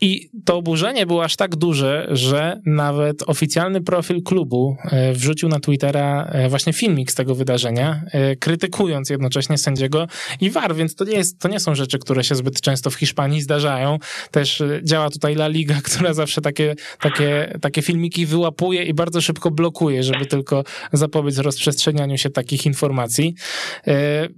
I 0.05 0.31
to 0.45 0.57
oburzenie 0.57 1.07
było 1.07 1.25
aż 1.25 1.37
tak 1.37 1.57
duże, 1.57 2.09
że 2.11 2.61
nawet 2.67 3.23
oficjalny 3.27 3.81
profil 3.81 4.23
klubu 4.23 4.77
e, 4.85 5.13
wrzucił 5.13 5.49
na 5.49 5.61
Twittera 5.61 6.25
e, 6.25 6.49
właśnie 6.49 6.73
filmik 6.73 7.13
z 7.13 7.15
tego 7.15 7.35
wydarzenia, 7.35 8.03
e, 8.13 8.37
krytykując 8.37 9.11
jednocześnie 9.11 9.59
sędziego 9.59 10.07
i 10.41 10.51
VAR, 10.51 10.75
więc 10.75 10.95
to 10.95 11.05
nie, 11.05 11.17
jest, 11.17 11.39
to 11.39 11.49
nie 11.49 11.61
są 11.61 11.75
rzeczy, 11.75 11.99
które 11.99 12.25
się 12.25 12.35
zbyt 12.35 12.61
często 12.61 12.91
w 12.91 12.95
Hiszpanii 12.95 13.41
zdarzają. 13.43 13.99
Też 14.31 14.63
działa 14.83 15.11
tutaj 15.11 15.35
La 15.35 15.49
Liga, 15.49 15.81
która 15.91 16.15
zawsze 16.15 16.41
takie, 16.41 16.75
takie, 17.01 17.59
takie 17.61 17.83
filmiki 17.83 18.27
wyłapuje 18.27 18.85
i 18.85 18.95
bardzo 18.95 19.21
szybko 19.21 19.51
blokuje, 19.51 20.03
żeby 20.03 20.27
tylko 20.27 20.65
zapobiec 20.93 21.39
rozprzestrzenianiu 21.39 22.19
się 22.19 22.31
takich 22.31 22.67
informacji. 22.67 23.35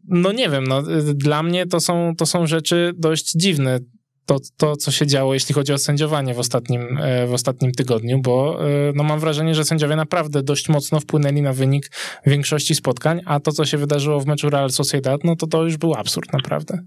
No 0.08 0.32
nie 0.32 0.48
wiem, 0.48 0.64
no, 0.64 0.82
dla 1.14 1.42
mnie 1.42 1.66
to 1.66 1.80
są, 1.80 2.16
to 2.16 2.26
są 2.26 2.46
rzeczy 2.46 2.92
dość 2.96 3.32
dziwne 3.32 3.80
to, 4.26 4.36
to, 4.56 4.76
co 4.76 4.90
się 4.90 5.06
działo, 5.06 5.34
jeśli 5.34 5.54
chodzi 5.54 5.72
o 5.72 5.78
sędziowanie 5.78 6.34
w 6.34 6.38
ostatnim, 6.38 6.98
e, 7.02 7.26
w 7.26 7.32
ostatnim 7.32 7.72
tygodniu, 7.72 8.18
bo 8.22 8.58
e, 8.64 8.92
no, 8.94 9.04
mam 9.04 9.20
wrażenie, 9.20 9.54
że 9.54 9.64
sędziowie 9.64 9.96
naprawdę 9.96 10.42
dość 10.42 10.68
mocno 10.68 11.00
wpłynęli 11.00 11.42
na 11.42 11.52
wynik 11.52 11.90
większości 12.26 12.74
spotkań, 12.74 13.20
a 13.26 13.40
to, 13.40 13.52
co 13.52 13.64
się 13.64 13.78
wydarzyło 13.78 14.20
w 14.20 14.26
meczu 14.26 14.50
Real 14.50 14.70
Sociedad, 14.70 15.24
no 15.24 15.36
to 15.36 15.46
to 15.46 15.64
już 15.64 15.76
był 15.76 15.94
absurd 15.94 16.32
naprawdę. 16.32 16.78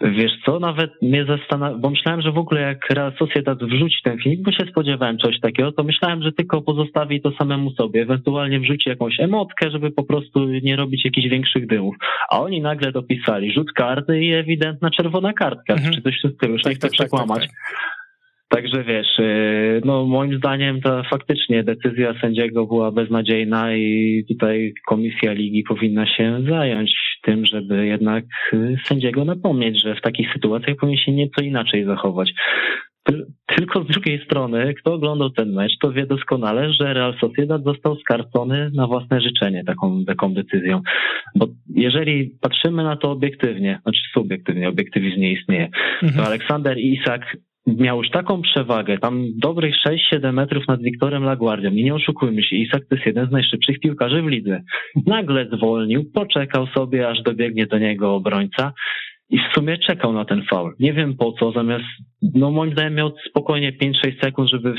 Wiesz 0.00 0.32
co, 0.46 0.58
nawet 0.58 1.02
mnie 1.02 1.24
zastanawia, 1.24 1.78
bo 1.78 1.90
myślałem, 1.90 2.22
że 2.22 2.32
w 2.32 2.38
ogóle 2.38 2.60
jak 2.60 2.90
Real 2.90 3.12
Sociedad 3.18 3.58
wrzuci 3.64 3.96
ten 4.04 4.18
film, 4.18 4.42
bo 4.42 4.52
się 4.52 4.66
spodziewałem 4.70 5.18
czegoś 5.18 5.40
takiego, 5.40 5.72
to 5.72 5.82
myślałem, 5.82 6.22
że 6.22 6.32
tylko 6.32 6.62
pozostawi 6.62 7.20
to 7.20 7.32
samemu 7.32 7.70
sobie, 7.70 8.02
ewentualnie 8.02 8.60
wrzuci 8.60 8.88
jakąś 8.88 9.20
emotkę, 9.20 9.70
żeby 9.70 9.90
po 9.90 10.04
prostu 10.04 10.44
nie 10.48 10.76
robić 10.76 11.04
jakichś 11.04 11.28
większych 11.28 11.66
dymów. 11.66 11.96
A 12.30 12.40
oni 12.40 12.60
nagle 12.60 12.92
dopisali 12.92 13.52
rzut 13.52 13.72
karty 13.72 14.20
i 14.20 14.32
ewidentna 14.32 14.90
czerwona 14.90 15.32
kartka, 15.32 15.72
mhm. 15.72 15.94
czy 15.94 16.02
coś 16.02 16.18
w 16.18 16.22
tym 16.22 16.32
stylu, 16.32 16.52
już 16.52 16.62
tak, 16.62 16.70
nie 16.70 16.76
chcę 16.76 16.88
tak, 16.88 16.90
tak, 16.90 17.06
przekłamać. 17.06 17.40
Tak, 17.40 17.50
tak, 17.50 17.99
Także 18.50 18.84
wiesz, 18.84 19.18
y, 19.18 19.80
no 19.84 20.04
moim 20.04 20.38
zdaniem 20.38 20.80
to 20.80 21.02
faktycznie 21.10 21.64
decyzja 21.64 22.14
sędziego 22.20 22.66
była 22.66 22.92
beznadziejna 22.92 23.76
i 23.76 24.24
tutaj 24.28 24.72
komisja 24.86 25.32
ligi 25.32 25.62
powinna 25.62 26.06
się 26.06 26.42
zająć 26.48 26.94
tym, 27.22 27.46
żeby 27.46 27.86
jednak 27.86 28.24
y, 28.52 28.76
sędziego 28.84 29.24
napomnieć, 29.24 29.82
że 29.82 29.94
w 29.94 30.00
takich 30.00 30.32
sytuacjach 30.32 30.76
powinien 30.76 30.98
się 30.98 31.12
nieco 31.12 31.42
inaczej 31.42 31.84
zachować. 31.84 32.32
Tylko 33.46 33.82
z 33.84 33.86
drugiej 33.86 34.24
strony, 34.24 34.74
kto 34.74 34.94
oglądał 34.94 35.30
ten 35.30 35.52
mecz, 35.52 35.72
to 35.80 35.92
wie 35.92 36.06
doskonale, 36.06 36.72
że 36.72 36.94
Real 36.94 37.14
Sociedad 37.20 37.64
został 37.64 37.96
skarcony 37.96 38.70
na 38.74 38.86
własne 38.86 39.20
życzenie 39.20 39.64
taką, 39.64 40.04
taką 40.04 40.34
decyzją. 40.34 40.80
Bo 41.36 41.46
jeżeli 41.74 42.30
patrzymy 42.40 42.82
na 42.84 42.96
to 42.96 43.10
obiektywnie, 43.10 43.80
znaczy 43.82 44.00
subiektywnie, 44.14 44.68
obiektywizm 44.68 45.20
nie 45.20 45.32
istnieje, 45.32 45.68
mhm. 46.02 46.12
to 46.14 46.26
Aleksander 46.26 46.78
Isak 46.78 47.36
miał 47.66 47.98
już 47.98 48.10
taką 48.10 48.42
przewagę, 48.42 48.98
tam 48.98 49.24
dobrych 49.42 49.74
6-7 50.14 50.32
metrów 50.32 50.68
nad 50.68 50.82
Wiktorem 50.82 51.24
Laguardią 51.24 51.70
i 51.70 51.84
nie 51.84 51.94
oszukujmy 51.94 52.42
się, 52.42 52.56
Isak 52.56 52.82
to 52.88 52.94
jest 52.94 53.06
jeden 53.06 53.28
z 53.28 53.30
najszybszych 53.30 53.80
piłkarzy 53.80 54.22
w 54.22 54.26
lidze. 54.26 54.60
Nagle 55.06 55.48
zwolnił, 55.52 56.04
poczekał 56.14 56.66
sobie, 56.66 57.08
aż 57.08 57.22
dobiegnie 57.22 57.66
do 57.66 57.78
niego 57.78 58.14
obrońca 58.14 58.72
i 59.30 59.38
w 59.38 59.54
sumie 59.54 59.78
czekał 59.78 60.12
na 60.12 60.24
ten 60.24 60.42
faul. 60.50 60.74
Nie 60.80 60.92
wiem 60.92 61.16
po 61.16 61.32
co, 61.32 61.52
zamiast, 61.52 61.84
no 62.34 62.50
moim 62.50 62.72
zdaniem 62.72 62.94
miał 62.94 63.12
spokojnie 63.28 63.72
5-6 63.72 63.92
sekund, 64.24 64.50
żeby 64.50 64.74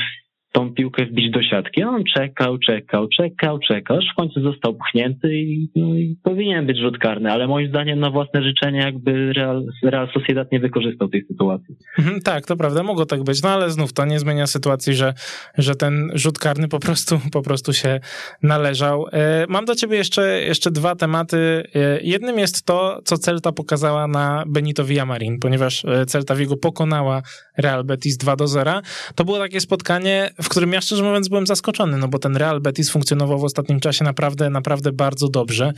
tą 0.52 0.74
piłkę 0.74 1.06
wbić 1.06 1.30
do 1.30 1.42
siatki. 1.42 1.84
On 1.84 2.04
czekał, 2.16 2.58
czekał, 2.58 3.08
czekał, 3.08 3.58
czekał, 3.58 3.96
aż 3.96 4.04
w 4.12 4.16
końcu 4.16 4.42
został 4.42 4.74
pchnięty 4.74 5.34
i, 5.34 5.70
no, 5.76 5.94
i 5.94 6.16
powinien 6.22 6.66
być 6.66 6.78
rzut 6.78 6.98
karny, 6.98 7.32
ale 7.32 7.46
moim 7.46 7.68
zdaniem 7.68 8.00
na 8.00 8.10
własne 8.10 8.42
życzenie 8.42 8.78
jakby 8.80 9.32
Real, 9.32 9.64
Real 9.82 10.08
Sociedad 10.14 10.52
nie 10.52 10.60
wykorzystał 10.60 11.08
tej 11.08 11.24
sytuacji. 11.26 11.74
Mhm, 11.98 12.20
tak, 12.20 12.46
to 12.46 12.56
prawda, 12.56 12.82
mogło 12.82 13.06
tak 13.06 13.24
być, 13.24 13.42
no 13.42 13.48
ale 13.48 13.70
znów 13.70 13.92
to 13.92 14.04
nie 14.04 14.18
zmienia 14.18 14.46
sytuacji, 14.46 14.94
że, 14.94 15.14
że 15.58 15.74
ten 15.74 16.10
rzut 16.14 16.38
karny 16.38 16.68
po 16.68 16.78
prostu, 16.78 17.20
po 17.32 17.42
prostu 17.42 17.72
się 17.72 18.00
należał. 18.42 19.06
E, 19.12 19.46
mam 19.48 19.64
do 19.64 19.74
ciebie 19.74 19.96
jeszcze, 19.96 20.42
jeszcze 20.42 20.70
dwa 20.70 20.96
tematy. 20.96 21.62
E, 21.74 22.00
jednym 22.02 22.38
jest 22.38 22.66
to, 22.66 23.00
co 23.04 23.18
Celta 23.18 23.52
pokazała 23.52 24.06
na 24.06 24.44
Benito 24.46 24.84
Villamarin, 24.84 25.38
ponieważ 25.38 25.84
e, 25.84 26.06
Celta 26.06 26.34
Vigo 26.34 26.56
pokonała 26.56 27.22
Real 27.58 27.84
Betis 27.84 28.16
2 28.16 28.36
do 28.36 28.46
0. 28.46 28.80
To 29.14 29.24
było 29.24 29.38
takie 29.38 29.60
spotkanie, 29.60 30.30
w 30.42 30.48
którym 30.48 30.72
ja 30.72 30.80
szczerze 30.80 31.02
mówiąc 31.02 31.28
byłem 31.28 31.46
zaskoczony, 31.46 31.98
no 31.98 32.08
bo 32.08 32.18
ten 32.18 32.36
Real 32.36 32.60
Betis 32.60 32.90
funkcjonował 32.90 33.38
w 33.38 33.44
ostatnim 33.44 33.80
czasie 33.80 34.04
naprawdę, 34.04 34.50
naprawdę 34.50 34.92
bardzo 34.92 35.28
dobrze. 35.28 35.72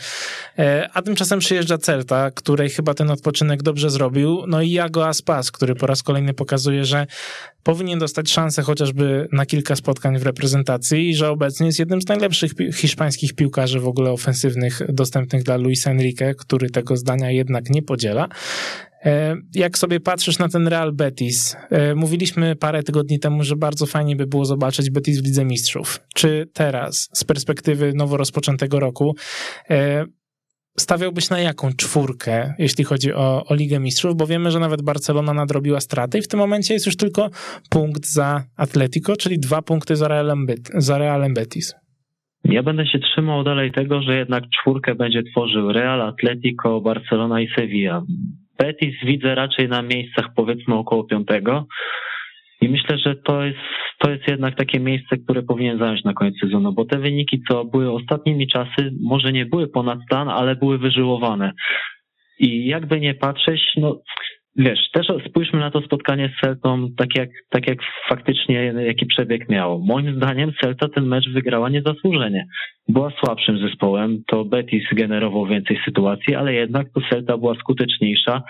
E, 0.59 0.89
a 0.95 1.03
tymczasem 1.03 1.39
przyjeżdża 1.39 1.79
Celta, 1.79 2.31
której 2.31 2.71
chyba 2.71 2.95
ten 2.95 3.11
odpoczynek 3.11 3.63
dobrze 3.63 3.91
zrobił, 3.91 4.45
no 4.47 4.63
i 4.63 4.71
Jago 4.71 5.09
Aspas, 5.09 5.51
który 5.51 5.75
po 5.75 5.87
raz 5.87 6.03
kolejny 6.03 6.35
pokazuje, 6.35 6.85
że 6.85 7.07
powinien 7.63 7.99
dostać 7.99 8.31
szansę 8.31 8.63
chociażby 8.63 9.29
na 9.33 9.47
kilka 9.47 9.77
spotkań 9.77 10.19
w 10.19 10.23
reprezentacji 10.23 11.11
i 11.11 11.15
że 11.15 11.31
obecnie 11.31 11.67
jest 11.67 11.79
jednym 11.79 12.03
z 12.03 12.09
najlepszych 12.09 12.53
hiszpańskich 12.75 13.35
piłkarzy 13.35 13.81
w 13.81 13.89
ogóle 13.89 14.11
ofensywnych 14.11 14.83
dostępnych 14.89 15.43
dla 15.43 15.57
Luisa 15.57 15.91
Enrique, 15.91 16.35
który 16.39 16.71
tego 16.71 16.97
zdania 16.97 17.31
jednak 17.31 17.71
nie 17.71 17.83
podziela. 17.83 18.29
E, 19.05 19.37
jak 19.55 19.79
sobie 19.79 20.01
patrzysz 20.01 20.39
na 20.39 20.49
ten 20.49 20.69
Real 20.69 20.93
Betis, 20.93 21.57
e, 21.71 21.95
mówiliśmy 21.95 22.57
parę 22.57 22.83
tygodni 22.83 23.19
temu, 23.19 23.43
że 23.43 23.57
bardzo 23.57 23.87
fajnie 23.87 24.17
by 24.17 24.27
było 24.27 24.45
zobaczyć 24.45 24.91
Betis 24.91 25.23
w 25.23 25.25
Lidze 25.25 25.45
Mistrzów. 25.45 26.01
Czy 26.15 26.47
teraz, 26.55 27.09
z 27.13 27.25
perspektywy 27.25 27.93
nowo 27.95 28.17
rozpoczętego 28.17 28.81
roku, 28.81 29.15
e, 29.71 30.05
stawiałbyś 30.79 31.31
na 31.31 31.41
jaką 31.41 31.73
czwórkę, 31.73 32.55
jeśli 32.59 32.85
chodzi 32.85 33.13
o, 33.13 33.45
o 33.45 33.55
Ligę 33.55 33.81
Mistrzów? 33.81 34.17
Bo 34.17 34.27
wiemy, 34.27 34.51
że 34.51 34.59
nawet 34.59 34.83
Barcelona 34.83 35.35
nadrobiła 35.35 35.81
straty 35.81 36.19
i 36.19 36.23
w 36.23 36.29
tym 36.29 36.41
momencie 36.41 36.75
jest 36.75 36.87
już 36.87 36.97
tylko 36.97 37.31
punkt 37.71 38.07
za 38.07 38.45
Atletico, 38.57 39.17
czyli 39.17 39.39
dwa 39.39 39.63
punkty 39.63 39.97
za 39.97 40.09
Realem, 40.09 40.47
za 40.75 40.99
Realem 40.99 41.35
Betis. 41.35 41.75
Ja 42.45 42.63
będę 42.63 42.87
się 42.87 42.99
trzymał 42.99 43.45
dalej 43.45 43.73
tego, 43.73 44.03
że 44.03 44.17
jednak 44.17 44.45
czwórkę 44.61 44.95
będzie 44.95 45.23
tworzył 45.23 45.73
Real, 45.73 46.03
Atletico, 46.03 46.81
Barcelona 46.81 47.41
i 47.41 47.49
Sevilla. 47.57 48.03
Betis 48.59 48.95
widzę 49.05 49.35
raczej 49.35 49.69
na 49.69 49.83
miejscach 49.83 50.27
powiedzmy 50.37 50.75
około 50.75 51.05
piątego. 51.05 51.67
I 52.61 52.69
myślę, 52.69 52.99
że 52.99 53.17
to 53.17 53.45
jest, 53.45 53.59
to 53.99 54.11
jest 54.11 54.29
jednak 54.29 54.57
takie 54.57 54.81
miejsce, 54.81 55.17
które 55.17 55.43
powinien 55.43 55.79
zająć 55.79 56.05
na 56.05 56.13
koniec 56.13 56.35
sezonu, 56.41 56.73
bo 56.73 56.85
te 56.85 56.99
wyniki, 56.99 57.43
co 57.49 57.65
były 57.65 57.93
ostatnimi 57.93 58.49
czasy, 58.49 58.93
może 59.03 59.33
nie 59.33 59.47
były 59.47 59.69
ponad 59.69 59.99
stan, 60.07 60.29
ale 60.29 60.57
były 60.57 60.79
wyżyłowane. 60.79 61.53
I 62.39 62.67
jakby 62.67 63.01
nie 63.01 63.15
patrzeć, 63.15 63.73
no 63.77 64.01
wiesz, 64.57 64.91
też 64.93 65.07
spójrzmy 65.29 65.61
na 65.61 65.71
to 65.71 65.81
spotkanie 65.81 66.29
z 66.29 66.41
Celtą, 66.41 66.89
tak 66.97 67.17
jak, 67.17 67.29
tak 67.51 67.69
jak 67.69 67.79
faktycznie 68.09 68.55
jaki 68.65 69.07
przebieg 69.07 69.49
miało. 69.49 69.79
Moim 69.79 70.17
zdaniem 70.17 70.53
Celta 70.61 70.89
ten 70.89 71.07
mecz 71.07 71.29
wygrała 71.29 71.69
niezasłużenie. 71.69 72.47
Była 72.89 73.11
słabszym 73.11 73.59
zespołem, 73.59 74.23
to 74.27 74.45
Betis 74.45 74.85
generował 74.93 75.47
więcej 75.47 75.79
sytuacji, 75.85 76.35
ale 76.35 76.55
jednak 76.55 76.87
to 76.95 77.01
Celta 77.11 77.39
była 77.39 77.55
skuteczniejsza 77.55 78.43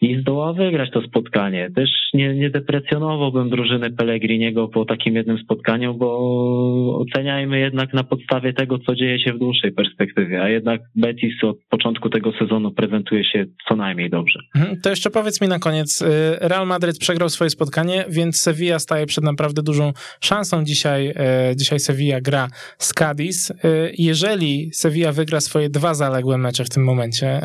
i 0.00 0.20
zdoła 0.20 0.52
wygrać 0.52 0.90
to 0.90 1.02
spotkanie. 1.02 1.70
Też 1.76 1.90
nie, 2.14 2.34
nie 2.34 2.50
deprecjonowałbym 2.50 3.50
drużyny 3.50 3.90
Pellegriniego 3.90 4.68
po 4.68 4.84
takim 4.84 5.14
jednym 5.14 5.38
spotkaniu, 5.38 5.94
bo 5.94 6.98
oceniajmy 6.98 7.58
jednak 7.58 7.94
na 7.94 8.04
podstawie 8.04 8.52
tego, 8.52 8.78
co 8.78 8.94
dzieje 8.94 9.18
się 9.18 9.32
w 9.32 9.38
dłuższej 9.38 9.72
perspektywie, 9.72 10.42
a 10.42 10.48
jednak 10.48 10.80
Betis 10.96 11.44
od 11.44 11.56
początku 11.70 12.10
tego 12.10 12.32
sezonu 12.38 12.72
prezentuje 12.72 13.24
się 13.24 13.44
co 13.68 13.76
najmniej 13.76 14.10
dobrze. 14.10 14.40
Mhm, 14.54 14.80
to 14.80 14.90
jeszcze 14.90 15.10
powiedz 15.10 15.40
mi 15.40 15.48
na 15.48 15.58
koniec, 15.58 16.02
y, 16.02 16.06
Real 16.40 16.66
Madryt 16.66 16.98
przegrał 16.98 17.28
swoje 17.28 17.50
spotkanie, 17.50 18.04
więc 18.08 18.40
Sevilla 18.40 18.78
staje 18.78 19.06
przed 19.06 19.24
naprawdę 19.24 19.62
dużą 19.62 19.92
szansą 20.20 20.64
dzisiaj. 20.64 21.08
Y, 21.08 21.14
dzisiaj 21.56 21.80
Sevilla 21.80 22.20
gra 22.20 22.48
z 22.78 22.94
Cadiz. 22.94 23.50
Y, 23.50 23.54
jeżeli 23.98 24.70
Sevilla 24.72 25.12
wygra 25.12 25.40
swoje 25.40 25.70
dwa 25.70 25.94
zaległe 25.94 26.38
mecze 26.38 26.64
w 26.64 26.70
tym 26.70 26.84
momencie, 26.84 27.40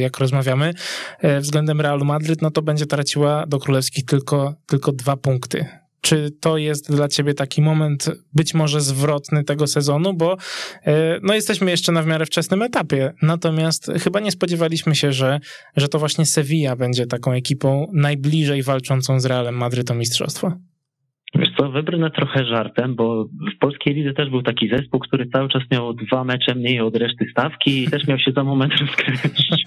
jak 0.00 0.18
rozmawiamy, 0.18 0.72
względem 1.40 1.80
Realu 1.94 2.04
Madryt, 2.04 2.42
no 2.42 2.50
to 2.50 2.62
będzie 2.62 2.86
traciła 2.86 3.46
do 3.46 3.58
królewskich 3.58 4.04
tylko, 4.04 4.54
tylko 4.66 4.92
dwa 4.92 5.16
punkty. 5.16 5.66
Czy 6.00 6.30
to 6.40 6.58
jest 6.58 6.96
dla 6.96 7.08
ciebie 7.08 7.34
taki 7.34 7.62
moment 7.62 8.10
być 8.34 8.54
może 8.54 8.80
zwrotny 8.80 9.44
tego 9.44 9.66
sezonu, 9.66 10.14
bo 10.14 10.36
e, 10.86 11.18
no 11.22 11.34
jesteśmy 11.34 11.70
jeszcze 11.70 11.92
na 11.92 12.02
w 12.02 12.06
miarę 12.06 12.26
wczesnym 12.26 12.62
etapie, 12.62 13.12
natomiast 13.22 13.92
chyba 14.02 14.20
nie 14.20 14.30
spodziewaliśmy 14.30 14.94
się, 14.94 15.12
że, 15.12 15.40
że 15.76 15.88
to 15.88 15.98
właśnie 15.98 16.26
Sevilla 16.26 16.76
będzie 16.76 17.06
taką 17.06 17.32
ekipą 17.32 17.90
najbliżej 17.92 18.62
walczącą 18.62 19.20
z 19.20 19.26
Realem 19.26 19.54
Madryt 19.54 19.90
o 19.90 19.94
mistrzostwo. 19.94 20.52
Wiesz 21.34 21.48
co, 21.58 21.70
wybrnę 21.70 22.10
trochę 22.10 22.46
żartem, 22.46 22.94
bo 22.94 23.24
w 23.24 23.58
polskiej 23.60 23.94
lidze 23.94 24.12
też 24.12 24.30
był 24.30 24.42
taki 24.42 24.68
zespół, 24.68 25.00
który 25.00 25.26
cały 25.26 25.48
czas 25.48 25.62
miał 25.70 25.94
dwa 25.94 26.24
mecze 26.24 26.54
mniej 26.54 26.80
od 26.80 26.96
reszty 26.96 27.26
stawki 27.30 27.82
i 27.82 27.88
też 27.88 28.06
miał 28.06 28.18
się 28.18 28.32
za 28.32 28.44
moment 28.44 28.72
rozkręcić. 28.80 29.64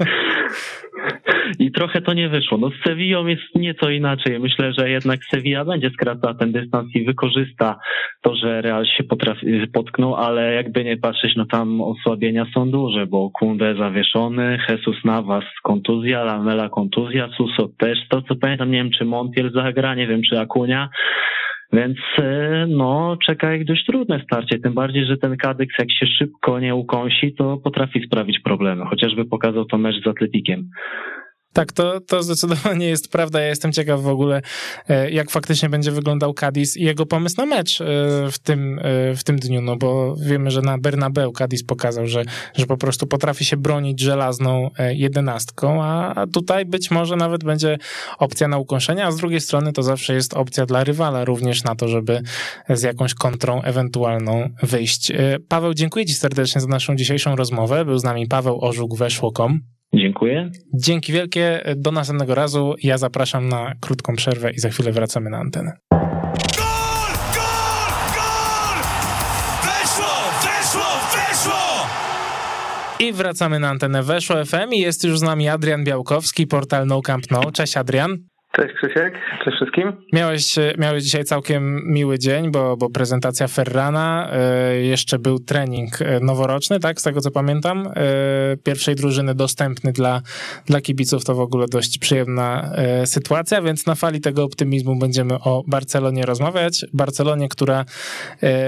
I 1.60 1.72
trochę 1.72 2.02
to 2.02 2.14
nie 2.14 2.30
wyszło. 2.30 2.58
No 2.58 2.70
z 2.70 2.88
Sevillą 2.88 3.26
jest 3.26 3.56
nieco 3.56 3.90
inaczej. 3.90 4.40
Myślę, 4.40 4.74
że 4.74 4.90
jednak 4.90 5.20
Sevilla 5.24 5.66
będzie 5.66 5.90
skracała 5.90 6.34
ten 6.34 6.52
dystans 6.52 6.96
i 6.96 7.06
wykorzysta 7.06 7.80
to, 8.22 8.36
że 8.36 8.62
Real 8.62 8.86
się 8.86 9.04
potrafi, 9.04 9.68
potknął, 9.74 10.16
ale 10.16 10.54
jakby 10.54 10.84
nie 10.84 10.98
patrzeć, 10.98 11.36
no 11.36 11.46
tam 11.46 11.82
osłabienia 11.82 12.46
są 12.54 12.72
duże, 12.72 13.08
bo 13.08 13.30
Kunde 13.30 13.76
zawieszony, 13.76 14.58
Jesus 14.70 15.06
Navas 15.06 15.44
kontuzja, 15.64 16.24
Lamela 16.24 16.70
kontuzja, 16.70 17.30
Suso 17.38 17.70
też 17.78 17.98
to, 18.10 18.22
co 18.22 18.36
pamiętam, 18.36 18.72
nie 18.72 18.78
wiem 18.78 18.92
czy 18.92 19.06
Montiel 19.06 19.52
zagra, 19.54 19.96
nie 19.96 20.08
wiem 20.08 20.22
czy 20.30 20.40
Akunia. 20.40 20.90
Więc 21.74 21.98
e, 22.20 22.66
no, 22.70 23.18
czeka 23.26 23.56
ich 23.56 23.66
dość 23.66 23.86
trudne 23.86 24.22
starcie, 24.24 24.60
tym 24.60 24.74
bardziej, 24.74 25.06
że 25.06 25.18
ten 25.18 25.38
Kadyks 25.38 25.76
jak 25.80 25.92
się 25.92 26.06
szybko 26.06 26.60
nie 26.60 26.76
ukąsi, 26.76 27.34
to 27.34 27.58
potrafi 27.58 28.06
sprawić 28.06 28.40
problemy. 28.40 28.86
Chociażby 28.86 29.26
pokazał 29.26 29.66
to 29.66 29.78
mecz 29.78 30.04
z 30.04 30.08
Atletikiem. 30.08 30.70
Tak, 31.58 31.72
to, 31.72 32.02
to 32.02 32.24
zdecydowanie 32.24 32.88
jest 32.88 33.12
prawda. 33.12 33.42
Ja 33.42 33.48
jestem 33.48 33.72
ciekaw 33.72 34.02
w 34.02 34.08
ogóle, 34.08 34.42
e, 34.90 35.12
jak 35.12 35.32
faktycznie 35.32 35.70
będzie 35.70 35.92
wyglądał 35.92 36.34
Cadiz 36.34 36.78
i 36.78 36.84
jego 36.84 37.06
pomysł 37.06 37.36
na 37.38 37.46
mecz 37.46 37.82
e, 37.82 37.86
w 38.32 38.40
tym, 38.40 38.80
e, 38.80 39.16
w 39.16 39.24
tym 39.24 39.40
dniu, 39.40 39.62
no 39.62 39.76
bo 39.76 40.16
wiemy, 40.16 40.52
że 40.52 40.62
na 40.62 40.78
Bernabeu 40.78 41.32
Cadiz 41.32 41.64
pokazał, 41.64 42.08
że, 42.08 42.24
że 42.56 42.66
po 42.66 42.78
prostu 42.78 43.08
potrafi 43.08 43.46
się 43.46 43.58
bronić 43.58 44.00
żelazną 44.00 44.70
jedenastką, 44.90 45.84
a 45.84 46.26
tutaj 46.34 46.66
być 46.66 46.92
może 46.92 47.16
nawet 47.16 47.44
będzie 47.44 47.78
opcja 48.20 48.48
na 48.48 48.58
ukąszenie, 48.58 49.06
a 49.06 49.12
z 49.12 49.18
drugiej 49.18 49.42
strony 49.42 49.74
to 49.74 49.84
zawsze 49.84 50.14
jest 50.14 50.34
opcja 50.34 50.66
dla 50.66 50.84
rywala 50.84 51.26
również 51.26 51.64
na 51.64 51.76
to, 51.76 51.88
żeby 51.88 52.22
z 52.70 52.82
jakąś 52.82 53.14
kontrą 53.14 53.62
ewentualną 53.62 54.50
wyjść. 54.64 55.12
Paweł, 55.48 55.74
dziękuję 55.74 56.06
Ci 56.06 56.14
serdecznie 56.14 56.62
za 56.62 56.68
naszą 56.68 56.96
dzisiejszą 56.96 57.36
rozmowę. 57.36 57.86
Był 57.86 57.98
z 57.98 58.04
nami 58.04 58.28
Paweł 58.28 58.66
Orzuk, 58.66 58.98
weszło.com. 58.98 59.77
Dziękuję. 59.94 60.50
Dzięki 60.74 61.14
wielkie. 61.14 61.64
Do 61.76 61.92
następnego 61.92 62.36
razu. 62.36 62.76
Ja 62.84 62.98
zapraszam 62.98 63.50
na 63.50 63.74
krótką 63.82 64.16
przerwę 64.16 64.52
i 64.52 64.60
za 64.60 64.70
chwilę 64.70 64.92
wracamy 64.92 65.30
na 65.30 65.38
antenę. 65.38 65.78
Gol! 65.92 66.00
Gol! 67.36 67.92
Gol! 68.16 68.84
Weszło! 69.64 70.14
Weszło! 70.44 70.86
Weszło! 71.16 71.88
I 73.00 73.14
wracamy 73.14 73.60
na 73.60 73.70
antenę 73.70 74.04
Weszło 74.04 74.46
FM 74.46 74.74
i 74.74 74.80
jest 74.80 75.04
już 75.04 75.20
z 75.20 75.22
nami 75.22 75.50
Adrian 75.50 75.84
Białkowski, 75.84 76.48
portal 76.48 76.88
No 76.88 77.02
Camp 77.02 77.32
No. 77.32 77.52
Cześć 77.52 77.78
Adrian. 77.78 78.18
Cześć 78.52 78.74
Krzysiek, 78.76 79.14
cześć 79.44 79.58
wszystkim. 79.58 79.94
Miałeś, 80.14 80.56
miałeś 80.78 81.04
dzisiaj 81.04 81.24
całkiem 81.24 81.82
miły 81.86 82.20
dzień, 82.20 82.52
bo, 82.52 82.78
bo 82.78 82.90
prezentacja 82.90 83.48
Ferrana, 83.48 84.32
y, 84.74 84.82
jeszcze 84.82 85.20
był 85.20 85.40
trening 85.40 86.02
e, 86.02 86.20
noworoczny, 86.20 86.80
tak, 86.80 87.00
z 87.00 87.04
tego 87.04 87.22
co 87.22 87.32
pamiętam, 87.32 87.90
pierwszej 88.64 88.96
drużyny 88.96 89.36
dostępny 89.36 89.92
dla, 89.92 90.22
dla 90.66 90.82
kibiców, 90.82 91.26
to 91.26 91.36
w 91.36 91.40
ogóle 91.40 91.66
dość 91.68 91.98
przyjemna 91.98 92.72
sytuacja, 93.06 93.62
więc 93.62 93.86
na 93.86 93.96
fali 93.96 94.22
tego 94.22 94.44
optymizmu 94.44 94.96
będziemy 94.96 95.34
o 95.34 95.64
Barcelonie 95.68 96.26
rozmawiać. 96.26 96.86
Barcelonie, 96.94 97.50
która 97.50 97.86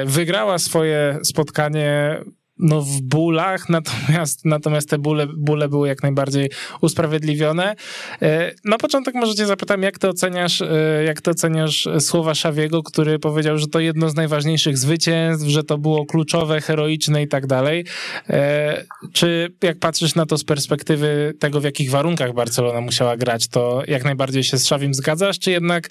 wygrała 0.05 0.57
swoje 0.57 1.19
spotkanie 1.23 2.19
no, 2.59 2.81
w 2.81 3.01
bólach, 3.01 3.69
natomiast, 3.69 4.45
natomiast 4.45 4.89
te 4.89 4.97
bóle, 4.97 5.27
bóle 5.37 5.69
były 5.69 5.87
jak 5.87 6.03
najbardziej 6.03 6.49
usprawiedliwione. 6.81 7.75
E, 8.21 8.51
na 8.65 8.77
początek 8.77 9.15
może 9.15 9.35
cię 9.35 9.45
zapytam, 9.45 9.83
jak 9.83 9.99
ty 9.99 10.07
oceniasz, 10.07 10.61
e, 10.61 11.03
jak 11.05 11.21
ty 11.21 11.31
oceniasz 11.31 11.87
słowa 11.99 12.35
Szawiego, 12.35 12.83
który 12.83 13.19
powiedział, 13.19 13.57
że 13.57 13.67
to 13.67 13.79
jedno 13.79 14.09
z 14.09 14.15
najważniejszych 14.15 14.77
zwycięstw, 14.77 15.47
że 15.47 15.63
to 15.63 15.77
było 15.77 16.05
kluczowe, 16.05 16.61
heroiczne 16.61 17.23
i 17.23 17.27
tak 17.27 17.47
dalej. 17.47 17.85
E, 18.29 18.85
czy 19.13 19.53
jak 19.61 19.79
patrzysz 19.79 20.15
na 20.15 20.25
to 20.25 20.37
z 20.37 20.43
perspektywy 20.43 21.33
tego, 21.39 21.61
w 21.61 21.63
jakich 21.63 21.91
warunkach 21.91 22.33
Barcelona 22.33 22.81
musiała 22.81 23.17
grać, 23.17 23.47
to 23.47 23.83
jak 23.87 24.03
najbardziej 24.03 24.43
się 24.43 24.57
z 24.57 24.65
Szawim 24.65 24.93
zgadzasz, 24.93 25.39
czy 25.39 25.51
jednak 25.51 25.89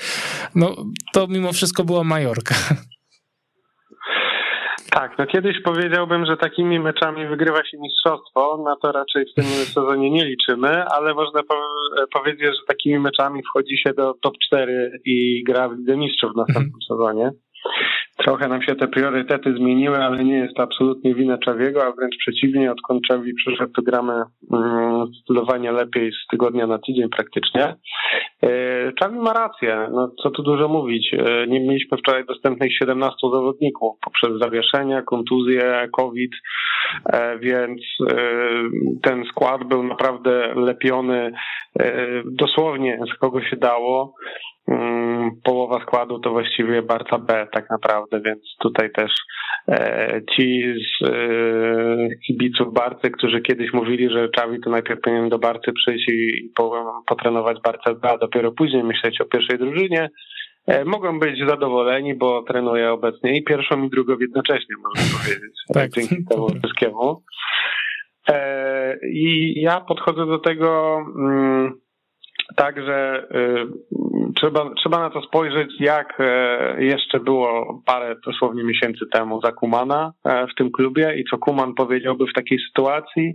no, 0.54 0.76
to 1.12 1.26
mimo 1.26 1.52
wszystko 1.52 1.84
była 1.84 2.04
Majorka? 2.04 2.54
Tak, 4.90 5.18
no 5.18 5.26
kiedyś 5.26 5.62
powiedziałbym, 5.62 6.26
że 6.26 6.36
takimi 6.36 6.80
meczami 6.80 7.26
wygrywa 7.26 7.64
się 7.64 7.78
mistrzostwo, 7.78 8.62
na 8.64 8.76
to 8.76 8.92
raczej 8.92 9.24
w 9.26 9.34
tym 9.34 9.44
sezonie 9.74 10.10
nie 10.10 10.24
liczymy, 10.24 10.84
ale 10.84 11.14
można 11.14 11.40
powiedzieć, 12.12 12.46
że 12.46 12.66
takimi 12.66 12.98
meczami 12.98 13.42
wchodzi 13.42 13.78
się 13.78 13.94
do 13.94 14.14
top 14.14 14.34
4 14.46 15.00
i 15.04 15.44
gra 15.44 15.68
w 15.68 15.72
Lidze 15.72 15.96
Mistrzów 15.96 16.32
w 16.32 16.36
następnym 16.36 16.74
mhm. 16.74 16.82
sezonie. 16.88 17.30
Trochę 18.24 18.48
nam 18.48 18.62
się 18.62 18.74
te 18.74 18.88
priorytety 18.88 19.54
zmieniły, 19.54 19.96
ale 19.96 20.24
nie 20.24 20.36
jest 20.36 20.54
to 20.54 20.62
absolutnie 20.62 21.14
wina 21.14 21.38
Czawiego, 21.38 21.84
a 21.84 21.92
wręcz 21.92 22.16
przeciwnie, 22.18 22.72
odkąd 22.72 23.02
Czawi 23.02 23.34
przyszedł, 23.34 23.72
to 23.72 23.82
gramy 23.82 24.12
mm, 24.52 25.06
zdecydowanie 25.06 25.72
lepiej 25.72 26.12
z 26.12 26.26
tygodnia 26.30 26.66
na 26.66 26.78
tydzień 26.78 27.08
praktycznie. 27.08 27.74
E, 28.42 28.92
Czawi 28.92 29.18
ma 29.18 29.32
rację, 29.32 29.88
no 29.92 30.10
co 30.22 30.30
tu 30.30 30.42
dużo 30.42 30.68
mówić. 30.68 31.14
E, 31.14 31.46
nie 31.46 31.60
mieliśmy 31.60 31.98
wczoraj 31.98 32.26
dostępnych 32.26 32.72
17 32.76 33.16
zawodników 33.32 33.98
poprzez 34.04 34.30
zawieszenia, 34.40 35.02
kontuzje, 35.02 35.88
COVID, 35.92 36.32
e, 37.12 37.38
więc 37.38 37.80
ten 39.02 39.24
skład 39.24 39.64
był 39.64 39.82
naprawdę 39.82 40.54
lepiony 40.54 41.32
dosłownie 42.24 42.98
z 43.14 43.18
kogo 43.18 43.42
się 43.42 43.56
dało. 43.56 44.14
Mm, 44.68 45.30
połowa 45.44 45.80
składu 45.82 46.18
to 46.18 46.30
właściwie 46.30 46.82
Barca 46.82 47.18
B 47.18 47.46
tak 47.52 47.70
naprawdę, 47.70 48.07
więc 48.12 48.40
tutaj 48.60 48.92
też 48.92 49.12
e, 49.68 50.20
ci 50.36 50.62
z 50.62 51.08
e, 51.08 51.12
kibiców 52.26 52.74
Barcy, 52.74 53.10
którzy 53.10 53.40
kiedyś 53.40 53.72
mówili, 53.72 54.10
że 54.10 54.28
Czawi 54.28 54.60
to 54.60 54.70
najpierw 54.70 55.00
powinien 55.00 55.28
do 55.28 55.38
Barcy 55.38 55.72
przyjść 55.72 56.08
i 56.08 56.52
potrenować 57.06 57.58
Barca 57.64 57.94
B, 57.94 58.10
a 58.10 58.18
dopiero 58.18 58.52
później 58.52 58.84
myśleć 58.84 59.20
o 59.20 59.24
pierwszej 59.24 59.58
drużynie, 59.58 60.10
e, 60.66 60.84
mogą 60.84 61.18
być 61.18 61.48
zadowoleni, 61.48 62.14
bo 62.14 62.42
trenuje 62.42 62.92
obecnie 62.92 63.36
i 63.36 63.44
pierwszą 63.44 63.84
i 63.84 63.90
drugą 63.90 64.16
jednocześnie, 64.20 64.74
można 64.84 65.02
powiedzieć, 65.18 65.54
tak. 65.74 65.90
dzięki 65.90 66.24
temu 66.30 66.48
wszystkiemu. 66.48 67.22
I 69.12 69.54
ja 69.60 69.80
podchodzę 69.80 70.26
do 70.26 70.38
tego 70.38 70.98
mm, 72.48 72.56
tak, 72.56 72.84
że 72.86 73.26
y, 73.34 73.98
trzeba, 74.34 74.70
trzeba 74.74 74.98
na 74.98 75.10
to 75.10 75.22
spojrzeć, 75.22 75.80
jak 75.80 76.20
e, 76.20 76.84
jeszcze 76.84 77.20
było 77.20 77.82
parę 77.86 78.16
dosłownie 78.26 78.64
miesięcy 78.64 79.04
temu 79.12 79.40
za 79.40 79.52
Kumana 79.52 80.12
e, 80.24 80.46
w 80.46 80.54
tym 80.54 80.70
klubie 80.70 81.14
i 81.16 81.24
co 81.30 81.38
Kuman 81.38 81.74
powiedziałby 81.74 82.24
w 82.26 82.34
takiej 82.34 82.58
sytuacji, 82.68 83.34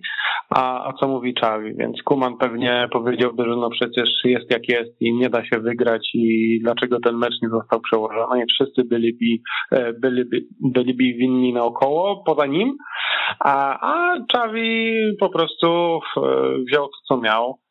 a, 0.50 0.88
a 0.88 0.94
co 0.94 1.08
mówi 1.08 1.34
Czawi. 1.34 1.76
Więc 1.76 2.04
Kuman 2.04 2.38
pewnie 2.38 2.88
powiedziałby, 2.92 3.44
że 3.44 3.56
no 3.56 3.70
przecież 3.70 4.10
jest 4.24 4.52
jak 4.52 4.70
jest 4.70 5.02
i 5.02 5.14
nie 5.14 5.30
da 5.30 5.46
się 5.46 5.60
wygrać 5.60 6.10
i 6.14 6.60
dlaczego 6.64 7.00
ten 7.00 7.16
mecz 7.18 7.42
nie 7.42 7.50
został 7.50 7.80
przełożony 7.82 8.44
i 8.44 8.54
wszyscy 8.54 8.84
byliby, 8.84 9.26
e, 9.72 9.94
byliby, 9.94 10.42
byliby 10.62 11.04
winni 11.04 11.54
naokoło, 11.54 12.24
poza 12.26 12.46
nim, 12.46 12.78
a, 13.40 13.80
a 13.92 14.26
Czawi 14.32 14.94
po 15.20 15.30
prostu 15.30 16.00
wziął 16.68 16.86
to, 16.86 16.98
co 17.08 17.18
miał 17.18 17.63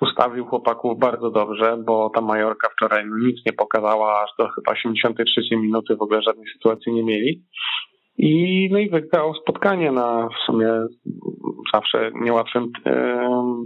ustawił 0.00 0.46
chłopaków 0.46 0.98
bardzo 0.98 1.30
dobrze, 1.30 1.76
bo 1.86 2.10
ta 2.14 2.20
Majorka 2.20 2.68
wczoraj 2.68 3.04
nic 3.20 3.40
nie 3.46 3.52
pokazała, 3.52 4.22
aż 4.22 4.30
do 4.38 4.48
chyba 4.48 4.72
83 4.72 5.56
minuty 5.56 5.96
w 5.96 6.02
ogóle 6.02 6.22
żadnej 6.22 6.46
sytuacji 6.52 6.92
nie 6.92 7.04
mieli. 7.04 7.42
I, 8.18 8.68
no 8.72 8.78
i 8.78 8.90
wygrał 8.90 9.34
spotkanie 9.34 9.92
na 9.92 10.28
w 10.28 10.46
sumie 10.46 10.68
zawsze 11.74 12.10
niełatwym 12.14 12.72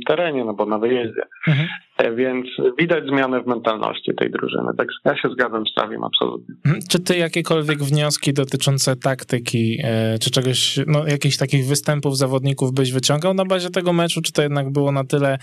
terenie, 0.07 0.45
no 0.45 0.55
bo 0.55 0.67
na 0.67 0.79
wyjeździe. 0.79 1.23
Mhm. 1.49 1.69
E, 2.01 2.15
więc 2.15 2.47
widać 2.79 3.05
zmianę 3.07 3.43
w 3.43 3.47
mentalności 3.47 4.15
tej 4.15 4.31
drużyny. 4.31 4.69
Tak, 4.79 4.89
ja 5.05 5.17
się 5.17 5.29
zgadzam 5.29 5.67
z 5.67 5.75
Trawiem 5.75 6.05
absolutnie. 6.05 6.55
Mhm. 6.65 6.83
Czy 6.91 7.01
ty 7.05 7.17
jakiekolwiek 7.17 7.79
wnioski 7.79 8.33
dotyczące 8.33 8.97
taktyki, 8.97 9.79
e, 9.85 10.19
czy 10.19 10.31
czegoś, 10.31 10.79
no 10.87 11.07
jakichś 11.07 11.37
takich 11.37 11.65
występów 11.65 12.17
zawodników 12.17 12.73
byś 12.73 12.93
wyciągał 12.93 13.35
na 13.35 13.45
bazie 13.45 13.71
tego 13.71 13.93
meczu, 13.93 14.23
czy 14.23 14.33
to 14.33 14.43
jednak 14.43 14.73
było 14.73 14.93
na 14.93 15.05
tyle 15.05 15.39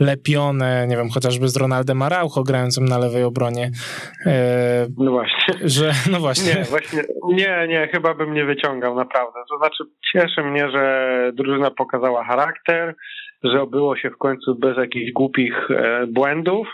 lepione, 0.00 0.86
nie 0.88 0.96
wiem, 0.96 1.08
chociażby 1.10 1.48
z 1.48 1.56
Ronaldem 1.56 2.02
Araujo 2.02 2.42
grającym 2.46 2.84
na 2.84 2.98
lewej 2.98 3.24
obronie? 3.24 3.70
E, 4.26 4.86
no 4.98 5.10
właśnie. 5.10 5.68
Że, 5.68 5.92
no 6.12 6.20
właśnie. 6.20 6.54
Nie, 6.54 6.64
właśnie, 6.64 7.02
nie, 7.24 7.66
nie, 7.68 7.88
chyba 7.92 8.14
bym 8.14 8.34
nie 8.34 8.44
wyciągał, 8.44 8.94
naprawdę. 8.94 9.38
To 9.50 9.58
znaczy, 9.58 9.84
cieszy 10.12 10.42
mnie, 10.42 10.70
że 10.70 11.30
drużyna 11.34 11.70
pokazała 11.70 12.24
charakter, 12.24 12.94
że 13.44 13.62
obyło 13.62 13.96
się 13.96 14.10
w 14.10 14.18
końcu 14.18 14.54
bez 14.54 14.76
jakichś 14.76 15.12
głupich 15.12 15.70
e, 15.70 16.06
błędów, 16.06 16.68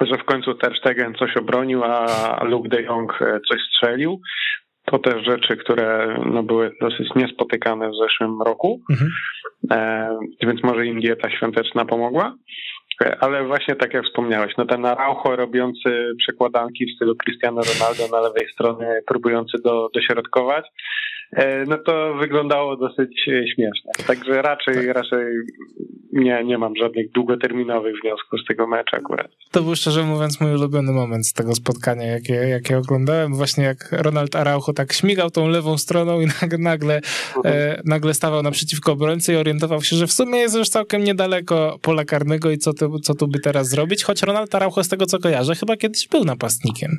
że 0.00 0.18
w 0.18 0.24
końcu 0.24 0.54
Ter 0.54 0.78
Stegen 0.78 1.14
coś 1.14 1.36
obronił, 1.36 1.84
a 1.84 2.44
Luke 2.44 2.68
de 2.68 2.82
Jong 2.82 3.22
e, 3.22 3.40
coś 3.50 3.60
strzelił. 3.60 4.20
To 4.84 4.98
też 4.98 5.24
rzeczy, 5.24 5.56
które 5.56 6.18
no, 6.32 6.42
były 6.42 6.72
dosyć 6.80 7.08
niespotykane 7.16 7.90
w 7.90 7.96
zeszłym 8.02 8.42
roku, 8.42 8.80
mhm. 8.90 9.10
e, 9.70 10.46
więc 10.46 10.62
może 10.62 10.86
im 10.86 11.00
dieta 11.00 11.30
świąteczna 11.30 11.84
pomogła. 11.84 12.36
E, 13.04 13.16
ale 13.20 13.44
właśnie 13.44 13.76
tak 13.76 13.94
jak 13.94 14.04
wspomniałeś, 14.04 14.52
no 14.58 14.66
ten 14.66 14.86
Araujo 14.86 15.36
robiący 15.36 16.14
przekładanki 16.18 16.86
w 16.86 16.96
stylu 16.96 17.14
Cristiano 17.16 17.60
Ronaldo 17.62 18.16
na 18.16 18.20
lewej 18.20 18.48
stronie, 18.52 19.00
próbujący 19.06 19.58
do, 19.64 19.88
dośrodkować, 19.94 20.66
no 21.66 21.78
to 21.78 22.14
wyglądało 22.14 22.76
dosyć 22.76 23.28
e, 23.28 23.48
śmiesznie. 23.54 23.90
Także 24.06 24.42
raczej, 24.42 24.74
tak. 24.74 24.96
raczej 24.96 25.26
nie, 26.12 26.44
nie 26.44 26.58
mam 26.58 26.76
żadnych 26.76 27.10
długoterminowych 27.12 27.94
wniosków 28.02 28.40
z 28.44 28.46
tego 28.48 28.66
meczu 28.66 28.96
akurat. 28.96 29.30
To 29.50 29.62
był 29.62 29.76
szczerze 29.76 30.02
mówiąc 30.02 30.40
mój 30.40 30.54
ulubiony 30.54 30.92
moment 30.92 31.26
z 31.26 31.32
tego 31.32 31.54
spotkania, 31.54 32.06
jakie, 32.06 32.34
jakie 32.34 32.78
oglądałem. 32.78 33.34
Właśnie 33.34 33.64
jak 33.64 33.92
Ronald 33.92 34.36
Araujo 34.36 34.72
tak 34.72 34.92
śmigał 34.92 35.30
tą 35.30 35.48
lewą 35.48 35.78
stroną 35.78 36.20
i 36.20 36.26
nagle, 36.58 37.00
mhm. 37.36 37.54
e, 37.54 37.80
nagle 37.84 38.14
stawał 38.14 38.42
naprzeciwko 38.42 38.92
obrońcy 38.92 39.32
i 39.32 39.36
orientował 39.36 39.82
się, 39.82 39.96
że 39.96 40.06
w 40.06 40.12
sumie 40.12 40.38
jest 40.38 40.56
już 40.56 40.68
całkiem 40.68 41.04
niedaleko 41.04 41.78
pola 41.82 42.04
karnego 42.04 42.50
i 42.50 42.58
co, 42.58 42.72
tu, 42.72 42.98
co 42.98 43.14
tu 43.14 43.28
by 43.28 43.40
teraz 43.40 43.68
zrobić. 43.68 44.04
Choć 44.04 44.22
Ronald 44.22 44.54
Araujo 44.54 44.84
z 44.84 44.88
tego 44.88 45.06
co 45.06 45.18
kojarzę 45.18 45.54
chyba 45.54 45.76
kiedyś 45.76 46.08
był 46.08 46.24
napastnikiem. 46.24 46.98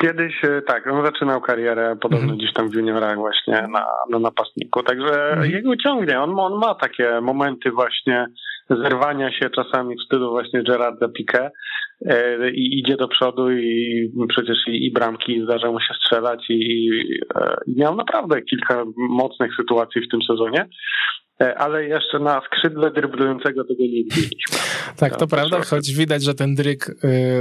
Kiedyś 0.00 0.44
e, 0.44 0.62
tak, 0.62 0.86
on 0.86 1.04
zaczynał 1.04 1.40
karierę 1.40 1.96
podobno 2.00 2.24
mm. 2.24 2.36
gdzieś 2.36 2.52
tam 2.52 2.68
w 2.68 2.74
juniorach 2.74 3.16
właśnie 3.16 3.68
na, 3.68 3.86
na 4.10 4.18
napastniku, 4.18 4.82
także 4.82 5.32
mm. 5.32 5.50
jego 5.50 5.76
ciągnie, 5.76 6.20
on, 6.20 6.38
on 6.38 6.58
ma 6.58 6.74
takie 6.74 7.20
momenty 7.20 7.70
właśnie 7.70 8.26
zerwania 8.70 9.32
się 9.32 9.50
czasami 9.50 9.96
w 9.96 10.02
stylu 10.02 10.30
właśnie 10.30 10.62
Gerarda 10.62 11.06
Piqué 11.06 11.50
i 12.54 12.78
idzie 12.78 12.96
do 12.96 13.08
przodu 13.08 13.50
i 13.50 14.12
przecież 14.28 14.56
i, 14.68 14.86
i 14.86 14.92
bramki 14.92 15.42
zdarza 15.44 15.70
mu 15.70 15.80
się 15.80 15.94
strzelać 15.94 16.44
i, 16.48 16.88
e, 17.34 17.56
i 17.66 17.80
miał 17.80 17.96
naprawdę 17.96 18.42
kilka 18.42 18.84
mocnych 18.96 19.50
sytuacji 19.56 20.06
w 20.06 20.10
tym 20.10 20.20
sezonie. 20.22 20.68
E, 21.40 21.58
ale 21.58 21.84
jeszcze 21.84 22.18
na 22.18 22.40
skrzydle 22.46 22.90
dryblującego 22.90 23.64
tego 23.64 23.82
nie 23.82 24.04
widzieliśmy. 24.04 24.58
Tak, 24.96 25.12
to, 25.12 25.18
to 25.18 25.26
prawda, 25.26 25.60
choć 25.60 25.92
widać, 25.92 26.24
że 26.24 26.34
ten 26.34 26.54
dryk, 26.54 26.86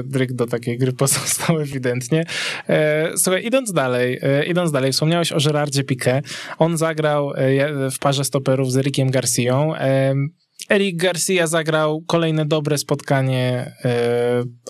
dryk 0.04 0.34
do 0.34 0.48
takiej 0.48 0.78
gry 0.78 0.94
pozostał 1.04 1.60
ewidentnie. 1.60 2.24
E, 2.70 3.12
słuchaj, 3.18 3.46
idąc 3.46 3.74
dalej, 3.74 4.20
e, 4.22 4.46
idąc 4.46 4.72
dalej, 4.72 4.92
wspomniałeś 4.92 5.32
o 5.32 5.38
Gerardzie 5.46 5.84
Piqué. 5.84 6.22
On 6.60 6.78
zagrał 6.78 7.32
w 7.96 8.00
parze 8.00 8.24
stoperów 8.24 8.72
z 8.72 8.78
Erikiem 8.78 9.12
Garcją. 9.12 9.74
Eric 10.70 10.98
Garcia 10.98 11.48
zagrał 11.48 12.02
kolejne 12.02 12.46
dobre 12.46 12.78
spotkanie, 12.78 13.76
yy, 13.84 13.92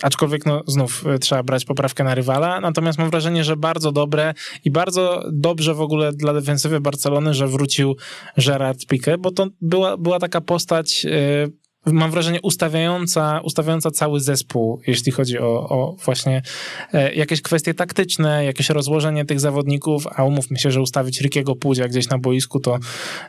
aczkolwiek 0.02 0.46
no, 0.46 0.64
znów 0.68 1.04
e, 1.08 1.20
trzeba 1.20 1.44
brać 1.44 1.66
poprawkę 1.66 2.04
na 2.04 2.16
rywala, 2.16 2.60
natomiast 2.60 3.00
mam 3.00 3.10
wrażenie, 3.10 3.44
że 3.44 3.58
bardzo 3.58 3.92
dobre 3.92 4.34
i 4.66 4.72
bardzo 4.72 5.24
dobrze 5.32 5.74
w 5.74 5.82
ogóle 5.82 6.14
dla 6.14 6.34
defensywy 6.34 6.80
Barcelony, 6.80 7.34
że 7.34 7.48
wrócił 7.48 7.96
Gerard 8.38 8.80
Piqué, 8.80 9.18
bo 9.20 9.32
to 9.32 9.48
była, 9.62 9.98
była 9.98 10.20
taka 10.20 10.42
postać 10.42 11.04
yy, 11.04 11.61
mam 11.86 12.12
wrażenie, 12.12 12.42
ustawiająca, 12.42 13.42
ustawiająca 13.44 13.92
cały 13.92 14.20
zespół, 14.20 14.82
jeśli 14.88 15.12
chodzi 15.12 15.40
o, 15.40 15.70
o 15.70 15.96
właśnie 16.06 16.42
e, 16.94 17.14
jakieś 17.14 17.42
kwestie 17.42 17.74
taktyczne, 17.74 18.46
jakieś 18.46 18.70
rozłożenie 18.70 19.26
tych 19.26 19.40
zawodników, 19.40 20.08
a 20.16 20.24
umówmy 20.24 20.60
się, 20.60 20.72
że 20.72 20.82
ustawić 20.82 21.22
Rikiego 21.22 21.56
Pudzia 21.56 21.88
gdzieś 21.88 22.10
na 22.10 22.18
boisku, 22.18 22.60
to, 22.60 22.80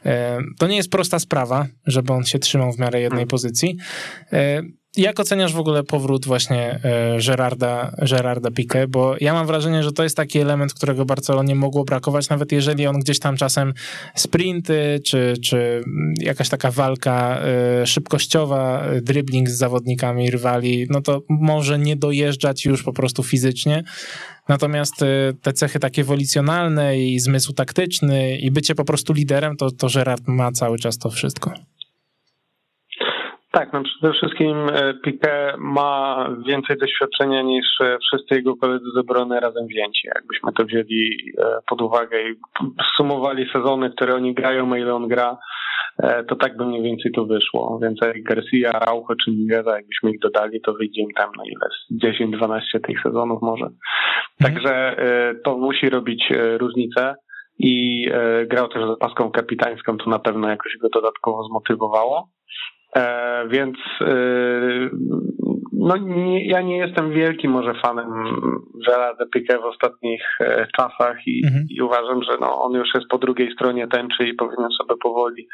e, 0.06 0.38
to 0.58 0.66
nie 0.66 0.76
jest 0.76 0.90
prosta 0.90 1.18
sprawa, 1.18 1.66
żeby 1.86 2.12
on 2.12 2.24
się 2.24 2.38
trzymał 2.38 2.72
w 2.72 2.78
miarę 2.78 3.00
jednej 3.00 3.18
hmm. 3.18 3.28
pozycji. 3.28 3.76
E, 4.32 4.62
jak 4.96 5.20
oceniasz 5.20 5.52
w 5.52 5.58
ogóle 5.58 5.82
powrót 5.82 6.26
właśnie 6.26 6.80
e, 6.82 7.18
Gerarda, 7.26 7.92
Gerarda 8.10 8.50
Piqué? 8.50 8.86
Bo 8.88 9.14
ja 9.20 9.32
mam 9.32 9.46
wrażenie, 9.46 9.82
że 9.82 9.92
to 9.92 10.02
jest 10.02 10.16
taki 10.16 10.38
element, 10.38 10.74
którego 10.74 11.04
Barcelonie 11.04 11.54
mogło 11.54 11.84
brakować, 11.84 12.28
nawet 12.28 12.52
jeżeli 12.52 12.86
on 12.86 12.98
gdzieś 12.98 13.18
tam 13.18 13.36
czasem 13.36 13.74
sprinty, 14.14 15.00
czy, 15.04 15.34
czy 15.44 15.84
jakaś 16.20 16.48
taka 16.48 16.70
walka 16.70 17.40
e, 17.40 17.86
szybkościowa, 17.86 18.84
dribbling 19.02 19.48
z 19.48 19.58
zawodnikami 19.58 20.30
rywali, 20.30 20.86
no 20.90 21.00
to 21.00 21.22
może 21.28 21.78
nie 21.78 21.96
dojeżdżać 21.96 22.64
już 22.64 22.82
po 22.82 22.92
prostu 22.92 23.22
fizycznie. 23.22 23.84
Natomiast 24.48 25.02
e, 25.02 25.06
te 25.42 25.52
cechy 25.52 25.78
takie 25.78 26.04
wolicjonalne 26.04 26.98
i 26.98 27.20
zmysł 27.20 27.52
taktyczny 27.52 28.38
i 28.38 28.50
bycie 28.50 28.74
po 28.74 28.84
prostu 28.84 29.12
liderem, 29.12 29.56
to, 29.56 29.70
to 29.70 29.88
Gerard 29.94 30.22
ma 30.26 30.52
cały 30.52 30.78
czas 30.78 30.98
to 30.98 31.10
wszystko. 31.10 31.71
Tak, 33.52 33.72
no 33.72 33.82
przede 33.82 34.12
wszystkim 34.12 34.56
e, 34.68 34.94
Piqué 34.94 35.54
ma 35.58 36.28
więcej 36.46 36.76
doświadczenia 36.76 37.42
niż 37.42 37.66
e, 37.80 37.98
wszyscy 37.98 38.34
jego 38.34 38.56
koledzy 38.56 38.84
z 38.94 38.98
obrony 38.98 39.40
razem 39.40 39.66
wzięci. 39.66 40.08
Jakbyśmy 40.14 40.52
to 40.52 40.64
wzięli 40.64 41.32
e, 41.38 41.44
pod 41.66 41.82
uwagę 41.82 42.22
i 42.22 42.34
sumowali 42.96 43.46
sezony, 43.52 43.90
które 43.90 44.14
oni 44.14 44.34
grają, 44.34 44.72
a 44.72 44.78
ile 44.78 44.94
on 44.94 45.08
gra, 45.08 45.38
to 46.28 46.36
tak 46.36 46.56
by 46.56 46.66
mniej 46.66 46.82
więcej 46.82 47.12
to 47.12 47.24
wyszło. 47.24 47.78
Więc 47.82 48.00
Garcia, 48.16 48.78
Raucho 48.78 49.14
czy 49.24 49.30
Migueza, 49.30 49.76
jakbyśmy 49.76 50.10
ich 50.10 50.18
dodali, 50.20 50.60
to 50.60 50.72
wyjdzie 50.74 51.02
im 51.02 51.08
tam 51.16 51.30
na 51.36 51.44
ile? 51.44 52.30
10-12 52.38 52.60
tych 52.86 53.02
sezonów 53.02 53.42
może. 53.42 53.64
Mhm. 53.64 53.74
Także 54.42 54.96
to 55.44 55.58
musi 55.58 55.90
robić 55.90 56.32
różnicę 56.58 57.14
i 57.58 58.06
grał 58.46 58.68
też 58.68 58.82
z 58.82 58.90
opaską 58.90 59.30
kapitańską, 59.30 59.96
to 59.96 60.10
na 60.10 60.18
pewno 60.18 60.48
jakoś 60.48 60.76
go 60.80 60.88
dodatkowo 60.88 61.44
zmotywowało. 61.44 62.28
E, 62.96 63.44
więc 63.48 63.76
e, 64.00 64.14
no, 65.72 65.96
nie, 65.96 66.46
ja 66.46 66.60
nie 66.60 66.76
jestem 66.76 67.12
wielkim 67.12 67.50
może 67.50 67.74
fanem 67.74 68.08
Gerarda 68.88 69.24
Piqué 69.24 69.60
w 69.60 69.64
ostatnich 69.64 70.22
e, 70.40 70.66
czasach 70.76 71.26
i, 71.26 71.42
mhm. 71.46 71.66
i, 71.70 71.82
uważam, 71.82 72.22
że 72.22 72.32
no, 72.40 72.62
on 72.62 72.72
już 72.72 72.88
jest 72.94 73.06
po 73.08 73.18
drugiej 73.18 73.52
stronie 73.52 73.88
tęczy 73.88 74.24
i 74.24 74.34
powinien 74.34 74.70
sobie 74.70 74.94
powoli 75.02 75.48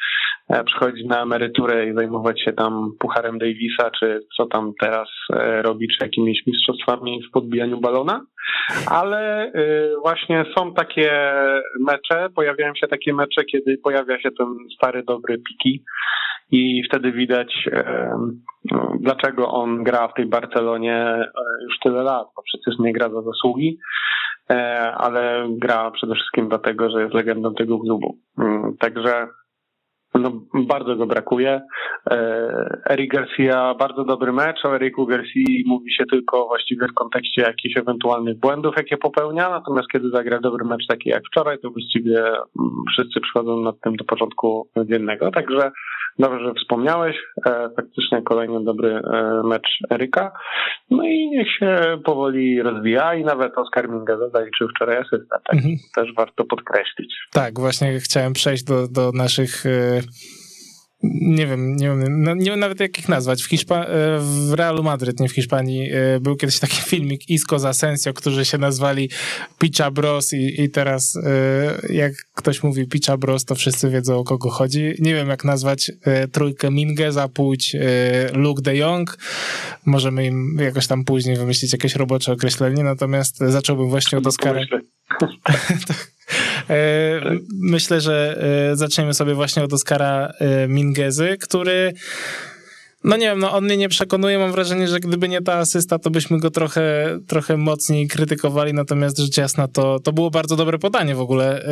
przychodzić 0.67 1.07
na 1.07 1.23
emeryturę 1.23 1.89
i 1.89 1.95
zajmować 1.95 2.43
się 2.43 2.53
tam 2.53 2.93
Pucharem 2.99 3.39
Davisa, 3.39 3.91
czy 3.91 4.21
co 4.37 4.47
tam 4.47 4.73
teraz 4.81 5.09
robi, 5.63 5.89
czy 5.89 6.05
jakimiś 6.05 6.47
mistrzostwami 6.47 7.23
w 7.29 7.31
podbijaniu 7.31 7.81
balona. 7.81 8.21
Ale 8.91 9.53
właśnie 10.03 10.45
są 10.59 10.75
takie 10.75 11.33
mecze, 11.81 12.29
pojawiają 12.35 12.73
się 12.75 12.89
takie 12.89 13.15
mecze, 13.15 13.45
kiedy 13.45 13.79
pojawia 13.79 14.21
się 14.21 14.31
ten 14.31 14.57
stary, 14.77 15.03
dobry 15.03 15.39
Piki 15.39 15.85
i 16.51 16.83
wtedy 16.89 17.13
widać, 17.13 17.69
no, 18.71 18.93
dlaczego 19.01 19.49
on 19.49 19.85
gra 19.85 20.09
w 20.09 20.15
tej 20.15 20.27
Barcelonie 20.27 20.97
e, 20.97 21.31
już 21.65 21.79
tyle 21.83 22.03
lat, 22.03 22.29
bo 22.37 22.43
przecież 22.43 22.79
nie 22.79 22.93
gra 22.93 23.09
za 23.09 23.23
zasługi, 23.23 23.79
e, 24.51 24.93
ale 24.95 25.47
gra 25.51 25.91
przede 25.91 26.15
wszystkim 26.15 26.49
dlatego, 26.49 26.91
że 26.91 27.03
jest 27.03 27.15
legendą 27.15 27.55
tego 27.55 27.79
klubu. 27.79 28.19
Mm, 28.39 28.77
także 28.77 29.27
no, 30.15 30.33
bardzo 30.55 30.97
go 30.97 31.07
brakuje. 31.07 31.61
E, 32.11 32.81
Eric 32.91 33.13
Garcia 33.13 33.75
bardzo 33.75 34.05
dobry 34.05 34.33
mecz. 34.33 34.65
O 34.65 34.75
Eriku 34.77 35.07
Garcia 35.07 35.41
mówi 35.67 35.95
się 35.95 36.05
tylko 36.11 36.47
właściwie 36.47 36.87
w 36.89 36.95
kontekście 36.95 37.43
jakichś 37.43 37.77
ewentualnych 37.77 38.39
błędów, 38.39 38.75
jakie 38.77 38.97
popełnia. 38.97 39.51
Natomiast 39.51 39.89
kiedy 39.93 40.11
zagra 40.11 40.41
dobry 40.41 40.65
mecz 40.65 40.87
taki 40.89 41.09
jak 41.11 41.23
wczoraj, 41.27 41.59
to 41.59 41.71
właściwie 41.71 42.19
mm, 42.27 42.85
wszyscy 42.93 43.21
przychodzą 43.21 43.61
nad 43.61 43.81
tym 43.81 43.97
do 43.97 44.05
porządku 44.05 44.69
dziennego. 44.77 45.31
Także 45.31 45.71
Dobrze, 46.19 46.45
że 46.45 46.55
wspomniałeś. 46.55 47.17
E, 47.47 47.71
faktycznie 47.77 48.23
kolejny 48.23 48.65
dobry 48.65 48.89
e, 48.91 49.43
mecz 49.45 49.69
Eryka. 49.91 50.33
No 50.91 51.03
i 51.03 51.29
niech 51.31 51.49
się 51.59 51.99
powoli 52.05 52.63
rozwija 52.63 53.15
i 53.15 53.25
nawet 53.25 53.59
Oskar 53.59 53.89
Mingeza 53.89 54.31
zaliczył 54.31 54.69
wczoraj 54.69 54.97
asystę. 54.97 55.37
Tak 55.45 55.55
mhm. 55.57 55.75
też 55.95 56.15
warto 56.17 56.45
podkreślić. 56.45 57.15
Tak, 57.33 57.59
właśnie 57.59 57.99
chciałem 57.99 58.33
przejść 58.33 58.65
do, 58.65 58.89
do 58.89 59.13
naszych 59.13 59.65
nie 61.03 61.47
wiem, 61.47 61.77
nie 61.77 61.87
wiem, 61.87 62.23
no, 62.23 62.35
nie 62.35 62.51
wiem 62.51 62.61
nawet 62.61 62.81
jak 62.81 62.99
ich 62.99 63.09
nazwać. 63.09 63.43
W, 63.43 63.49
Hiszpa 63.49 63.85
e, 63.85 64.19
w 64.21 64.53
Realu 64.53 64.83
Madryt, 64.83 65.21
nie 65.21 65.29
w 65.29 65.33
Hiszpanii, 65.33 65.91
e, 65.93 66.21
był 66.21 66.37
kiedyś 66.37 66.59
taki 66.59 66.77
filmik 66.91 67.29
Isco 67.29 67.59
z 67.59 67.65
Asensio, 67.65 68.13
którzy 68.15 68.45
się 68.45 68.59
nazwali 68.59 69.11
Picha 69.59 69.91
Bros 69.91 70.33
i, 70.33 70.63
i 70.63 70.71
teraz 70.71 71.17
e, 71.17 71.93
jak 71.93 72.13
ktoś 72.35 72.63
mówi 72.63 72.87
Picha 72.87 73.17
Bros, 73.17 73.45
to 73.45 73.55
wszyscy 73.55 73.91
wiedzą 73.91 74.19
o 74.19 74.25
kogo 74.25 74.51
chodzi. 74.51 74.95
Nie 74.99 75.15
wiem 75.15 75.29
jak 75.29 75.45
nazwać 75.45 75.93
trójkę 76.33 76.71
Mingeza, 76.71 77.29
płeć 77.29 77.77
Luke 78.33 78.63
de 78.63 78.77
Jong. 78.77 79.19
Możemy 79.87 80.27
im 80.27 80.59
jakoś 80.61 80.87
tam 80.87 81.05
później 81.05 81.37
wymyślić 81.37 81.73
jakieś 81.73 81.95
robocze 81.95 82.33
określenie, 82.33 82.85
natomiast 82.85 83.39
zacząłbym 83.39 83.89
właśnie 83.89 84.19
od 84.19 84.27
Oscara. 84.27 84.61
E, 84.61 84.67
myślę, 87.61 88.01
że 88.01 88.39
e, 88.73 88.77
zaczniemy 88.77 89.15
sobie 89.15 89.35
właśnie 89.35 89.63
od 89.63 89.73
Oskara 89.73 90.33
e, 90.39 90.69
Mingezy, 90.69 91.37
który 91.41 91.93
no 93.05 93.17
nie 93.17 93.27
wiem, 93.27 93.39
no 93.39 93.53
on 93.53 93.65
mnie 93.65 93.77
nie 93.77 93.89
przekonuje. 93.89 94.39
Mam 94.39 94.53
wrażenie, 94.53 94.89
że 94.89 95.01
gdyby 95.01 95.29
nie 95.29 95.43
ta 95.43 95.55
asysta, 95.55 95.99
to 95.99 96.11
byśmy 96.11 96.39
go 96.41 96.51
trochę, 96.51 97.19
trochę 97.27 97.57
mocniej 97.57 98.09
krytykowali. 98.09 98.75
Natomiast 98.75 99.19
rzecz 99.19 99.37
jasna, 99.37 99.69
to, 99.69 100.01
to 100.01 100.13
było 100.13 100.31
bardzo 100.31 100.57
dobre 100.57 100.79
podanie 100.79 101.15
w 101.15 101.21
ogóle 101.21 101.65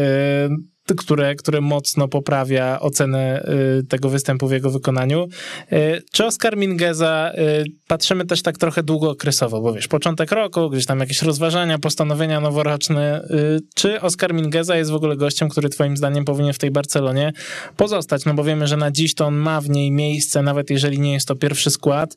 które, 0.95 1.35
które 1.35 1.61
mocno 1.61 2.09
poprawia 2.09 2.81
ocenę 2.81 3.49
y, 3.81 3.87
tego 3.87 4.09
występu 4.09 4.49
w 4.49 4.53
jego 4.53 4.71
wykonaniu. 4.71 5.29
Y, 5.73 6.03
czy 6.13 6.27
Oscar 6.27 6.57
Mingeza 6.57 7.33
y, 7.35 7.65
patrzymy 7.89 8.27
też 8.27 8.43
tak 8.43 8.59
trochę 8.59 8.83
długookresowo, 8.83 9.61
bo 9.61 9.73
wiesz, 9.73 9.89
początek 9.89 10.33
roku, 10.33 10.71
gdzieś 10.71 10.87
tam 10.87 11.01
jakieś 11.01 11.23
rozważania, 11.23 11.79
postanowienia 11.79 12.41
noworoczne. 12.41 13.29
Czy 13.75 14.01
Oscar 14.01 14.35
Mingeza 14.35 14.77
jest 14.77 14.91
w 14.91 14.95
ogóle 14.95 15.17
gościem, 15.17 15.49
który 15.49 15.69
twoim 15.69 15.97
zdaniem 15.97 16.25
powinien 16.25 16.53
w 16.53 16.59
tej 16.59 16.71
Barcelonie 16.71 17.33
pozostać? 17.77 18.25
No 18.25 18.35
bo 18.35 18.45
wiemy, 18.45 18.67
że 18.67 18.77
na 18.77 18.91
dziś 18.91 19.15
to 19.15 19.27
on 19.27 19.35
ma 19.35 19.61
w 19.61 19.71
niej 19.71 19.91
miejsce, 19.91 20.43
nawet 20.43 20.71
jeżeli 20.71 20.99
nie 20.99 21.13
jest 21.13 21.29
to 21.29 21.37
pierwszy 21.37 21.71
skład, 21.71 22.17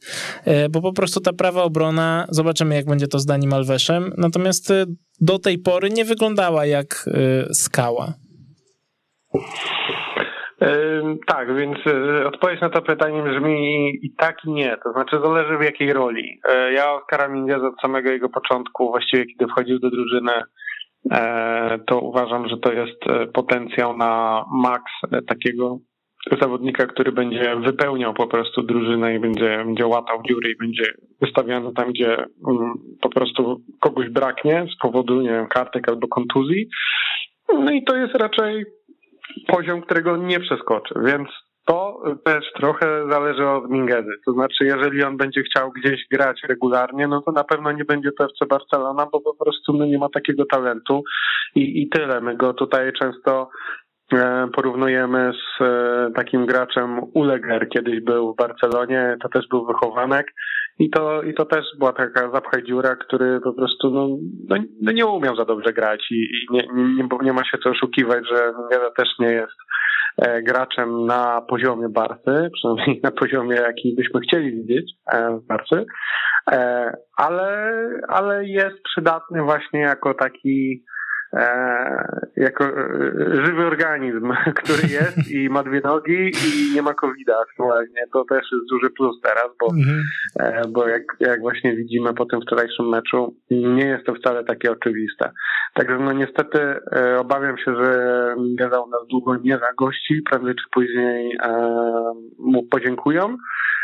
bo 0.70 0.82
po 0.82 0.94
prostu 0.94 1.20
ta 1.20 1.34
prawa 1.34 1.64
obrona, 1.64 2.28
zobaczymy 2.30 2.76
jak 2.76 2.86
będzie 2.86 3.08
to 3.08 3.20
z 3.20 3.26
Dani 3.26 3.48
Malweszem, 3.48 4.14
natomiast 4.18 4.74
do 5.22 5.40
tej 5.40 5.58
pory 5.58 5.90
nie 5.90 6.06
wyglądała 6.06 6.66
jak 6.66 7.10
skała. 7.54 8.29
Tak, 11.28 11.56
więc 11.56 11.78
e, 11.88 12.28
odpowiedź 12.28 12.62
na 12.62 12.70
to 12.70 12.82
pytanie 12.82 13.24
brzmi 13.24 13.90
i 14.06 14.14
tak 14.18 14.38
i 14.46 14.52
nie. 14.52 14.78
To 14.84 14.92
znaczy 14.92 15.20
zależy 15.24 15.58
w 15.58 15.64
jakiej 15.64 15.94
roli. 15.94 16.40
E, 16.50 16.74
ja 16.74 16.94
Oskara 16.94 17.28
Mindiaza 17.28 17.68
od 17.68 17.82
samego 17.82 18.12
jego 18.12 18.30
początku, 18.30 18.90
właściwie 18.90 19.26
kiedy 19.26 19.52
wchodził 19.52 19.80
do 19.80 19.90
drużyny, 19.90 20.32
e, 21.12 21.80
to 21.88 22.00
uważam, 22.00 22.50
że 22.50 22.58
to 22.58 22.74
jest 22.74 23.00
potencjał 23.34 23.98
na 23.98 24.44
maks 24.52 24.92
takiego 25.28 25.80
zawodnika, 26.42 26.86
który 26.88 27.12
będzie 27.12 27.56
wypełniał 27.56 28.14
po 28.14 28.28
prostu 28.28 28.64
drużynę 28.64 29.16
i 29.16 29.20
będzie, 29.20 29.58
będzie 29.66 29.88
łatał 29.88 30.24
dziury 30.30 30.52
i 30.52 30.58
będzie 30.58 30.84
wystawiany 31.22 31.74
tam, 31.74 31.90
gdzie 31.90 32.14
mm, 32.14 32.74
po 33.02 33.10
prostu 33.10 33.62
kogoś 33.80 34.10
braknie 34.10 34.66
z 34.76 34.82
powodu, 34.82 35.22
nie 35.22 35.30
wiem, 35.30 35.48
kartek 35.48 35.90
albo 35.90 36.08
kontuzji. 36.08 36.70
No 37.54 37.72
i 37.72 37.84
to 37.84 37.98
jest 37.98 38.16
raczej 38.16 38.66
poziom, 39.48 39.82
którego 39.82 40.18
nie 40.18 40.40
przeskoczy, 40.40 40.94
więc 41.06 41.30
to 41.70 42.04
też 42.26 42.46
trochę 42.56 43.10
zależy 43.10 43.48
od 43.48 43.70
Mingezy. 43.70 44.12
To 44.26 44.32
znaczy, 44.32 44.66
jeżeli 44.66 45.04
on 45.04 45.18
będzie 45.18 45.44
chciał 45.44 45.72
gdzieś 45.72 46.02
grać 46.12 46.42
regularnie, 46.50 47.08
no 47.08 47.22
to 47.22 47.32
na 47.32 47.44
pewno 47.44 47.72
nie 47.72 47.86
będzie 47.86 48.12
to 48.12 48.24
FC 48.24 48.46
Barcelona, 48.46 49.08
bo 49.12 49.22
po 49.22 49.36
prostu 49.36 49.74
no, 49.74 49.86
nie 49.86 49.98
ma 49.98 50.10
takiego 50.10 50.46
talentu 50.46 51.04
i, 51.56 51.82
i 51.82 51.90
tyle. 51.90 52.22
My 52.22 52.38
go 52.38 52.54
tutaj 52.54 52.94
często 52.94 53.50
e, 54.14 54.48
porównujemy 54.56 55.32
z 55.34 55.62
e, 55.62 56.12
takim 56.16 56.46
graczem 56.46 57.00
Uleger, 57.14 57.70
kiedyś 57.70 58.02
był 58.02 58.34
w 58.34 58.38
Barcelonie, 58.38 59.18
to 59.22 59.30
też 59.30 59.48
był 59.48 59.66
wychowanek 59.66 60.34
i 60.80 60.90
to, 60.90 61.22
i 61.24 61.34
to 61.34 61.46
też 61.46 61.66
była 61.80 61.94
taka 61.94 62.32
zapchaj 62.32 62.64
dziura, 62.64 62.96
który 62.96 63.40
po 63.42 63.54
prostu 63.54 63.90
no, 63.90 64.08
no, 64.50 64.64
no 64.82 64.92
nie 64.92 65.06
umiał 65.06 65.36
za 65.36 65.46
dobrze 65.46 65.74
grać 65.74 66.08
i, 66.12 66.16
i 66.16 66.54
nie, 66.54 66.68
nie, 66.74 67.08
nie, 67.22 67.34
ma 67.34 67.46
się 67.46 67.58
co 67.64 67.70
oszukiwać, 67.70 68.24
że 68.28 68.54
Mieda 68.72 68.92
też 68.98 69.10
nie 69.20 69.32
jest 69.32 69.58
e, 70.18 70.42
graczem 70.42 71.06
na 71.06 71.42
poziomie 71.50 71.90
Barcy, 71.90 72.50
przynajmniej 72.54 73.00
na 73.04 73.12
poziomie, 73.12 73.56
jaki 73.56 73.96
byśmy 73.98 74.20
chcieli 74.20 74.52
widzieć 74.52 74.92
e, 75.14 75.38
w 75.38 75.48
Barcy, 75.48 75.86
e, 76.52 76.92
ale, 77.18 77.72
ale 78.08 78.46
jest 78.46 78.84
przydatny 78.84 79.44
właśnie 79.44 79.80
jako 79.80 80.14
taki 80.14 80.84
jako 82.36 82.64
e, 82.66 83.46
żywy 83.46 83.66
organizm, 83.66 84.34
który 84.64 84.82
jest 84.94 85.32
i 85.32 85.50
ma 85.50 85.64
dwie 85.64 85.82
nogi 85.84 86.32
i 86.48 86.76
nie 86.76 86.82
ma 86.82 86.94
covid 86.94 87.30
aktualnie. 87.30 88.08
To 88.14 88.26
też 88.26 88.52
jest 88.52 88.66
duży 88.70 88.90
plus 88.90 89.22
teraz, 89.24 89.50
bo, 89.60 89.68
mhm. 89.78 90.04
e, 90.40 90.62
bo 90.68 90.88
jak, 90.88 91.04
jak 91.20 91.42
właśnie 91.42 91.76
widzimy 91.76 92.14
po 92.14 92.26
tym 92.26 92.42
wczorajszym 92.42 92.90
meczu, 92.90 93.36
nie 93.52 93.86
jest 93.86 94.06
to 94.06 94.14
wcale 94.14 94.44
takie 94.44 94.72
oczywiste. 94.72 95.32
Także 95.74 96.00
no 96.00 96.14
niestety 96.14 96.60
e, 96.62 97.20
obawiam 97.20 97.58
się, 97.58 97.76
że 97.76 97.90
Gazał 98.56 98.90
nas 98.90 99.08
długo 99.10 99.36
nie 99.36 99.58
zagości, 99.58 100.22
prędzej 100.30 100.56
czy 100.56 100.64
później 100.72 101.38
e, 101.44 101.52
mu 102.40 102.64
podziękują. 102.64 103.38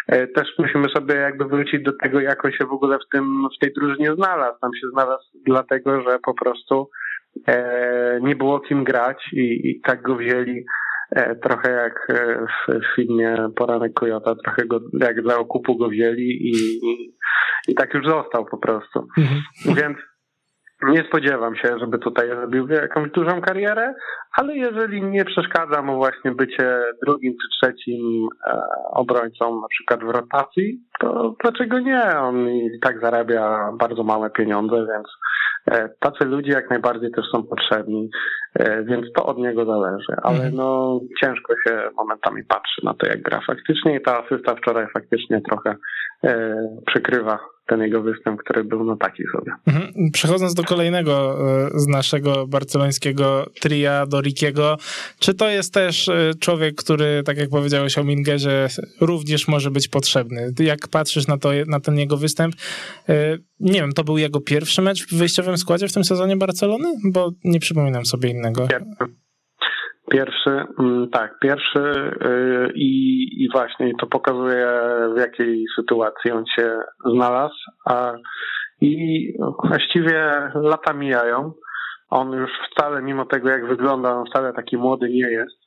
E, 0.07 0.27
też 0.27 0.47
musimy 0.59 0.89
sobie 0.89 1.15
jakby 1.15 1.45
wrócić 1.45 1.83
do 1.83 1.91
tego, 2.03 2.19
jak 2.19 2.45
on 2.45 2.51
się 2.51 2.65
w 2.65 2.71
ogóle 2.71 2.97
w 2.99 3.09
tym, 3.11 3.47
w 3.57 3.59
tej 3.59 3.73
drużynie 3.73 4.15
znalazł. 4.15 4.59
Tam 4.61 4.71
się 4.81 4.89
znalazł 4.93 5.23
dlatego, 5.45 6.01
że 6.01 6.19
po 6.19 6.33
prostu 6.33 6.89
e, 6.91 7.04
nie 8.21 8.35
było 8.35 8.59
kim 8.59 8.83
grać 8.83 9.17
i, 9.33 9.69
i 9.69 9.81
tak 9.81 10.01
go 10.01 10.15
wzięli 10.15 10.65
e, 11.11 11.35
trochę 11.35 11.71
jak 11.71 12.07
e, 12.09 12.45
w, 12.45 12.95
filmie 12.95 13.37
Poranek 13.55 13.93
Kojota, 13.93 14.35
trochę 14.35 14.65
go 14.65 14.79
jak 15.01 15.21
dla 15.21 15.37
okupu 15.37 15.77
go 15.77 15.89
wzięli 15.89 16.23
i, 16.23 16.51
i, 17.67 17.75
tak 17.75 17.93
już 17.93 18.05
został 18.05 18.45
po 18.45 18.57
prostu. 18.57 19.07
Mhm. 19.17 19.41
Więc 19.65 19.97
nie 20.83 21.03
spodziewam 21.03 21.55
się, 21.55 21.79
żeby 21.79 21.99
tutaj 21.99 22.27
zrobił 22.29 22.67
jakąś 22.67 23.11
dużą 23.11 23.41
karierę, 23.41 23.93
ale 24.31 24.55
jeżeli 24.55 25.03
nie 25.03 25.25
przeszkadza 25.25 25.81
mu 25.81 25.95
właśnie 25.95 26.31
bycie 26.31 26.81
drugim 27.05 27.33
czy 27.33 27.47
trzecim 27.59 28.27
e, 28.47 28.61
obrońcą, 28.91 29.61
na 29.61 29.67
przykład 29.67 29.99
w 29.99 30.09
rotacji, 30.09 30.79
to 30.99 31.35
dlaczego 31.43 31.79
nie? 31.79 32.03
On 32.19 32.49
i 32.49 32.79
tak 32.81 33.01
zarabia 33.01 33.71
bardzo 33.79 34.03
małe 34.03 34.29
pieniądze, 34.29 34.75
więc 34.75 35.07
e, 35.07 35.13
tacy 35.99 36.25
ludzie 36.25 36.51
jak 36.51 36.69
najbardziej 36.69 37.11
też 37.11 37.25
są 37.31 37.43
potrzebni, 37.43 38.09
e, 38.09 38.09
więc 38.83 39.05
to 39.15 39.25
od 39.25 39.37
niego 39.37 39.65
zależy, 39.65 40.13
ale 40.23 40.35
mhm. 40.35 40.55
no 40.55 40.99
ciężko 41.21 41.53
się 41.67 41.89
momentami 41.97 42.43
patrzy 42.43 42.81
na 42.83 42.93
to, 42.93 43.07
jak 43.07 43.21
gra 43.21 43.41
faktycznie 43.47 43.95
i 43.95 44.01
ta 44.01 44.23
asysta 44.23 44.55
wczoraj 44.55 44.87
faktycznie 44.93 45.41
trochę 45.41 45.75
e, 46.23 46.55
przykrywa 46.87 47.39
ten 47.67 47.81
jego 47.81 48.01
występ, 48.01 48.39
który 48.39 48.63
był 48.63 48.83
no 48.83 48.97
taki 48.97 49.23
sobie. 49.31 49.51
Mhm. 49.67 50.11
Przechodząc 50.13 50.53
do 50.53 50.63
kolejnego 50.63 51.37
e, 51.75 51.79
z 51.79 51.87
naszego 51.87 52.47
barcelońskiego 52.47 53.45
tria, 53.61 54.05
do 54.05 54.21
Rikiego, 54.21 54.77
czy 55.19 55.33
to 55.33 55.49
jest 55.49 55.73
też 55.73 56.09
e, 56.09 56.31
człowiek, 56.39 56.75
który, 56.75 57.23
tak 57.25 57.37
jak 57.37 57.49
powiedziałeś 57.49 57.97
o 57.97 58.03
Mingerze, 58.03 58.67
również 59.01 59.47
może 59.47 59.71
być 59.71 59.87
potrzebny? 59.87 60.51
Jak 60.59 60.87
patrzysz 60.87 61.27
na, 61.27 61.37
to, 61.37 61.49
na 61.67 61.79
ten 61.79 61.97
jego 61.97 62.17
występ, 62.17 62.55
e, 63.09 63.37
nie 63.59 63.79
wiem, 63.79 63.93
to 63.93 64.03
był 64.03 64.17
jego 64.17 64.41
pierwszy 64.41 64.81
mecz 64.81 65.07
w 65.07 65.17
wyjściowym 65.17 65.57
składzie 65.57 65.87
w 65.87 65.93
tym 65.93 66.03
sezonie 66.03 66.37
Barcelony? 66.37 66.93
Bo 67.11 67.31
nie 67.43 67.59
przypominam 67.59 68.05
sobie 68.05 68.29
innego. 68.29 68.44
Pierwszy, 70.11 70.65
mm, 70.79 71.09
tak, 71.09 71.39
pierwszy 71.39 71.79
y, 71.79 72.71
i, 72.75 73.27
i 73.43 73.49
właśnie 73.53 73.91
to 73.99 74.07
pokazuje 74.07 74.67
w 75.15 75.19
jakiej 75.19 75.65
sytuacji 75.79 76.31
on 76.31 76.43
się 76.55 76.79
znalazł, 77.13 77.55
a 77.85 78.13
i 78.81 79.33
właściwie 79.63 80.51
lata 80.53 80.93
mijają. 80.93 81.53
On 82.09 82.31
już 82.31 82.51
wcale, 82.71 83.01
mimo 83.01 83.25
tego 83.25 83.49
jak 83.49 83.67
wygląda, 83.67 84.13
on 84.13 84.25
wcale 84.25 84.53
taki 84.53 84.77
młody 84.77 85.09
nie 85.09 85.31
jest, 85.31 85.64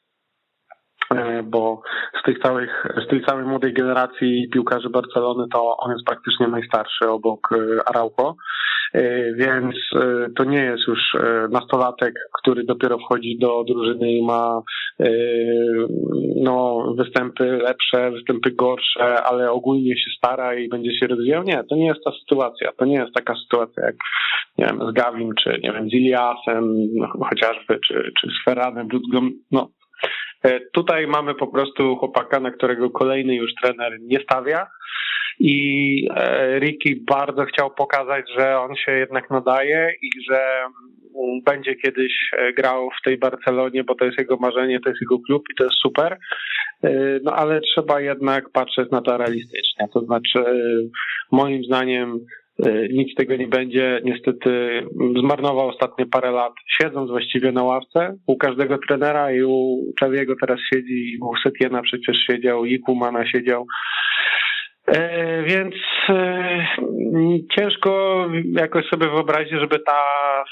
bo 1.44 1.82
z 2.20 2.22
tych 2.22 2.38
całych, 2.38 2.86
z 3.06 3.10
tej 3.10 3.24
całej 3.24 3.44
młodej 3.44 3.72
generacji 3.72 4.48
piłkarzy 4.52 4.90
Barcelony 4.90 5.44
to 5.52 5.76
on 5.76 5.92
jest 5.92 6.04
praktycznie 6.06 6.48
najstarszy 6.48 7.08
obok 7.08 7.48
e, 7.52 7.88
Araujo. 7.88 8.36
E, 8.94 9.34
więc 9.34 9.74
e, 9.96 10.26
to 10.36 10.44
nie 10.44 10.64
jest 10.64 10.88
już 10.88 11.14
e, 11.14 11.48
nastolatek, 11.50 12.14
który 12.40 12.64
dopiero 12.64 12.98
wchodzi 12.98 13.38
do 13.38 13.64
drużyny 13.64 14.12
i 14.12 14.24
ma 14.24 14.62
no, 16.36 16.84
występy 16.98 17.44
lepsze, 17.44 18.10
występy 18.10 18.50
gorsze, 18.50 19.22
ale 19.24 19.50
ogólnie 19.50 19.96
się 19.96 20.10
stara 20.16 20.54
i 20.54 20.68
będzie 20.68 20.98
się 20.98 21.06
rozwijał. 21.06 21.42
Nie, 21.42 21.64
to 21.64 21.76
nie 21.76 21.86
jest 21.86 22.04
ta 22.04 22.10
sytuacja. 22.20 22.72
To 22.72 22.84
nie 22.84 22.96
jest 22.96 23.14
taka 23.14 23.34
sytuacja 23.34 23.86
jak 23.86 23.96
nie 24.58 24.66
wiem, 24.66 24.90
z 24.90 24.92
Gawim, 24.92 25.30
czy 25.42 25.60
nie 25.62 25.72
wiem, 25.72 25.88
z 25.90 25.92
Iliasem 25.92 26.76
no, 26.94 27.08
chociażby, 27.28 27.78
czy, 27.86 28.12
czy 28.20 28.28
z 28.28 28.44
Ferranem, 28.44 28.88
no, 29.52 29.68
Tutaj 30.72 31.06
mamy 31.06 31.34
po 31.34 31.46
prostu 31.46 31.96
chłopaka, 31.96 32.40
na 32.40 32.50
którego 32.50 32.90
kolejny 32.90 33.34
już 33.34 33.50
trener 33.62 33.92
nie 34.00 34.20
stawia 34.20 34.66
i 35.40 36.08
e, 36.14 36.58
Ricky 36.58 37.00
bardzo 37.06 37.44
chciał 37.44 37.70
pokazać, 37.70 38.24
że 38.38 38.60
on 38.60 38.76
się 38.76 38.92
jednak 38.92 39.30
nadaje 39.30 39.90
i 40.02 40.10
że 40.30 40.40
mm, 40.40 41.40
będzie 41.44 41.74
kiedyś 41.74 42.12
e, 42.32 42.52
grał 42.52 42.90
w 43.00 43.04
tej 43.04 43.18
Barcelonie, 43.18 43.84
bo 43.84 43.94
to 43.94 44.04
jest 44.04 44.18
jego 44.18 44.36
marzenie, 44.36 44.80
to 44.80 44.88
jest 44.88 45.00
jego 45.00 45.18
klub 45.18 45.42
i 45.50 45.54
to 45.54 45.64
jest 45.64 45.76
super. 45.76 46.18
E, 46.84 46.90
no 47.22 47.32
ale 47.32 47.60
trzeba 47.60 48.00
jednak 48.00 48.50
patrzeć 48.50 48.90
na 48.90 49.02
to 49.02 49.16
realistycznie. 49.16 49.88
To 49.92 50.00
znaczy, 50.00 50.44
moim 51.32 51.64
zdaniem, 51.64 52.18
nic 52.92 53.12
z 53.12 53.14
tego 53.14 53.36
nie 53.36 53.48
będzie. 53.48 54.00
Niestety 54.04 54.82
zmarnował 55.18 55.68
ostatnie 55.68 56.06
parę 56.06 56.30
lat, 56.30 56.52
siedząc 56.80 57.10
właściwie 57.10 57.52
na 57.52 57.62
ławce 57.62 58.16
u 58.26 58.36
każdego 58.36 58.78
trenera 58.88 59.32
i 59.32 59.42
u 59.42 59.84
Czawiego 59.98 60.34
teraz 60.40 60.58
siedzi, 60.74 61.18
u 61.22 61.36
Setiena 61.36 61.82
przecież 61.82 62.16
siedział, 62.26 62.64
i 62.64 62.80
Kumana 62.80 63.26
siedział. 63.26 63.66
E, 64.88 65.42
więc 65.42 65.74
e, 66.08 66.66
ciężko 67.58 68.24
jakoś 68.52 68.86
sobie 68.86 69.08
wyobrazić, 69.08 69.52
żeby 69.60 69.78
ta 69.78 70.02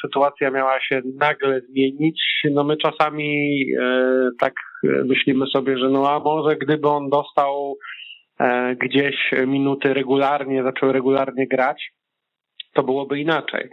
sytuacja 0.04 0.50
miała 0.50 0.80
się 0.80 1.00
nagle 1.20 1.60
zmienić. 1.60 2.22
No 2.50 2.64
my 2.64 2.76
czasami 2.76 3.60
e, 3.80 4.30
tak 4.40 4.54
myślimy 4.84 5.46
sobie, 5.46 5.78
że 5.78 5.88
no 5.88 6.10
a 6.10 6.18
może 6.18 6.56
gdyby 6.56 6.88
on 6.88 7.10
dostał 7.10 7.76
gdzieś 8.78 9.16
minuty 9.46 9.94
regularnie, 9.94 10.62
zaczął 10.62 10.92
regularnie 10.92 11.46
grać, 11.46 11.92
to 12.76 12.82
byłoby 12.82 13.20
inaczej. 13.20 13.68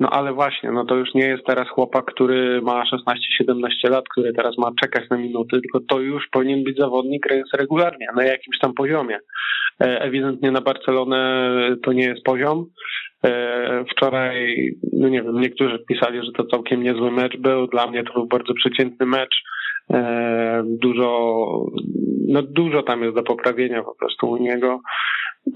No 0.00 0.10
ale 0.10 0.32
właśnie, 0.32 0.72
no 0.72 0.84
to 0.84 0.94
już 0.94 1.14
nie 1.14 1.26
jest 1.26 1.46
teraz 1.46 1.68
chłopak, 1.68 2.04
który 2.04 2.62
ma 2.62 2.84
16-17 3.42 3.90
lat, 3.90 4.04
który 4.10 4.32
teraz 4.32 4.58
ma 4.58 4.70
czekać 4.80 5.10
na 5.10 5.16
minuty, 5.16 5.60
tylko 5.60 5.80
to 5.88 6.00
już 6.00 6.28
powinien 6.32 6.64
być 6.64 6.78
zawodnik 6.78 7.26
regularnie, 7.54 8.06
na 8.16 8.24
jakimś 8.24 8.58
tam 8.58 8.74
poziomie. 8.74 9.18
E, 9.80 10.00
ewidentnie 10.00 10.50
na 10.50 10.60
Barcelonę 10.60 11.50
to 11.84 11.92
nie 11.92 12.04
jest 12.04 12.22
poziom. 12.24 12.66
E, 13.24 13.84
wczoraj, 13.90 14.56
no 14.92 15.08
nie 15.08 15.22
wiem, 15.22 15.40
niektórzy 15.40 15.78
pisali, 15.88 16.24
że 16.24 16.32
to 16.32 16.46
całkiem 16.46 16.82
niezły 16.82 17.10
mecz 17.10 17.36
był. 17.36 17.66
Dla 17.66 17.86
mnie 17.86 18.04
to 18.04 18.12
był 18.12 18.26
bardzo 18.26 18.54
przeciętny 18.54 19.06
mecz. 19.06 19.42
E, 19.94 20.62
dużo, 20.66 21.36
no 22.28 22.42
dużo 22.42 22.82
tam 22.82 23.02
jest 23.02 23.14
do 23.14 23.22
poprawienia 23.22 23.82
po 23.82 23.94
prostu 23.94 24.30
u 24.30 24.36
niego. 24.36 24.80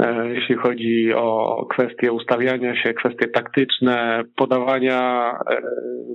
E, 0.00 0.28
jeśli 0.28 0.54
chodzi 0.54 1.12
o 1.14 1.66
kwestie 1.70 2.12
ustawiania 2.12 2.82
się, 2.82 2.94
kwestie 2.94 3.28
taktyczne, 3.28 4.22
podawania 4.36 5.30
e, 5.50 5.62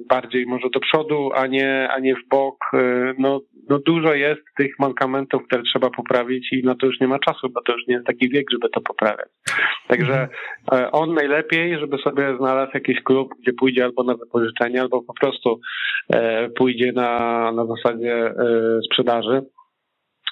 bardziej 0.10 0.46
może 0.46 0.70
do 0.74 0.80
przodu, 0.80 1.30
a 1.34 1.48
nie, 1.48 1.90
a 1.92 2.00
nie 2.00 2.16
w 2.16 2.28
bok. 2.30 2.56
E, 2.74 3.14
no, 3.18 3.42
no 3.70 3.80
dużo 3.80 4.14
jest 4.14 4.42
tych 4.58 4.80
mankamentów, 4.80 5.44
które 5.48 5.64
trzeba 5.64 5.90
poprawić 5.90 6.54
i 6.54 6.64
na 6.64 6.76
to 6.76 6.86
już 6.86 7.00
nie 7.00 7.08
ma 7.08 7.20
czasu, 7.20 7.50
bo 7.50 7.62
to 7.62 7.74
już 7.74 7.88
nie 7.88 7.94
jest 7.94 8.08
taki 8.08 8.30
wiek, 8.30 8.52
żeby 8.52 8.70
to 8.70 8.82
poprawiać. 8.82 9.30
Także 9.88 10.28
on 10.92 11.14
najlepiej, 11.14 11.80
żeby 11.80 11.98
sobie 11.98 12.38
znalazł 12.38 12.72
jakiś 12.74 13.04
klub, 13.04 13.34
gdzie 13.42 13.54
pójdzie 13.54 13.84
albo 13.84 14.04
na 14.04 14.16
wypożyczenie, 14.16 14.82
albo 14.82 15.02
po 15.02 15.14
prostu 15.14 15.60
pójdzie 16.58 16.92
na, 16.92 17.52
na 17.52 17.66
zasadzie 17.66 18.34
sprzedaży 18.86 19.42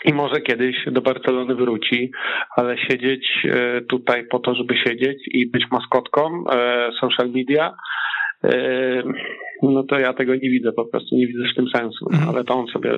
i 0.06 0.14
może 0.14 0.42
kiedyś 0.42 0.76
do 0.92 1.02
Barcelony 1.02 1.56
wróci, 1.56 2.12
ale 2.56 2.78
siedzieć 2.78 3.28
e, 3.46 3.82
tutaj 3.82 4.28
po 4.28 4.40
to, 4.40 4.56
żeby 4.56 4.76
siedzieć 4.88 5.18
i 5.32 5.50
być 5.52 5.64
maskotką 5.72 6.44
e, 6.52 6.90
social 7.02 7.30
media, 7.30 7.74
e, 8.44 9.04
no 9.64 9.84
to 9.84 10.00
ja 10.00 10.14
tego 10.14 10.36
nie 10.36 10.50
widzę 10.50 10.72
po 10.72 10.86
prostu, 10.86 11.16
nie 11.16 11.28
widzę 11.28 11.44
w 11.54 11.56
tym 11.56 11.68
sensu, 11.76 12.06
mhm. 12.12 12.30
ale 12.30 12.44
to 12.44 12.54
on 12.54 12.68
sobie 12.68 12.98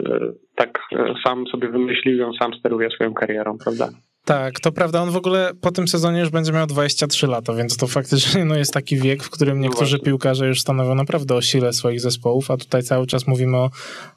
tak 0.55 0.79
sam 1.25 1.47
sobie 1.47 1.67
wymyślił 1.67 2.25
on 2.25 2.33
sam 2.33 2.53
steruje 2.53 2.89
swoją 2.89 3.13
karierą, 3.13 3.57
prawda? 3.63 3.89
Tak, 4.25 4.59
to 4.59 4.71
prawda. 4.71 5.01
On 5.01 5.11
w 5.11 5.15
ogóle 5.15 5.51
po 5.61 5.71
tym 5.71 5.87
sezonie 5.87 6.19
już 6.19 6.29
będzie 6.29 6.51
miał 6.51 6.67
23 6.67 7.27
lata, 7.27 7.53
więc 7.53 7.77
to 7.77 7.87
faktycznie 7.87 8.45
no, 8.45 8.55
jest 8.55 8.73
taki 8.73 8.97
wiek, 8.97 9.23
w 9.23 9.29
którym 9.29 9.59
no 9.59 9.63
niektórzy 9.63 9.99
piłkarze 9.99 10.47
już 10.47 10.61
stanowią 10.61 10.95
naprawdę 10.95 11.35
o 11.35 11.41
sile 11.41 11.73
swoich 11.73 12.01
zespołów, 12.01 12.51
a 12.51 12.57
tutaj 12.57 12.83
cały 12.83 13.07
czas 13.07 13.27
mówimy 13.27 13.57
o, 13.57 13.69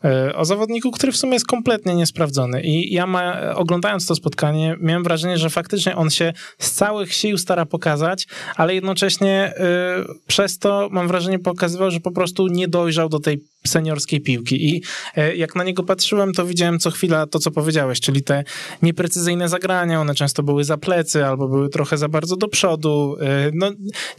e, 0.05 0.34
o 0.34 0.44
zawodniku, 0.44 0.90
który 0.90 1.12
w 1.12 1.16
sumie 1.16 1.32
jest 1.32 1.46
kompletnie 1.46 1.94
niesprawdzony. 1.94 2.62
I 2.62 2.94
ja 2.94 3.07
ma, 3.07 3.55
oglądając 3.55 4.07
to 4.07 4.14
spotkanie, 4.14 4.76
miałem 4.80 5.05
wrażenie, 5.05 5.38
że 5.38 5.50
faktycznie 5.50 5.96
on 5.96 6.11
się 6.11 6.32
z 6.59 6.70
całych 6.70 7.14
sił 7.14 7.38
stara 7.38 7.66
pokazać, 7.66 8.26
ale 8.57 8.74
jednocześnie 8.74 9.55
y, 9.57 10.26
przez 10.26 10.59
to 10.59 10.88
mam 10.90 11.09
wrażenie 11.09 11.38
pokazywał, 11.38 11.90
że 11.90 12.00
po 12.00 12.11
prostu 12.11 12.46
nie 12.46 12.68
dojrzał 12.68 13.09
do 13.09 13.20
tej 13.20 13.53
seniorskiej 13.66 14.20
piłki. 14.20 14.68
I 14.68 14.82
e, 15.16 15.36
jak 15.36 15.54
na 15.54 15.64
niego 15.64 15.82
patrzyłem, 15.82 16.32
to 16.32 16.46
widziałem 16.46 16.78
co 16.78 16.90
chwila 16.90 17.26
to, 17.26 17.38
co 17.38 17.50
powiedziałeś, 17.50 18.00
czyli 18.00 18.22
te 18.22 18.44
nieprecyzyjne 18.82 19.48
zagrania, 19.48 20.00
one 20.00 20.14
często 20.14 20.42
były 20.42 20.64
za 20.64 20.76
plecy 20.76 21.24
albo 21.24 21.48
były 21.48 21.68
trochę 21.68 21.98
za 21.98 22.08
bardzo 22.08 22.36
do 22.36 22.48
przodu. 22.48 23.16
E, 23.20 23.50
no, 23.54 23.70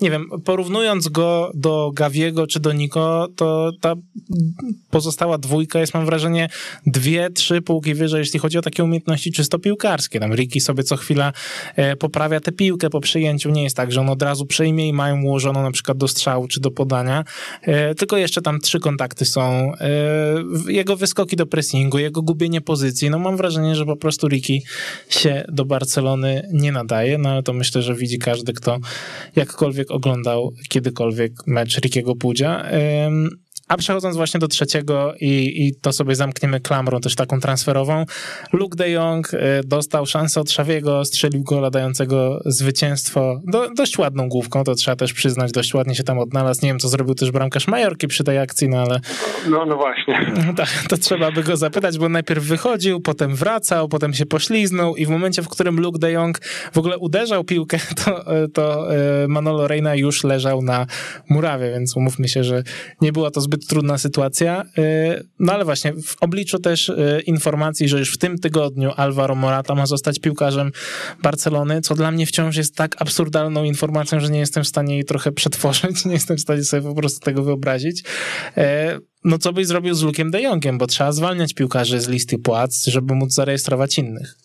nie 0.01 0.11
wiem, 0.11 0.29
porównując 0.45 1.09
go 1.09 1.51
do 1.53 1.91
Gawiego 1.93 2.47
czy 2.47 2.59
do 2.59 2.73
Niko, 2.73 3.27
to 3.35 3.71
ta 3.81 3.93
pozostała 4.89 5.37
dwójka 5.37 5.79
jest, 5.79 5.93
mam 5.93 6.05
wrażenie, 6.05 6.49
dwie, 6.85 7.29
trzy 7.29 7.61
półki 7.61 7.93
wyżej, 7.93 8.19
jeśli 8.19 8.39
chodzi 8.39 8.57
o 8.57 8.61
takie 8.61 8.83
umiejętności 8.83 9.31
czysto 9.31 9.59
piłkarskie. 9.59 10.19
Tam 10.19 10.33
Ricky 10.33 10.61
sobie 10.61 10.83
co 10.83 10.95
chwila 10.95 11.33
e, 11.75 11.95
poprawia 11.95 12.39
tę 12.39 12.51
piłkę 12.51 12.89
po 12.89 13.01
przyjęciu. 13.01 13.49
Nie 13.49 13.63
jest 13.63 13.77
tak, 13.77 13.91
że 13.91 14.01
on 14.01 14.09
od 14.09 14.21
razu 14.21 14.45
przejmie 14.45 14.87
i 14.87 14.93
mają 14.93 15.21
ułożoną 15.21 15.63
na 15.63 15.71
przykład 15.71 15.97
do 15.97 16.07
strzału 16.07 16.47
czy 16.47 16.59
do 16.59 16.71
podania, 16.71 17.23
tylko 17.97 18.17
jeszcze 18.17 18.41
tam 18.41 18.59
trzy 18.59 18.79
kontakty 18.79 19.25
są. 19.35 19.71
Jego 20.67 20.95
wyskoki 20.95 21.35
do 21.35 21.45
pressingu, 21.45 21.97
jego 21.97 22.21
gubienie 22.21 22.61
pozycji. 22.61 23.09
No 23.09 23.19
mam 23.19 23.37
wrażenie, 23.37 23.75
że 23.75 23.85
po 23.85 23.95
prostu 23.95 24.27
Ricky 24.27 24.59
się 25.09 25.45
do 25.47 25.65
Barcelony 25.65 26.49
nie 26.53 26.71
nadaje, 26.71 27.17
no 27.17 27.29
ale 27.29 27.43
to 27.43 27.53
myślę, 27.53 27.81
że 27.81 27.95
widzi 27.95 28.19
każdy, 28.19 28.53
kto 28.53 28.79
jakkolwiek 29.35 29.91
oglądał 29.91 30.51
kiedykolwiek 30.69 31.31
mecz 31.47 31.79
Rickiego 31.79 32.15
Pudzia. 32.15 32.65
A 33.67 33.77
przechodząc 33.77 34.15
właśnie 34.15 34.39
do 34.39 34.47
trzeciego 34.47 35.13
i, 35.19 35.67
i 35.67 35.75
to 35.81 35.91
sobie 35.91 36.15
zamkniemy 36.15 36.59
klamrą 36.59 36.99
też 36.99 37.15
taką 37.15 37.39
transferową. 37.39 38.05
Luke 38.53 38.75
de 38.77 38.89
Jong 38.89 39.33
y, 39.33 39.37
dostał 39.65 40.05
szansę 40.05 40.41
od 40.41 40.51
Szawiego, 40.51 41.05
strzelił 41.05 41.43
gola 41.43 41.69
dającego 41.69 42.41
zwycięstwo 42.45 43.41
do, 43.43 43.69
dość 43.69 43.97
ładną 43.97 44.29
główką, 44.29 44.63
to 44.63 44.75
trzeba 44.75 44.95
też 44.95 45.13
przyznać, 45.13 45.51
dość 45.51 45.73
ładnie 45.73 45.95
się 45.95 46.03
tam 46.03 46.19
odnalazł. 46.19 46.59
Nie 46.63 46.69
wiem, 46.69 46.79
co 46.79 46.89
zrobił 46.89 47.15
też 47.15 47.31
bramkarz 47.31 47.67
Majorki 47.67 48.07
przy 48.07 48.23
tej 48.23 48.39
akcji, 48.39 48.69
no 48.69 48.77
ale... 48.77 48.99
No, 49.49 49.65
no 49.65 49.75
właśnie. 49.75 50.33
Tak, 50.55 50.85
to 50.89 50.97
trzeba 50.97 51.31
by 51.31 51.43
go 51.43 51.57
zapytać, 51.57 51.97
bo 51.97 52.09
najpierw 52.09 52.43
wychodził, 52.43 53.01
potem 53.01 53.35
wracał, 53.35 53.89
potem 53.89 54.13
się 54.13 54.25
pośliznął 54.25 54.95
i 54.95 55.05
w 55.05 55.09
momencie, 55.09 55.41
w 55.41 55.49
którym 55.49 55.79
Luke 55.79 55.99
de 55.99 56.11
Jong 56.11 56.39
w 56.73 56.77
ogóle 56.77 56.97
uderzał 56.97 57.43
piłkę, 57.43 57.77
to, 58.05 58.25
to 58.53 58.95
y, 59.23 59.27
Manolo 59.27 59.67
Reina 59.67 59.95
już 59.95 60.23
leżał 60.23 60.61
na 60.61 60.87
murawie, 61.29 61.71
więc 61.71 61.97
umówmy 61.97 62.27
się, 62.27 62.43
że 62.43 62.63
nie 63.01 63.11
była 63.11 63.31
to 63.31 63.41
zbyt 63.41 63.54
zbyt 63.55 63.67
trudna 63.67 63.97
sytuacja. 63.97 64.63
Y, 64.77 65.27
no 65.39 65.53
ale 65.53 65.65
właśnie 65.65 65.93
w 65.93 66.15
obliczu 66.21 66.59
też 66.59 66.89
y, 66.89 67.21
informacji, 67.25 67.87
że 67.87 67.99
już 67.99 68.13
w 68.13 68.17
tym 68.17 68.37
tygodniu 68.37 68.91
Alvaro 68.95 69.35
Morata 69.35 69.75
ma 69.75 69.85
zostać 69.85 70.19
piłkarzem 70.19 70.71
Barcelony, 71.23 71.81
co 71.81 71.95
dla 71.95 72.11
mnie 72.11 72.25
wciąż 72.25 72.55
jest 72.55 72.75
tak 72.75 73.01
absurdalną 73.01 73.63
informacją, 73.63 74.19
że 74.19 74.29
nie 74.29 74.39
jestem 74.39 74.63
w 74.63 74.67
stanie 74.67 74.93
jej 74.93 75.05
trochę 75.05 75.31
przetworzyć, 75.31 76.05
nie 76.05 76.13
jestem 76.13 76.37
w 76.37 76.41
stanie 76.41 76.63
sobie 76.63 76.83
po 76.83 76.95
prostu 76.95 77.19
tego 77.19 77.43
wyobrazić. 77.43 78.03
Y, 78.57 78.61
no 79.23 79.37
co 79.37 79.53
byś 79.53 79.67
zrobił 79.67 79.93
z 79.93 80.01
Lukiem 80.01 80.31
de 80.31 80.41
Jongiem, 80.41 80.77
bo 80.77 80.87
trzeba 80.87 81.11
zwalniać 81.11 81.53
piłkarzy 81.53 81.99
z 81.99 82.07
listy 82.07 82.37
płac, 82.37 82.85
żeby 82.85 83.15
móc 83.15 83.33
zarejestrować 83.33 83.97
innych. 83.97 84.44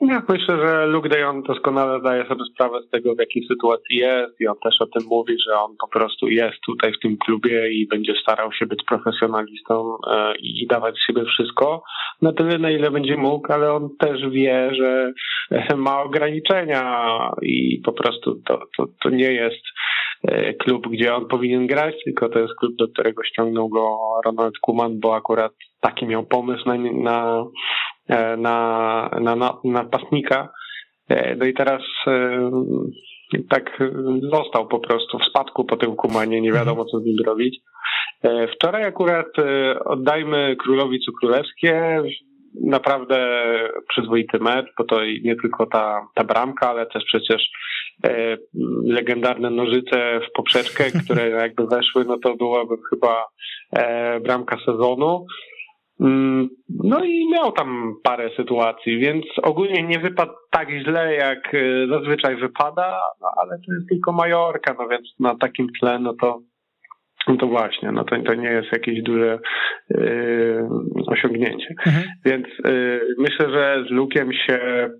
Ja 0.00 0.22
myślę, 0.28 0.56
że 0.56 0.86
Luke 0.86 1.08
de 1.08 1.20
Jong 1.20 1.46
doskonale 1.46 2.00
zdaje 2.00 2.26
sobie 2.26 2.44
sprawę 2.54 2.82
z 2.82 2.90
tego, 2.90 3.14
w 3.14 3.18
jakiej 3.18 3.46
sytuacji 3.46 3.96
jest 3.96 4.40
i 4.40 4.46
on 4.46 4.56
też 4.64 4.80
o 4.80 4.86
tym 4.86 5.08
mówi, 5.08 5.36
że 5.46 5.60
on 5.60 5.76
po 5.80 5.88
prostu 5.88 6.28
jest 6.28 6.56
tutaj 6.66 6.92
w 6.92 6.98
tym 6.98 7.16
klubie 7.16 7.72
i 7.72 7.86
będzie 7.86 8.14
starał 8.22 8.52
się 8.52 8.66
być 8.66 8.84
profesjonalistą 8.88 9.96
e, 10.10 10.34
i 10.36 10.66
dawać 10.66 10.94
z 10.94 11.06
siebie 11.06 11.24
wszystko 11.24 11.82
na 12.22 12.32
tyle, 12.32 12.58
na 12.58 12.70
ile 12.70 12.90
będzie 12.90 13.16
mógł, 13.16 13.52
ale 13.52 13.72
on 13.72 13.88
też 13.98 14.28
wie, 14.30 14.70
że 14.74 15.12
ma 15.76 16.02
ograniczenia 16.02 17.08
i 17.42 17.80
po 17.84 17.92
prostu 17.92 18.34
to, 18.46 18.60
to, 18.76 18.86
to 19.02 19.10
nie 19.10 19.32
jest 19.32 19.64
e, 20.28 20.54
klub, 20.54 20.88
gdzie 20.88 21.14
on 21.14 21.28
powinien 21.28 21.66
grać, 21.66 21.94
tylko 22.04 22.28
to 22.28 22.38
jest 22.38 22.54
klub, 22.54 22.76
do 22.76 22.88
którego 22.88 23.24
ściągnął 23.24 23.68
go 23.68 23.98
Ronald 24.24 24.58
Kuman, 24.58 25.00
bo 25.00 25.16
akurat 25.16 25.52
taki 25.80 26.06
miał 26.06 26.26
pomysł 26.26 26.64
na, 26.68 26.76
na 26.76 27.44
na, 28.08 29.10
na, 29.20 29.36
na 29.36 29.58
napastnika. 29.64 30.48
E, 31.08 31.36
no 31.36 31.46
i 31.46 31.54
teraz 31.54 31.82
e, 32.06 32.50
tak 33.50 33.78
został 34.32 34.68
po 34.68 34.78
prostu 34.78 35.18
w 35.18 35.24
spadku 35.30 35.64
po 35.64 35.76
tym 35.76 35.96
kumanie, 35.96 36.40
nie 36.40 36.52
wiadomo 36.52 36.84
co 36.84 37.00
z 37.00 37.04
nim 37.04 37.16
zrobić. 37.24 37.60
Wczoraj 38.54 38.84
akurat 38.84 39.26
oddajmy 39.84 40.56
królowi 40.56 41.00
co 41.00 41.12
królewskie. 41.20 42.02
Naprawdę 42.62 43.16
przyzwoity 43.88 44.38
mecz, 44.38 44.66
bo 44.78 44.84
to 44.84 45.04
nie 45.04 45.36
tylko 45.36 45.66
ta, 45.66 46.06
ta 46.14 46.24
bramka, 46.24 46.70
ale 46.70 46.86
też 46.86 47.04
przecież 47.04 47.50
e, 48.04 48.36
legendarne 48.84 49.50
nożyce 49.50 50.20
w 50.20 50.32
poprzeczkę, 50.32 50.84
które 51.04 51.30
jakby 51.44 51.66
weszły, 51.66 52.04
no 52.04 52.18
to 52.18 52.36
byłaby 52.36 52.74
chyba 52.90 53.24
e, 53.72 54.20
bramka 54.20 54.56
sezonu. 54.66 55.26
Mm, 56.00 56.48
no 56.68 57.04
i 57.04 57.30
miał 57.32 57.52
tam 57.52 57.94
parę 58.02 58.30
sytuacji, 58.36 58.98
więc 58.98 59.24
ogólnie 59.42 59.82
nie 59.82 59.98
wypadł 59.98 60.32
tak 60.50 60.68
źle, 60.70 61.14
jak 61.14 61.54
y, 61.54 61.86
zazwyczaj 61.90 62.36
wypada, 62.36 63.00
no 63.20 63.28
ale 63.36 63.58
to 63.66 63.74
jest 63.74 63.88
tylko 63.88 64.12
Majorka, 64.12 64.74
no 64.78 64.88
więc 64.88 65.14
na 65.20 65.34
takim 65.34 65.66
tle, 65.80 65.98
no 65.98 66.14
to 66.20 66.40
no 67.28 67.36
to 67.36 67.46
właśnie, 67.46 67.92
no 67.92 68.04
to, 68.04 68.16
to 68.26 68.34
nie 68.34 68.48
jest 68.48 68.72
jakieś 68.72 69.02
duże 69.02 69.38
yy, 69.90 70.68
osiągnięcie. 71.06 71.74
Mhm. 71.86 72.04
Więc 72.24 72.46
yy, 72.64 73.00
myślę, 73.18 73.50
że 73.50 73.84
z 73.88 73.90
Lukiem 73.90 74.32
się 74.32 74.90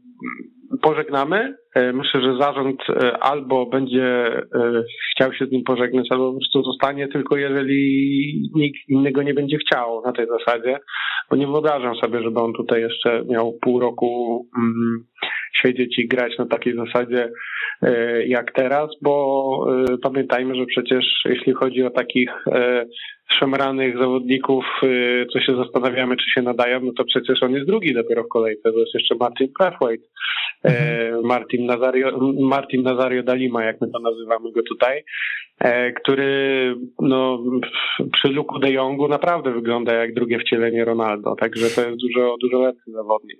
pożegnamy. 0.83 1.57
E, 1.75 1.93
myślę, 1.93 2.21
że 2.21 2.37
zarząd 2.41 2.81
e, 2.91 3.19
albo 3.19 3.67
będzie 3.67 4.27
e, 4.55 4.83
chciał 5.13 5.33
się 5.33 5.47
z 5.47 5.51
nim 5.51 5.65
pożegnać, 5.65 6.07
albo 6.11 6.33
po 6.33 6.39
prostu 6.39 6.63
zostanie, 6.63 7.09
tylko 7.09 7.37
jeżeli 7.37 8.51
nikt 8.55 8.89
innego 8.89 9.23
nie 9.23 9.35
będzie 9.35 9.59
chciał 9.59 10.03
na 10.05 10.13
tej 10.13 10.27
zasadzie, 10.27 10.79
bo 11.31 11.37
nie 11.37 11.47
wyobrażam 11.47 11.95
sobie, 11.95 12.23
żeby 12.23 12.41
on 12.41 12.53
tutaj 12.53 12.81
jeszcze 12.81 13.25
miał 13.25 13.53
pół 13.63 13.81
roku 13.81 14.41
mm, 14.59 15.05
siedzieć 15.63 15.99
i 15.99 16.09
grać 16.09 16.39
na 16.39 16.47
takiej 16.47 16.75
zasadzie 16.77 17.31
jak 18.27 18.53
teraz, 18.53 18.91
bo 19.03 19.67
pamiętajmy, 20.03 20.55
że 20.55 20.67
przecież 20.67 21.05
jeśli 21.25 21.53
chodzi 21.53 21.83
o 21.83 21.91
takich 21.91 22.31
szemranych 23.39 23.99
zawodników, 23.99 24.65
y, 24.83 25.27
co 25.33 25.41
się 25.41 25.57
zastanawiamy, 25.57 26.17
czy 26.17 26.31
się 26.35 26.43
nadają, 26.43 26.81
no 26.81 26.93
to 26.97 27.05
przecież 27.05 27.43
on 27.43 27.53
jest 27.53 27.67
drugi 27.67 27.95
dopiero 27.95 28.25
w 28.25 28.29
kolejce, 28.29 28.73
bo 28.73 28.79
jest 28.79 28.95
jeszcze 28.95 29.15
Martin 29.15 29.49
Brathwaite, 29.59 30.05
mhm. 30.65 31.27
Martin 31.27 31.67
Nazario, 31.67 32.19
Martin 32.41 32.83
Nazario 32.83 33.23
Dalima, 33.23 33.65
jak 33.65 33.81
my 33.81 33.91
to 33.91 33.99
nazywamy 33.99 34.53
go 34.53 34.61
tutaj, 34.69 35.05
e, 35.61 35.93
który 35.93 36.75
no, 37.01 37.39
przy 38.13 38.29
Luku 38.29 38.59
de 38.59 38.71
Jongu 38.71 39.09
naprawdę 39.09 39.53
wygląda 39.53 39.95
jak 39.95 40.15
drugie 40.15 40.39
wcielenie 40.39 40.85
Ronaldo, 40.85 41.37
także 41.41 41.71
to 41.71 41.89
jest 41.89 42.01
dużo, 42.01 42.37
dużo 42.41 42.59
lepszy 42.59 42.91
zawodnik. 42.91 43.39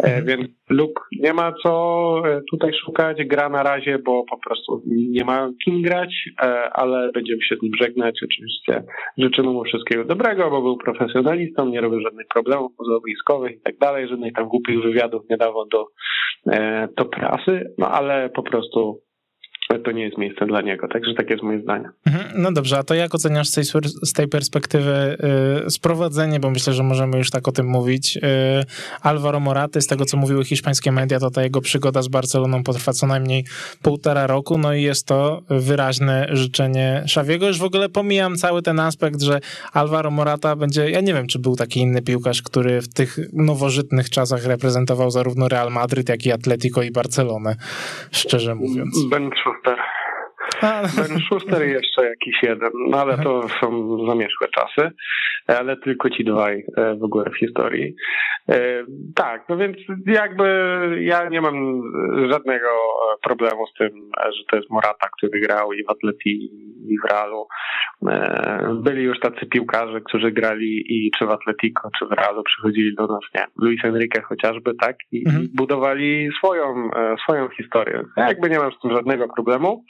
E, 0.00 0.06
mhm. 0.06 0.26
Więc 0.26 0.50
Luke 0.70 1.02
nie 1.20 1.32
ma 1.32 1.52
co 1.62 2.22
e, 2.26 2.40
tutaj 2.50 2.72
szukać, 2.84 3.24
gra 3.24 3.48
na 3.48 3.62
razie, 3.62 3.98
bo 3.98 4.24
po 4.30 4.38
prostu 4.38 4.82
nie 4.86 5.24
ma 5.24 5.50
kim 5.64 5.82
grać, 5.82 6.14
ale 6.72 7.12
będziemy 7.12 7.42
się 7.42 7.56
z 7.56 7.62
nim 7.62 7.72
żegnać 7.80 8.20
oczywiście 8.24 8.82
Życzymy 9.18 9.48
mu 9.48 9.64
wszystkiego 9.64 10.04
dobrego, 10.04 10.50
bo 10.50 10.62
był 10.62 10.76
profesjonalistą, 10.76 11.66
nie 11.66 11.80
robił 11.80 12.00
żadnych 12.00 12.26
problemów 12.26 12.72
pozaboiskowych 12.76 13.56
i 13.56 13.60
tak 13.60 13.78
dalej, 13.78 14.08
żadnych 14.08 14.32
tam 14.32 14.48
głupich 14.48 14.82
wywiadów 14.82 15.22
nie 15.30 15.36
dawał 15.36 15.66
do, 15.66 15.86
e, 16.52 16.88
do 16.96 17.04
prasy, 17.04 17.74
no 17.78 17.88
ale 17.90 18.30
po 18.30 18.42
prostu 18.42 19.00
to 19.84 19.92
nie 19.92 20.02
jest 20.02 20.18
miejsce 20.18 20.46
dla 20.46 20.60
niego. 20.60 20.88
Także 20.88 21.14
takie 21.14 21.32
jest 21.32 21.44
moje 21.44 21.60
zdanie. 21.62 21.88
Mhm. 22.06 22.42
No 22.42 22.52
dobrze, 22.52 22.78
a 22.78 22.82
to 22.82 22.94
jak 22.94 23.14
oceniasz 23.14 23.48
z 23.48 23.52
tej, 23.52 23.64
z 24.02 24.12
tej 24.12 24.28
perspektywy 24.28 25.16
yy, 25.62 25.70
sprowadzenie, 25.70 26.40
bo 26.40 26.50
myślę, 26.50 26.72
że 26.72 26.82
możemy 26.82 27.18
już 27.18 27.30
tak 27.30 27.48
o 27.48 27.52
tym 27.52 27.66
mówić, 27.66 28.16
yy, 28.16 28.22
Alvaro 29.02 29.40
Moraty, 29.40 29.80
z 29.80 29.86
tego 29.86 30.04
co 30.04 30.16
mówiły 30.16 30.44
hiszpańskie 30.44 30.92
media, 30.92 31.20
to 31.20 31.30
ta 31.30 31.42
jego 31.42 31.60
przygoda 31.60 32.02
z 32.02 32.08
Barceloną 32.08 32.62
potrwa 32.62 32.92
co 32.92 33.06
najmniej 33.06 33.44
półtora 33.82 34.26
roku, 34.26 34.58
no 34.58 34.74
i 34.74 34.82
jest 34.82 35.06
to 35.06 35.42
wyraźne 35.50 36.26
życzenie 36.30 37.04
Szawiego. 37.06 37.46
Już 37.46 37.58
w 37.58 37.64
ogóle 37.64 37.88
pomijam 37.88 38.36
cały 38.36 38.62
ten 38.62 38.80
aspekt, 38.80 39.22
że 39.22 39.40
Alvaro 39.72 40.10
Morata 40.10 40.56
będzie, 40.56 40.90
ja 40.90 41.00
nie 41.00 41.14
wiem, 41.14 41.26
czy 41.26 41.38
był 41.38 41.56
taki 41.56 41.80
inny 41.80 42.02
piłkarz, 42.02 42.42
który 42.42 42.80
w 42.80 42.88
tych 42.88 43.18
nowożytnych 43.32 44.10
czasach 44.10 44.46
reprezentował 44.46 45.10
zarówno 45.10 45.48
Real 45.48 45.72
Madryt, 45.72 46.08
jak 46.08 46.26
i 46.26 46.32
Atletico 46.32 46.82
i 46.82 46.90
Barcelonę, 46.90 47.56
szczerze 48.10 48.54
mówiąc. 48.54 48.98
Ben 49.10 49.30
Schuster. 49.54 49.76
Ben 50.62 51.20
Schuster 51.20 51.68
i 51.68 51.70
jeszcze 51.70 52.04
jakiś 52.04 52.42
jeden, 52.42 52.70
no 52.88 52.98
ale 52.98 53.18
to 53.18 53.48
są 53.60 53.98
zamierzchłe 54.06 54.48
czasy, 54.48 54.90
ale 55.46 55.76
tylko 55.76 56.10
ci 56.10 56.24
dwaj 56.24 56.64
e, 56.76 56.94
w 56.94 57.04
ogóle 57.04 57.30
w 57.30 57.38
historii. 57.38 57.94
E, 58.48 58.84
tak, 59.14 59.48
no 59.48 59.56
więc 59.56 59.76
jakby 60.06 60.44
ja 61.00 61.28
nie 61.28 61.40
mam 61.40 61.82
żadnego 62.30 62.68
problemu 63.22 63.66
z 63.66 63.78
tym, 63.78 63.90
że 64.24 64.44
to 64.50 64.56
jest 64.56 64.70
Morata, 64.70 65.08
który 65.16 65.40
grał 65.40 65.72
i 65.72 65.84
w 65.84 65.90
Atleti 65.90 66.50
i 66.88 66.98
w 66.98 67.10
Realu. 67.10 67.46
E, 68.08 68.76
byli 68.82 69.02
już 69.02 69.20
tacy 69.20 69.46
piłkarze, 69.46 70.00
którzy 70.00 70.32
grali 70.32 70.84
i 70.88 71.10
czy 71.18 71.26
w 71.26 71.30
Atletico, 71.30 71.88
czy 71.98 72.06
w 72.06 72.12
Realu 72.12 72.42
przychodzili 72.42 72.94
do 72.94 73.06
nas, 73.06 73.20
nie 73.34 73.44
Luis 73.58 73.84
Enrique 73.84 74.22
chociażby, 74.22 74.74
tak? 74.80 74.96
I 75.12 75.24
mhm. 75.26 75.48
budowali 75.54 76.28
swoją, 76.38 76.90
swoją 77.22 77.48
historię. 77.48 78.02
Ja 78.16 78.28
jakby 78.28 78.50
nie 78.50 78.58
mam 78.58 78.72
z 78.72 78.80
tym 78.82 78.90
żadnego 78.90 79.28
problemu. 79.34 79.84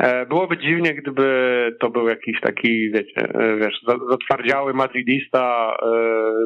E, 0.00 0.26
byłoby 0.26 0.58
dziwnie, 0.58 0.94
gdyby 0.94 1.26
to 1.80 1.90
był 1.90 2.08
jakiś 2.08 2.40
taki, 2.40 2.90
wiecie, 2.90 3.28
e, 3.34 3.56
wiesz, 3.56 3.80
zatwardziały 4.10 4.74
madridista 4.74 5.76
e, 5.82 5.86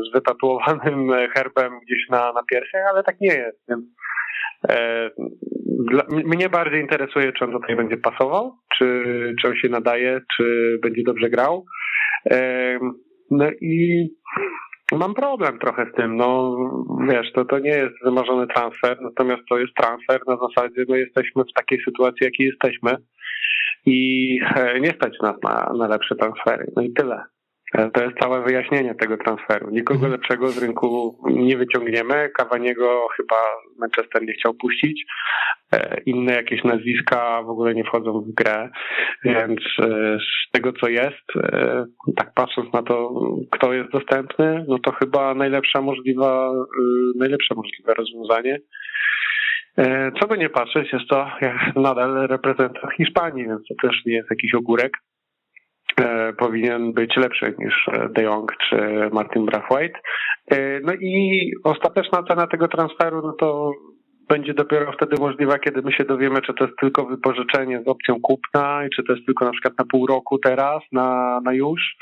z 0.08 0.12
wytatuowanym 0.12 1.10
herbem 1.34 1.72
gdzieś 1.86 2.08
na, 2.10 2.32
na 2.32 2.42
piersiach, 2.50 2.82
ale 2.90 3.02
tak 3.02 3.20
nie 3.20 3.34
jest, 3.34 3.58
więc 3.68 3.84
dla, 5.90 6.04
mnie 6.08 6.48
bardziej 6.48 6.80
interesuje, 6.80 7.32
czy 7.32 7.44
on 7.44 7.52
tutaj 7.52 7.76
będzie 7.76 7.96
pasował, 7.96 8.52
czy, 8.78 9.04
czy 9.40 9.48
on 9.48 9.56
się 9.56 9.68
nadaje, 9.68 10.20
czy 10.36 10.78
będzie 10.82 11.02
dobrze 11.06 11.30
grał. 11.30 11.64
No 13.30 13.50
i 13.60 14.08
mam 14.98 15.14
problem 15.14 15.58
trochę 15.58 15.86
z 15.92 15.96
tym. 15.96 16.16
No 16.16 16.56
wiesz, 17.08 17.32
to, 17.32 17.44
to 17.44 17.58
nie 17.58 17.70
jest 17.70 17.94
wymarzony 18.04 18.46
transfer, 18.46 18.98
natomiast 19.00 19.42
to 19.48 19.58
jest 19.58 19.74
transfer 19.74 20.20
na 20.26 20.36
zasadzie, 20.36 20.84
no 20.88 20.96
jesteśmy 20.96 21.42
w 21.44 21.52
takiej 21.54 21.78
sytuacji, 21.84 22.24
jakiej 22.24 22.46
jesteśmy 22.46 22.96
i 23.86 24.38
e, 24.56 24.80
nie 24.80 24.90
stać 24.90 25.12
nas 25.22 25.36
na, 25.42 25.72
na 25.78 25.88
lepsze 25.88 26.14
transfery. 26.14 26.72
No 26.76 26.82
i 26.82 26.92
tyle. 26.92 27.22
E, 27.72 27.90
to 27.90 28.04
jest 28.04 28.18
całe 28.18 28.42
wyjaśnienie 28.42 28.94
tego 28.94 29.16
transferu. 29.16 29.70
Nikogo 29.70 29.94
mhm. 29.94 30.12
lepszego 30.12 30.48
z 30.48 30.62
rynku 30.62 31.18
nie 31.26 31.56
wyciągniemy. 31.56 32.30
Kawaniego 32.30 33.08
chyba 33.16 33.36
Manchester 33.78 34.22
nie 34.22 34.32
chciał 34.32 34.54
puścić. 34.54 35.04
E, 35.72 36.00
inne 36.06 36.32
jakieś 36.32 36.64
nazwiska 36.64 37.42
w 37.42 37.50
ogóle 37.50 37.74
nie 37.74 37.84
wchodzą 37.84 38.20
w 38.20 38.34
grę, 38.34 38.68
więc 39.24 39.60
z 40.18 40.50
tego 40.52 40.72
co 40.72 40.88
jest, 40.88 41.26
tak 42.16 42.34
patrząc 42.34 42.72
na 42.72 42.82
to, 42.82 43.14
kto 43.50 43.72
jest 43.72 43.90
dostępny, 43.90 44.64
no 44.68 44.78
to 44.78 44.92
chyba 44.92 45.34
najlepsza 45.34 45.80
możliwa, 45.80 46.52
najlepsze 47.16 47.54
możliwe 47.54 47.94
rozwiązanie. 47.94 48.58
E, 49.78 50.12
co 50.20 50.28
by 50.28 50.38
nie 50.38 50.48
patrzeć, 50.48 50.92
jest 50.92 51.08
to 51.08 51.26
nadal 51.76 52.26
reprezentant 52.26 52.94
Hiszpanii, 52.96 53.44
więc 53.44 53.60
to 53.68 53.88
też 53.88 53.96
nie 54.06 54.14
jest 54.14 54.30
jakiś 54.30 54.54
ogórek. 54.54 54.92
E, 56.00 56.32
powinien 56.32 56.92
być 56.92 57.16
lepszy 57.16 57.54
niż 57.58 57.86
De 58.16 58.22
Jong 58.22 58.52
czy 58.68 58.76
Martin 59.12 59.46
Brathwaite. 59.46 60.00
E, 60.50 60.80
no 60.80 60.92
i 60.92 61.50
ostateczna 61.64 62.22
cena 62.22 62.46
tego 62.46 62.68
transferu, 62.68 63.22
no 63.22 63.32
to 63.32 63.72
będzie 64.28 64.54
dopiero 64.54 64.92
wtedy 64.92 65.16
możliwa, 65.20 65.58
kiedy 65.58 65.82
my 65.82 65.92
się 65.92 66.04
dowiemy, 66.04 66.42
czy 66.42 66.54
to 66.54 66.64
jest 66.64 66.76
tylko 66.80 67.04
wypożyczenie 67.04 67.82
z 67.82 67.88
opcją 67.88 68.20
kupna, 68.20 68.86
i 68.86 68.90
czy 68.96 69.02
to 69.02 69.12
jest 69.12 69.26
tylko 69.26 69.44
na 69.44 69.50
przykład 69.50 69.78
na 69.78 69.84
pół 69.84 70.06
roku 70.06 70.38
teraz, 70.38 70.82
na, 70.92 71.40
na 71.44 71.52
już, 71.52 71.96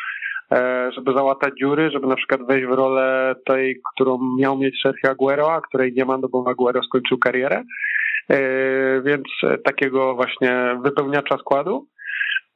E, 0.52 0.90
żeby 0.92 1.12
załatać 1.12 1.54
dziury, 1.60 1.90
żeby 1.90 2.06
na 2.06 2.16
przykład 2.16 2.46
wejść 2.46 2.66
w 2.66 2.72
rolę 2.72 3.34
tej, 3.46 3.80
którą 3.94 4.18
miał 4.38 4.58
mieć 4.58 4.80
Sergio 4.82 5.10
Aguero, 5.10 5.52
a 5.52 5.60
której 5.60 5.92
nie 5.92 6.04
ma, 6.04 6.18
no 6.18 6.28
bo 6.28 6.44
Aguero 6.48 6.82
skończył 6.82 7.18
karierę. 7.18 7.62
E, 8.30 8.40
więc 9.02 9.24
takiego 9.64 10.14
właśnie 10.14 10.78
wypełniacza 10.84 11.38
składu. 11.38 11.86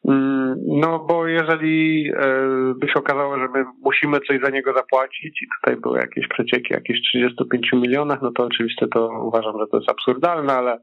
Mm, 0.09 0.55
no 0.67 0.99
bo 1.09 1.27
jeżeli 1.27 2.09
e, 2.17 2.75
by 2.77 2.89
się 2.89 2.95
okazało, 2.95 3.39
że 3.39 3.49
my 3.55 3.65
musimy 3.83 4.21
coś 4.21 4.41
za 4.45 4.51
niego 4.51 4.73
zapłacić 4.73 5.43
i 5.43 5.47
tutaj 5.61 5.81
były 5.81 5.99
jakieś 5.99 6.29
przecieki, 6.29 6.75
jakieś 6.75 7.01
35 7.03 7.73
milionach, 7.73 8.23
no 8.23 8.33
to 8.33 8.45
oczywiście 8.45 8.87
to 8.89 9.09
uważam, 9.23 9.59
że 9.61 9.67
to 9.67 9.77
jest 9.77 9.91
absurdalne, 9.91 10.53
ale 10.53 10.79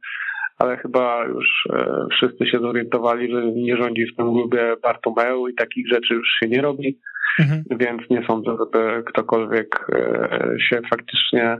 ale 0.58 0.78
chyba 0.78 1.26
już 1.26 1.68
e, 1.74 2.06
wszyscy 2.12 2.46
się 2.46 2.60
zorientowali, 2.60 3.32
że 3.32 3.44
nie 3.46 3.78
rządzi 3.78 4.06
w 4.06 4.16
tym 4.16 4.32
klubie 4.34 4.76
Bartomeu 4.84 5.48
i 5.48 5.56
takich 5.56 5.88
rzeczy 5.88 6.14
już 6.14 6.28
się 6.40 6.50
nie 6.50 6.62
robi. 6.62 7.00
Mhm. 7.40 7.64
Więc 7.72 8.10
nie 8.10 8.24
sądzę, 8.28 8.52
żeby 8.60 9.04
ktokolwiek 9.04 9.88
e, 9.94 10.56
się 10.70 10.82
faktycznie 10.90 11.58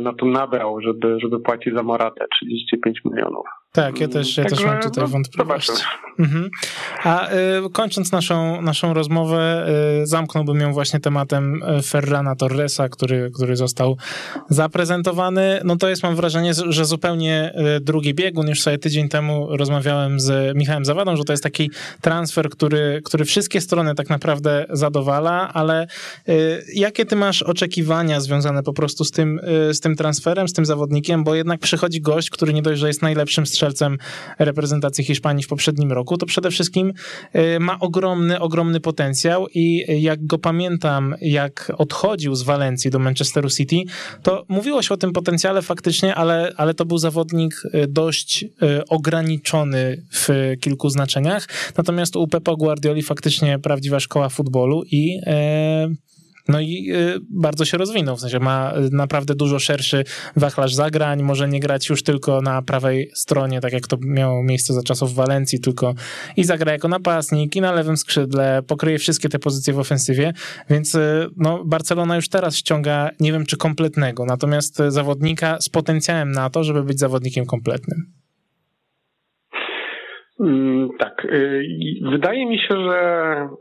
na 0.00 0.12
to 0.12 0.26
nabrał, 0.26 0.80
żeby, 0.80 1.18
żeby 1.20 1.40
płacić 1.40 1.74
za 1.74 1.82
Moratę 1.82 2.24
35 2.36 3.00
milionów. 3.04 3.46
Tak, 3.72 4.00
ja 4.00 4.08
też, 4.08 4.36
ja 4.36 4.44
też 4.44 4.64
mam 4.64 4.80
tutaj 4.80 5.04
no, 5.04 5.08
wątpliwości. 5.08 5.72
Mhm. 6.18 6.50
A 7.04 7.28
y, 7.32 7.70
kończąc 7.72 8.12
naszą, 8.12 8.62
naszą 8.62 8.94
rozmowę, 8.94 9.66
y, 10.02 10.06
zamknąłbym 10.06 10.60
ją 10.60 10.72
właśnie 10.72 11.00
tematem 11.00 11.62
y, 11.62 11.82
Ferrana 11.82 12.36
Torresa, 12.36 12.88
który, 12.88 13.30
który 13.34 13.56
został 13.56 13.96
zaprezentowany. 14.48 15.60
No 15.64 15.76
to 15.76 15.88
jest, 15.88 16.02
mam 16.02 16.16
wrażenie, 16.16 16.52
że 16.68 16.84
zupełnie 16.84 17.54
y, 17.76 17.80
drugi 17.80 18.14
biegun. 18.14 18.48
Już 18.48 18.62
sobie 18.62 18.78
tydzień 18.78 19.08
temu 19.08 19.56
rozmawiałem 19.56 20.20
z 20.20 20.56
Michałem 20.56 20.84
Zawadą, 20.84 21.16
że 21.16 21.24
to 21.24 21.32
jest 21.32 21.42
taki 21.42 21.70
transfer, 22.00 22.50
który, 22.50 23.02
który 23.04 23.24
wszystkie 23.24 23.60
strony 23.60 23.94
tak 23.94 24.10
naprawdę 24.10 24.66
zadowala, 24.70 25.52
ale 25.52 25.86
y, 26.28 26.64
jakie 26.74 27.06
ty 27.06 27.16
masz 27.16 27.42
oczekiwania 27.42 28.20
związane 28.20 28.62
po 28.62 28.72
prostu 28.72 29.04
z 29.04 29.10
tym, 29.10 29.40
y, 29.70 29.74
z 29.74 29.80
tym 29.80 29.96
transferem, 29.96 30.48
z 30.48 30.52
tym 30.52 30.66
zawodnikiem, 30.66 31.24
bo 31.24 31.34
jednak 31.34 31.60
przychodzi 31.60 32.00
gość, 32.00 32.30
który 32.30 32.52
nie 32.52 32.62
dość, 32.62 32.80
że 32.80 32.86
jest 32.86 33.02
najlepszym 33.02 33.46
strzelcem 33.46 33.59
reprezentacji 34.38 35.04
Hiszpanii 35.04 35.44
w 35.44 35.48
poprzednim 35.48 35.92
roku, 35.92 36.16
to 36.16 36.26
przede 36.26 36.50
wszystkim 36.50 36.92
y, 37.34 37.60
ma 37.60 37.78
ogromny, 37.80 38.40
ogromny 38.40 38.80
potencjał 38.80 39.46
i 39.54 39.84
jak 40.02 40.26
go 40.26 40.38
pamiętam, 40.38 41.14
jak 41.20 41.72
odchodził 41.78 42.34
z 42.34 42.42
Walencji 42.42 42.90
do 42.90 42.98
Manchesteru 42.98 43.50
City, 43.50 43.76
to 44.22 44.44
mówiło 44.48 44.82
się 44.82 44.94
o 44.94 44.96
tym 44.96 45.12
potencjale 45.12 45.62
faktycznie, 45.62 46.14
ale, 46.14 46.52
ale 46.56 46.74
to 46.74 46.84
był 46.84 46.98
zawodnik 46.98 47.62
y, 47.74 47.86
dość 47.88 48.44
y, 48.44 48.48
ograniczony 48.88 50.02
w 50.12 50.28
kilku 50.60 50.90
znaczeniach. 50.90 51.46
Natomiast 51.76 52.16
u 52.16 52.28
Pepa 52.28 52.54
Guardioli 52.54 53.02
faktycznie 53.02 53.58
prawdziwa 53.58 54.00
szkoła 54.00 54.28
futbolu 54.28 54.82
i 54.84 55.20
no 56.50 56.60
i 56.60 56.92
y, 56.92 57.20
bardzo 57.30 57.64
się 57.64 57.78
rozwinął, 57.78 58.16
w 58.16 58.20
sensie 58.20 58.40
ma 58.40 58.72
y, 58.72 58.90
naprawdę 58.92 59.34
dużo 59.34 59.58
szerszy 59.58 60.04
wachlarz 60.36 60.74
zagrań, 60.74 61.22
może 61.22 61.48
nie 61.48 61.60
grać 61.60 61.88
już 61.88 62.02
tylko 62.02 62.40
na 62.40 62.62
prawej 62.62 63.10
stronie, 63.14 63.60
tak 63.60 63.72
jak 63.72 63.86
to 63.86 63.96
miało 64.00 64.42
miejsce 64.42 64.74
za 64.74 64.82
czasów 64.82 65.14
Walencji, 65.14 65.60
tylko 65.60 65.94
i 66.36 66.44
zagra 66.44 66.72
jako 66.72 66.88
napastnik, 66.88 67.56
i 67.56 67.60
na 67.60 67.72
lewym 67.72 67.96
skrzydle, 67.96 68.62
pokryje 68.66 68.98
wszystkie 68.98 69.28
te 69.28 69.38
pozycje 69.38 69.74
w 69.74 69.78
ofensywie, 69.78 70.32
więc 70.70 70.94
y, 70.94 71.26
no, 71.36 71.64
Barcelona 71.64 72.16
już 72.16 72.28
teraz 72.28 72.56
ściąga, 72.56 73.10
nie 73.20 73.32
wiem 73.32 73.46
czy 73.46 73.56
kompletnego, 73.56 74.24
natomiast 74.24 74.78
zawodnika 74.88 75.60
z 75.60 75.68
potencjałem 75.68 76.32
na 76.32 76.50
to, 76.50 76.64
żeby 76.64 76.82
być 76.82 76.98
zawodnikiem 76.98 77.46
kompletnym. 77.46 78.19
Mm, 80.40 80.88
tak. 80.98 81.24
Y, 81.24 81.64
wydaje 82.10 82.46
mi 82.46 82.58
się, 82.58 82.74
że 82.90 82.98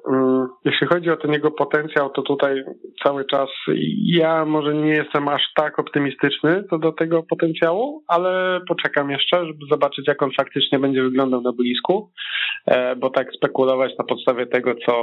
mm, 0.09 0.47
jeśli 0.65 0.87
chodzi 0.87 1.09
o 1.09 1.17
ten 1.17 1.31
jego 1.31 1.51
potencjał, 1.51 2.09
to 2.09 2.21
tutaj 2.21 2.63
cały 3.03 3.25
czas 3.25 3.49
ja 4.05 4.45
może 4.45 4.73
nie 4.73 4.89
jestem 4.89 5.27
aż 5.27 5.41
tak 5.55 5.79
optymistyczny 5.79 6.63
co 6.69 6.77
do 6.77 6.91
tego 6.91 7.23
potencjału, 7.23 8.03
ale 8.07 8.61
poczekam 8.67 9.09
jeszcze, 9.09 9.45
żeby 9.45 9.65
zobaczyć, 9.71 10.07
jak 10.07 10.21
on 10.21 10.31
faktycznie 10.37 10.79
będzie 10.79 11.03
wyglądał 11.03 11.41
na 11.41 11.51
boisku, 11.51 12.11
e, 12.65 12.95
bo 12.95 13.09
tak 13.09 13.27
spekulować 13.33 13.91
na 13.99 14.05
podstawie 14.05 14.45
tego, 14.45 14.75
co, 14.85 14.93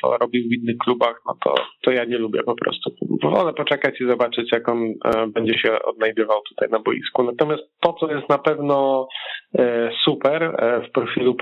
co 0.00 0.18
robił 0.18 0.42
w 0.48 0.52
innych 0.52 0.76
klubach, 0.78 1.20
no 1.26 1.36
to, 1.44 1.54
to 1.82 1.90
ja 1.90 2.04
nie 2.04 2.18
lubię 2.18 2.42
po 2.42 2.54
prostu. 2.54 2.90
Wolę 3.22 3.52
poczekać 3.52 4.00
i 4.00 4.06
zobaczyć, 4.06 4.52
jak 4.52 4.68
on 4.68 4.78
e, 5.04 5.26
będzie 5.26 5.58
się 5.58 5.82
odnajdywał 5.82 6.40
tutaj 6.48 6.68
na 6.70 6.78
boisku. 6.78 7.22
Natomiast 7.22 7.62
to, 7.80 7.92
co 7.92 8.12
jest 8.12 8.28
na 8.28 8.38
pewno 8.38 9.08
e, 9.58 9.90
super 10.04 10.56
w 10.88 10.92
profilu 10.92 11.25
stylu 11.26 11.36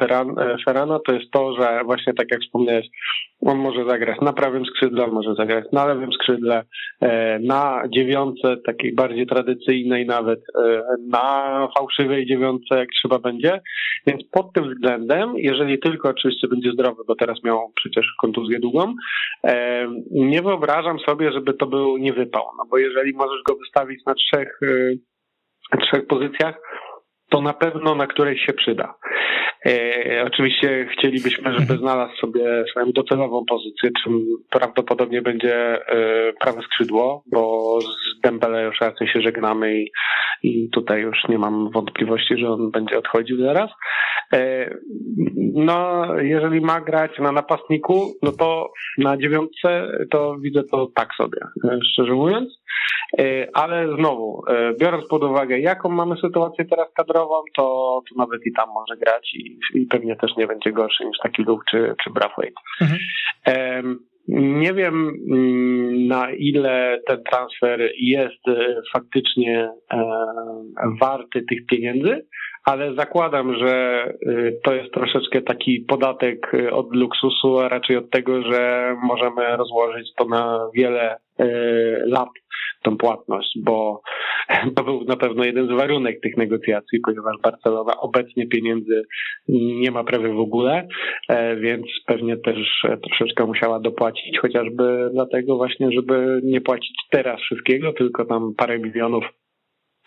Ferrana 0.64 0.98
to 1.06 1.12
jest 1.12 1.30
to, 1.30 1.54
że 1.60 1.84
właśnie 1.84 2.14
tak 2.14 2.26
jak 2.30 2.40
wspomniałeś, 2.40 2.86
on 3.46 3.58
może 3.58 3.84
zagrać 3.84 4.20
na 4.20 4.32
prawym 4.32 4.66
skrzydle, 4.66 5.04
on 5.04 5.10
może 5.10 5.34
zagrać 5.34 5.64
na 5.72 5.86
lewym 5.86 6.12
skrzydle, 6.12 6.64
e, 7.00 7.38
na 7.38 7.82
dziewiątce 7.94 8.56
takiej 8.66 8.94
bardziej 8.94 9.26
tradycyjnej 9.26 10.06
nawet, 10.06 10.40
e, 10.64 10.82
na 11.08 11.68
fałszywej 11.78 12.26
dziewiątce 12.26 12.78
jak 12.78 12.88
trzeba 12.88 13.18
będzie. 13.18 13.60
Więc 14.06 14.22
pod 14.30 14.52
tym 14.52 14.74
względem, 14.74 15.32
jeżeli 15.36 15.78
tylko 15.78 16.08
oczywiście 16.08 16.48
będzie 16.48 16.72
zdrowy, 16.72 17.02
bo 17.06 17.14
teraz 17.14 17.44
miał 17.44 17.72
przecież 17.74 18.06
kontuzję 18.20 18.60
długą, 18.60 18.94
e, 19.44 19.86
nie 20.10 20.42
wyobrażam 20.42 20.98
sobie, 20.98 21.32
żeby 21.32 21.54
to 21.54 21.66
był 21.66 21.96
niewypał. 21.96 22.44
No 22.58 22.64
bo 22.70 22.78
jeżeli 22.78 23.12
możesz 23.12 23.42
go 23.42 23.56
wystawić 23.56 24.04
na 24.06 24.14
trzech, 24.14 24.60
trzech 25.80 26.06
pozycjach, 26.06 26.54
to 27.28 27.40
na 27.40 27.52
pewno 27.52 27.94
na 27.94 28.06
której 28.06 28.38
się 28.38 28.52
przyda. 28.52 28.94
E, 29.66 30.24
oczywiście 30.26 30.86
chcielibyśmy, 30.92 31.44
żeby 31.44 31.62
mhm. 31.62 31.80
znalazł 31.80 32.16
sobie 32.16 32.64
swoją 32.70 32.92
docelową 32.92 33.44
pozycję, 33.48 33.90
czym 34.04 34.26
prawdopodobnie 34.50 35.22
będzie 35.22 35.56
e, 35.56 36.32
prawe 36.40 36.62
skrzydło, 36.62 37.22
bo 37.26 37.78
z 37.80 38.20
Dembele 38.22 38.64
już 38.64 38.80
raczej 38.80 39.08
się 39.08 39.20
żegnamy 39.20 39.80
i, 39.80 39.90
i 40.44 40.70
tutaj 40.70 41.00
już 41.00 41.18
nie 41.28 41.38
mam 41.38 41.70
wątpliwości, 41.70 42.38
że 42.38 42.48
on 42.48 42.70
będzie 42.70 42.98
odchodził 42.98 43.38
zaraz. 43.38 43.70
E, 44.32 44.70
no, 45.54 46.06
jeżeli 46.20 46.60
ma 46.60 46.80
grać 46.80 47.18
na 47.18 47.32
napastniku, 47.32 48.14
no 48.22 48.32
to 48.32 48.72
na 48.98 49.16
dziewiątce 49.16 49.88
to 50.10 50.36
widzę 50.40 50.62
to 50.64 50.88
tak 50.94 51.08
sobie, 51.16 51.38
e, 51.64 51.78
szczerze 51.92 52.12
mówiąc. 52.12 52.64
E, 53.18 53.48
ale 53.52 53.96
znowu, 53.96 54.42
biorąc 54.80 55.08
pod 55.08 55.24
uwagę, 55.24 55.58
jaką 55.58 55.88
mamy 55.88 56.16
sytuację 56.16 56.64
teraz 56.64 56.88
kadrową, 56.94 57.34
to, 57.56 57.62
to 58.08 58.14
nawet 58.16 58.46
i 58.46 58.52
tam 58.52 58.68
może 58.74 58.96
grać 59.00 59.34
i, 59.34 59.58
i 59.74 59.86
pewnie 59.86 60.16
też 60.16 60.36
nie 60.36 60.46
będzie 60.46 60.72
gorszy 60.72 61.04
niż 61.04 61.18
taki 61.22 61.42
Luke 61.42 61.64
czy, 61.70 61.94
czy 62.04 62.10
Brathwaite. 62.10 62.60
Mhm. 62.80 62.98
Nie 64.28 64.74
wiem, 64.74 65.08
mm, 65.30 66.06
na 66.06 66.30
ile 66.30 67.00
ten 67.06 67.22
transfer 67.30 67.90
jest 67.98 68.42
faktycznie 68.92 69.70
warty 71.00 71.44
tych 71.48 71.66
pieniędzy, 71.66 72.26
ale 72.64 72.94
zakładam, 72.94 73.58
że 73.58 74.04
y, 74.22 74.60
to 74.64 74.74
jest 74.74 74.94
troszeczkę 74.94 75.42
taki 75.42 75.80
podatek 75.88 76.52
od 76.72 76.94
luksusu, 76.94 77.58
a 77.58 77.68
raczej 77.68 77.96
od 77.96 78.10
tego, 78.10 78.42
że 78.42 78.94
możemy 79.02 79.56
rozłożyć 79.56 80.08
to 80.18 80.24
na 80.24 80.70
wiele 80.74 81.16
lat, 82.06 82.28
tą 82.84 82.96
płatność, 82.96 83.58
bo 83.64 84.00
to 84.76 84.84
był 84.84 85.04
na 85.04 85.16
pewno 85.16 85.44
jeden 85.44 85.66
z 85.66 85.70
warunek 85.70 86.20
tych 86.20 86.36
negocjacji, 86.36 87.00
ponieważ 87.06 87.36
Barcelona 87.42 87.92
obecnie 88.00 88.46
pieniędzy 88.46 89.02
nie 89.48 89.90
ma 89.90 90.04
prawie 90.04 90.32
w 90.32 90.40
ogóle, 90.40 90.88
e, 91.28 91.56
więc 91.56 91.86
pewnie 92.06 92.36
też 92.36 92.86
troszeczkę 93.02 93.46
musiała 93.46 93.80
dopłacić, 93.80 94.38
chociażby 94.38 95.10
dlatego 95.12 95.56
właśnie, 95.56 95.92
żeby 95.92 96.40
nie 96.44 96.60
płacić 96.60 96.96
teraz 97.10 97.40
wszystkiego, 97.40 97.92
tylko 97.92 98.24
tam 98.24 98.54
parę 98.56 98.78
milionów 98.78 99.24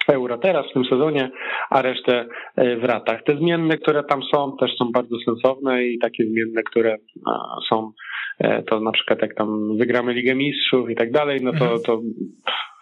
euro 0.09 0.37
teraz 0.37 0.65
w 0.69 0.73
tym 0.73 0.85
sezonie, 0.85 1.31
a 1.69 1.81
resztę 1.81 2.25
e, 2.55 2.75
w 2.75 2.83
ratach. 2.83 3.23
Te 3.23 3.37
zmienne, 3.37 3.77
które 3.77 4.03
tam 4.03 4.21
są, 4.33 4.57
też 4.59 4.71
są 4.77 4.91
bardzo 4.91 5.15
sensowne 5.25 5.83
i 5.83 5.99
takie 5.99 6.23
zmienne, 6.23 6.63
które 6.63 6.97
są, 7.69 7.91
e, 8.39 8.63
to 8.63 8.79
na 8.79 8.91
przykład 8.91 9.21
jak 9.21 9.35
tam 9.35 9.77
wygramy 9.77 10.13
Ligę 10.13 10.35
Mistrzów 10.35 10.89
i 10.89 10.95
tak 10.95 11.11
dalej, 11.11 11.39
no 11.43 11.51
to, 11.51 11.65
mhm. 11.65 11.81
to 11.85 12.01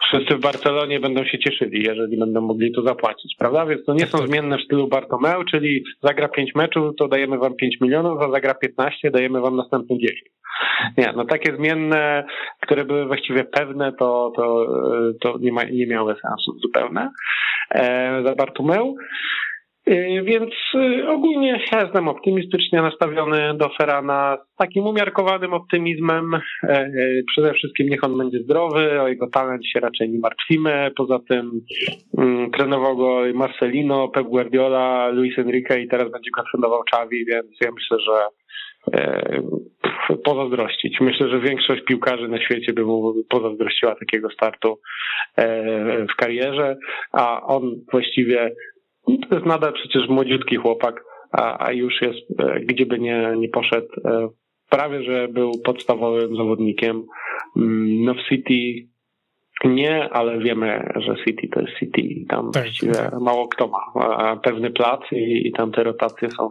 wszyscy 0.03 0.35
w 0.35 0.41
Barcelonie 0.41 0.99
będą 0.99 1.25
się 1.25 1.39
cieszyli, 1.39 1.83
jeżeli 1.87 2.17
będą 2.17 2.41
mogli 2.41 2.71
to 2.71 2.81
zapłacić, 2.81 3.35
prawda? 3.39 3.65
Więc 3.65 3.85
to 3.85 3.93
nie 3.93 4.05
są 4.05 4.17
zmienne 4.17 4.57
w 4.57 4.63
stylu 4.63 4.87
Bartomeu, 4.87 5.43
czyli 5.43 5.83
zagra 6.03 6.27
5 6.27 6.55
meczów, 6.55 6.95
to 6.97 7.07
dajemy 7.07 7.37
wam 7.37 7.55
5 7.55 7.81
milionów, 7.81 8.21
a 8.21 8.31
zagra 8.31 8.53
15, 8.53 9.11
dajemy 9.11 9.41
wam 9.41 9.55
następne 9.55 9.97
10. 9.97 10.21
Nie, 10.97 11.13
no 11.15 11.25
takie 11.25 11.55
zmienne, 11.55 12.23
które 12.61 12.85
były 12.85 13.05
właściwie 13.05 13.43
pewne, 13.43 13.93
to, 13.93 14.31
to, 14.35 14.65
to 15.21 15.37
nie, 15.39 15.51
ma, 15.51 15.63
nie 15.63 15.87
miały 15.87 16.15
sensu 16.21 16.59
zupełnie 16.59 17.09
e, 17.71 18.21
za 18.25 18.35
Bartomeu. 18.35 18.95
E, 19.85 20.23
więc 20.23 20.53
e, 20.75 21.09
ogólnie 21.09 21.59
jestem 21.71 22.07
optymistycznie 22.07 22.81
nastawiony 22.81 23.57
do 23.57 23.69
Ferrana 23.69 24.37
z 24.53 24.55
takim 24.57 24.87
umiarkowanym 24.87 25.53
optymizmem. 25.53 26.33
E, 26.63 26.89
przede 27.27 27.53
wszystkim 27.53 27.89
niech 27.89 28.03
on 28.03 28.17
będzie 28.17 28.39
zdrowy, 28.39 29.01
o 29.01 29.07
jego 29.07 29.29
talent 29.29 29.65
się 29.67 29.79
raczej 29.79 30.09
nie 30.09 30.19
martwimy. 30.19 30.91
Poza 30.95 31.19
tym 31.29 31.61
mm, 32.17 32.51
trenował 32.51 32.97
go 32.97 33.21
Marcelino, 33.33 34.07
Pep 34.07 34.27
Guardiola, 34.27 35.09
Luis 35.09 35.39
Enrique 35.39 35.79
i 35.79 35.87
teraz 35.87 36.11
będzie 36.11 36.31
go 36.31 36.43
trenował 36.51 36.81
Xavi, 36.81 37.25
więc 37.25 37.47
ja 37.61 37.71
myślę, 37.71 37.97
że 37.99 38.25
pozazdrościć. 40.23 40.97
Myślę, 41.01 41.29
że 41.29 41.39
większość 41.39 41.81
piłkarzy 41.83 42.27
na 42.27 42.41
świecie 42.41 42.73
by 42.73 42.83
mu 42.83 43.13
pozazdrościła 43.29 43.95
takiego 43.95 44.29
startu 44.29 44.79
w 46.13 46.15
karierze, 46.15 46.77
a 47.11 47.41
on 47.41 47.75
właściwie 47.91 48.51
to 49.05 49.35
jest 49.35 49.45
nadal 49.45 49.73
przecież 49.73 50.09
młodziutki 50.09 50.55
chłopak, 50.55 51.03
a, 51.31 51.67
a 51.67 51.71
już 51.71 52.01
jest, 52.01 52.39
e, 52.39 52.59
gdzie 52.59 52.85
by 52.85 52.99
nie, 52.99 53.33
nie 53.37 53.49
poszedł, 53.49 53.87
e, 54.05 54.29
prawie 54.69 55.03
że 55.03 55.27
był 55.27 55.51
podstawowym 55.65 56.35
zawodnikiem. 56.35 57.03
Mm, 57.57 58.03
no 58.03 58.13
w 58.13 58.29
City 58.29 58.87
nie, 59.65 60.09
ale 60.09 60.39
wiemy, 60.39 60.93
że 60.95 61.15
City 61.25 61.47
to 61.47 61.61
jest 61.61 61.79
City 61.79 62.01
i 62.01 62.25
tam 62.25 62.51
tak, 62.51 62.63
właściwie 62.63 62.93
tak. 62.93 63.19
mało 63.19 63.47
kto 63.47 63.67
ma 63.95 64.37
pewny 64.37 64.71
plac 64.71 65.01
i, 65.11 65.47
i 65.47 65.51
tam 65.51 65.71
te 65.71 65.83
rotacje 65.83 66.29
są 66.29 66.49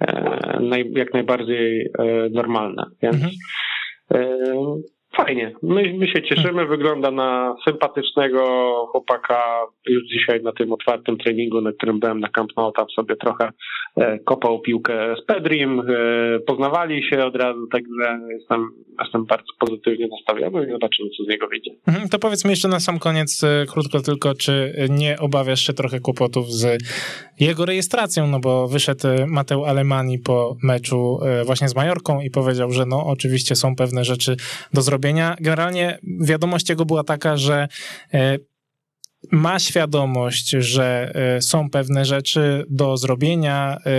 e, 0.00 0.58
naj, 0.60 0.90
jak 0.92 1.14
najbardziej 1.14 1.90
normalne. 2.30 2.84
Więc 3.02 3.16
mhm. 3.16 3.32
Fajnie. 5.16 5.52
My, 5.62 5.94
my 5.98 6.06
się 6.08 6.22
cieszymy. 6.22 6.66
Wygląda 6.66 7.10
na 7.10 7.56
sympatycznego 7.68 8.40
chłopaka. 8.92 9.42
Już 9.86 10.04
dzisiaj 10.04 10.42
na 10.42 10.52
tym 10.52 10.72
otwartym 10.72 11.18
treningu, 11.18 11.60
na 11.60 11.72
którym 11.72 12.00
byłem 12.00 12.20
na 12.20 12.28
Camp 12.28 12.50
Nou, 12.56 12.72
tam 12.72 12.86
sobie 12.96 13.16
trochę 13.16 13.50
e, 13.96 14.18
kopał 14.18 14.60
piłkę 14.60 15.14
z 15.22 15.24
Pedrim. 15.24 15.80
E, 15.80 15.84
poznawali 16.40 17.08
się 17.10 17.24
od 17.24 17.36
razu, 17.36 17.66
także 17.66 18.20
jestem, 18.30 18.68
jestem 19.02 19.26
bardzo 19.26 19.52
pozytywnie 19.58 20.08
nastawiony 20.08 20.66
i 20.66 20.72
zobaczymy, 20.72 21.08
co 21.18 21.24
z 21.24 21.28
niego 21.28 21.48
wyjdzie. 21.48 21.70
Mhm, 21.86 22.08
to 22.08 22.18
powiedz 22.18 22.44
mi 22.44 22.50
jeszcze 22.50 22.68
na 22.68 22.80
sam 22.80 22.98
koniec, 22.98 23.44
e, 23.44 23.66
krótko 23.72 24.00
tylko, 24.00 24.34
czy 24.34 24.72
nie 24.90 25.18
obawiasz 25.18 25.60
się 25.60 25.72
trochę 25.72 26.00
kłopotów 26.00 26.52
z 26.52 26.82
jego 27.40 27.64
rejestracją, 27.64 28.26
no 28.26 28.40
bo 28.40 28.68
wyszedł 28.68 29.08
Mateu 29.26 29.64
Alemani 29.64 30.18
po 30.18 30.56
meczu 30.62 31.18
właśnie 31.46 31.68
z 31.68 31.76
Majorką 31.76 32.20
i 32.20 32.30
powiedział, 32.30 32.70
że 32.70 32.86
no 32.86 33.06
oczywiście 33.06 33.54
są 33.54 33.76
pewne 33.76 34.04
rzeczy 34.04 34.36
do 34.74 34.82
zrobienia 34.82 34.97
zrobienia. 34.98 35.36
Generalnie 35.40 35.98
wiadomość 36.20 36.68
jego 36.68 36.84
była 36.84 37.04
taka, 37.04 37.36
że 37.36 37.68
e, 38.14 38.38
ma 39.32 39.58
świadomość, 39.58 40.50
że 40.50 41.12
e, 41.14 41.42
są 41.42 41.70
pewne 41.70 42.04
rzeczy 42.04 42.64
do 42.70 42.96
zrobienia. 42.96 43.76
E, 43.86 43.90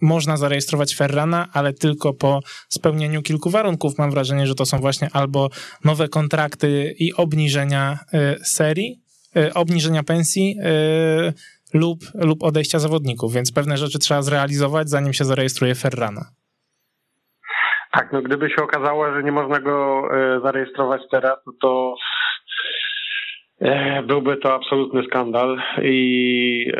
można 0.00 0.36
zarejestrować 0.36 0.94
Ferrana, 0.94 1.48
ale 1.52 1.72
tylko 1.72 2.14
po 2.14 2.40
spełnieniu 2.68 3.22
kilku 3.22 3.50
warunków. 3.50 3.98
Mam 3.98 4.10
wrażenie, 4.10 4.46
że 4.46 4.54
to 4.54 4.66
są 4.66 4.78
właśnie 4.78 5.08
albo 5.12 5.50
nowe 5.84 6.08
kontrakty 6.08 6.94
i 6.98 7.14
obniżenia 7.14 7.98
serii, 8.44 9.02
obniżenia 9.54 10.02
pensji 10.02 10.56
lub, 11.74 12.04
lub 12.14 12.42
odejścia 12.42 12.78
zawodników, 12.78 13.32
więc 13.32 13.52
pewne 13.52 13.76
rzeczy 13.76 13.98
trzeba 13.98 14.22
zrealizować, 14.22 14.90
zanim 14.90 15.12
się 15.12 15.24
zarejestruje 15.24 15.74
Ferrana. 15.74 16.41
Tak, 17.92 18.12
no 18.12 18.22
gdyby 18.22 18.50
się 18.50 18.62
okazało, 18.62 19.14
że 19.14 19.22
nie 19.22 19.32
można 19.32 19.60
go 19.60 20.08
e, 20.10 20.40
zarejestrować 20.40 21.02
teraz, 21.10 21.36
no 21.46 21.52
to 21.60 21.94
e, 23.60 24.02
byłby 24.02 24.36
to 24.36 24.54
absolutny 24.54 25.02
skandal 25.02 25.62
i 25.82 26.72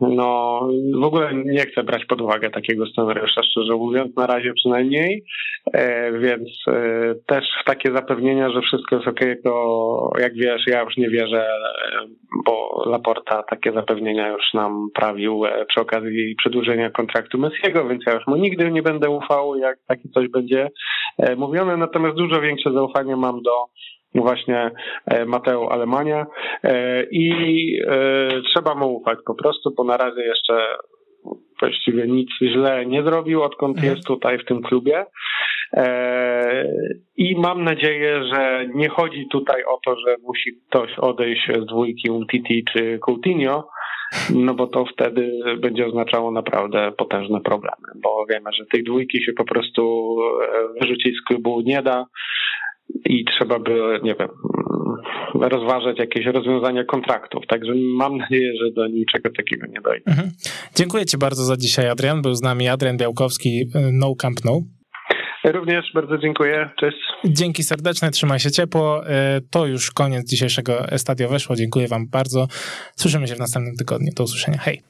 no 0.00 0.60
w 1.00 1.04
ogóle 1.04 1.34
nie 1.34 1.66
chcę 1.66 1.82
brać 1.82 2.04
pod 2.04 2.20
uwagę 2.20 2.50
takiego 2.50 2.86
scenariusza, 2.86 3.42
szczerze 3.42 3.74
mówiąc, 3.74 4.16
na 4.16 4.26
razie 4.26 4.52
przynajmniej, 4.52 5.24
e, 5.72 6.12
więc 6.18 6.48
też 7.26 7.44
w 7.62 7.64
takie 7.64 7.92
zapewnienia, 7.92 8.50
że 8.50 8.60
wszystko 8.60 8.96
jest 8.96 9.08
ok, 9.08 9.20
to 9.44 10.10
jak 10.20 10.34
wiesz, 10.34 10.62
ja 10.66 10.82
już 10.82 10.96
nie 10.96 11.10
wierzę, 11.10 11.46
bo 12.46 12.82
Laporta 12.86 13.42
takie 13.42 13.72
zapewnienia 13.72 14.28
już 14.28 14.54
nam 14.54 14.88
prawił 14.94 15.42
przy 15.68 15.80
okazji 15.80 16.34
przedłużenia 16.38 16.90
kontraktu 16.90 17.38
Messiego, 17.38 17.88
więc 17.88 18.02
ja 18.06 18.14
już 18.14 18.26
mu 18.26 18.36
nigdy 18.36 18.70
nie 18.70 18.82
będę 18.82 19.10
ufał, 19.10 19.56
jak 19.56 19.78
takie 19.88 20.08
coś 20.14 20.28
będzie 20.28 20.68
mówione, 21.36 21.76
natomiast 21.76 22.16
dużo 22.16 22.40
większe 22.40 22.72
zaufanie 22.72 23.16
mam 23.16 23.42
do 23.42 23.66
właśnie 24.14 24.70
Mateo 25.26 25.72
Alemania 25.72 26.26
i 27.10 27.32
trzeba 28.54 28.74
mu 28.74 28.96
ufać 28.96 29.18
po 29.26 29.34
prostu, 29.34 29.74
bo 29.76 29.84
na 29.84 29.96
razie 29.96 30.22
jeszcze 30.22 30.66
właściwie 31.60 32.06
nic 32.06 32.30
źle 32.42 32.86
nie 32.86 33.02
zrobił, 33.02 33.42
odkąd 33.42 33.76
mhm. 33.76 33.94
jest 33.94 34.06
tutaj 34.06 34.38
w 34.38 34.44
tym 34.44 34.62
klubie. 34.62 35.06
I 37.16 37.36
mam 37.38 37.64
nadzieję, 37.64 38.24
że 38.34 38.66
nie 38.74 38.88
chodzi 38.88 39.28
tutaj 39.32 39.64
o 39.64 39.80
to, 39.84 39.96
że 40.06 40.16
musi 40.22 40.50
ktoś 40.68 40.98
odejść 40.98 41.50
z 41.62 41.66
dwójki 41.66 42.10
Umtiti 42.10 42.64
czy 42.72 42.98
Coutinho, 42.98 43.68
no 44.34 44.54
bo 44.54 44.66
to 44.66 44.84
wtedy 44.84 45.32
będzie 45.58 45.86
oznaczało 45.86 46.30
naprawdę 46.30 46.92
potężne 46.92 47.40
problemy, 47.40 47.86
bo 48.02 48.26
wiemy, 48.30 48.50
że 48.52 48.64
tej 48.66 48.84
dwójki 48.84 49.24
się 49.24 49.32
po 49.32 49.44
prostu 49.44 50.16
wyrzucić 50.80 51.16
z 51.16 51.24
klubu 51.24 51.60
nie 51.60 51.82
da 51.82 52.06
i 53.04 53.24
trzeba 53.24 53.58
by, 53.58 54.00
nie 54.02 54.14
wiem, 54.14 54.28
rozważać 55.34 55.98
jakieś 55.98 56.26
rozwiązania 56.26 56.84
kontraktów. 56.84 57.46
Także 57.48 57.72
mam 57.74 58.16
nadzieję, 58.16 58.52
że 58.60 58.72
do 58.72 58.86
niczego 58.86 59.30
takiego 59.36 59.66
nie 59.66 59.80
dojdzie. 59.80 60.06
Mhm. 60.06 60.30
Dziękuję 60.76 61.06
Ci 61.06 61.18
bardzo 61.18 61.44
za 61.44 61.56
dzisiaj, 61.56 61.88
Adrian. 61.88 62.22
Był 62.22 62.34
z 62.34 62.42
nami 62.42 62.68
Adrian 62.68 62.96
Białkowski, 62.96 63.64
No 63.92 64.14
Camp 64.14 64.38
No. 64.44 64.60
Również 65.44 65.84
bardzo 65.94 66.18
dziękuję. 66.18 66.70
Cześć. 66.80 66.96
Dzięki 67.24 67.62
serdeczne, 67.62 68.10
trzymaj 68.10 68.38
się 68.38 68.50
ciepło. 68.50 69.06
E, 69.06 69.40
to 69.50 69.66
już 69.66 69.90
koniec 69.90 70.30
dzisiejszego 70.30 70.88
Estadio 70.88 71.28
Weszło. 71.28 71.56
Dziękuję 71.56 71.88
Wam 71.88 72.06
bardzo. 72.08 72.46
Słyszymy 72.96 73.28
się 73.28 73.34
w 73.34 73.38
następnym 73.38 73.76
tygodniu. 73.76 74.12
Do 74.16 74.24
usłyszenia. 74.24 74.58
Hej. 74.58 74.80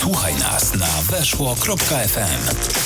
Słuchaj 0.00 0.32
nas 0.32 0.74
na 0.80 1.16
weszło.fm. 1.16 2.79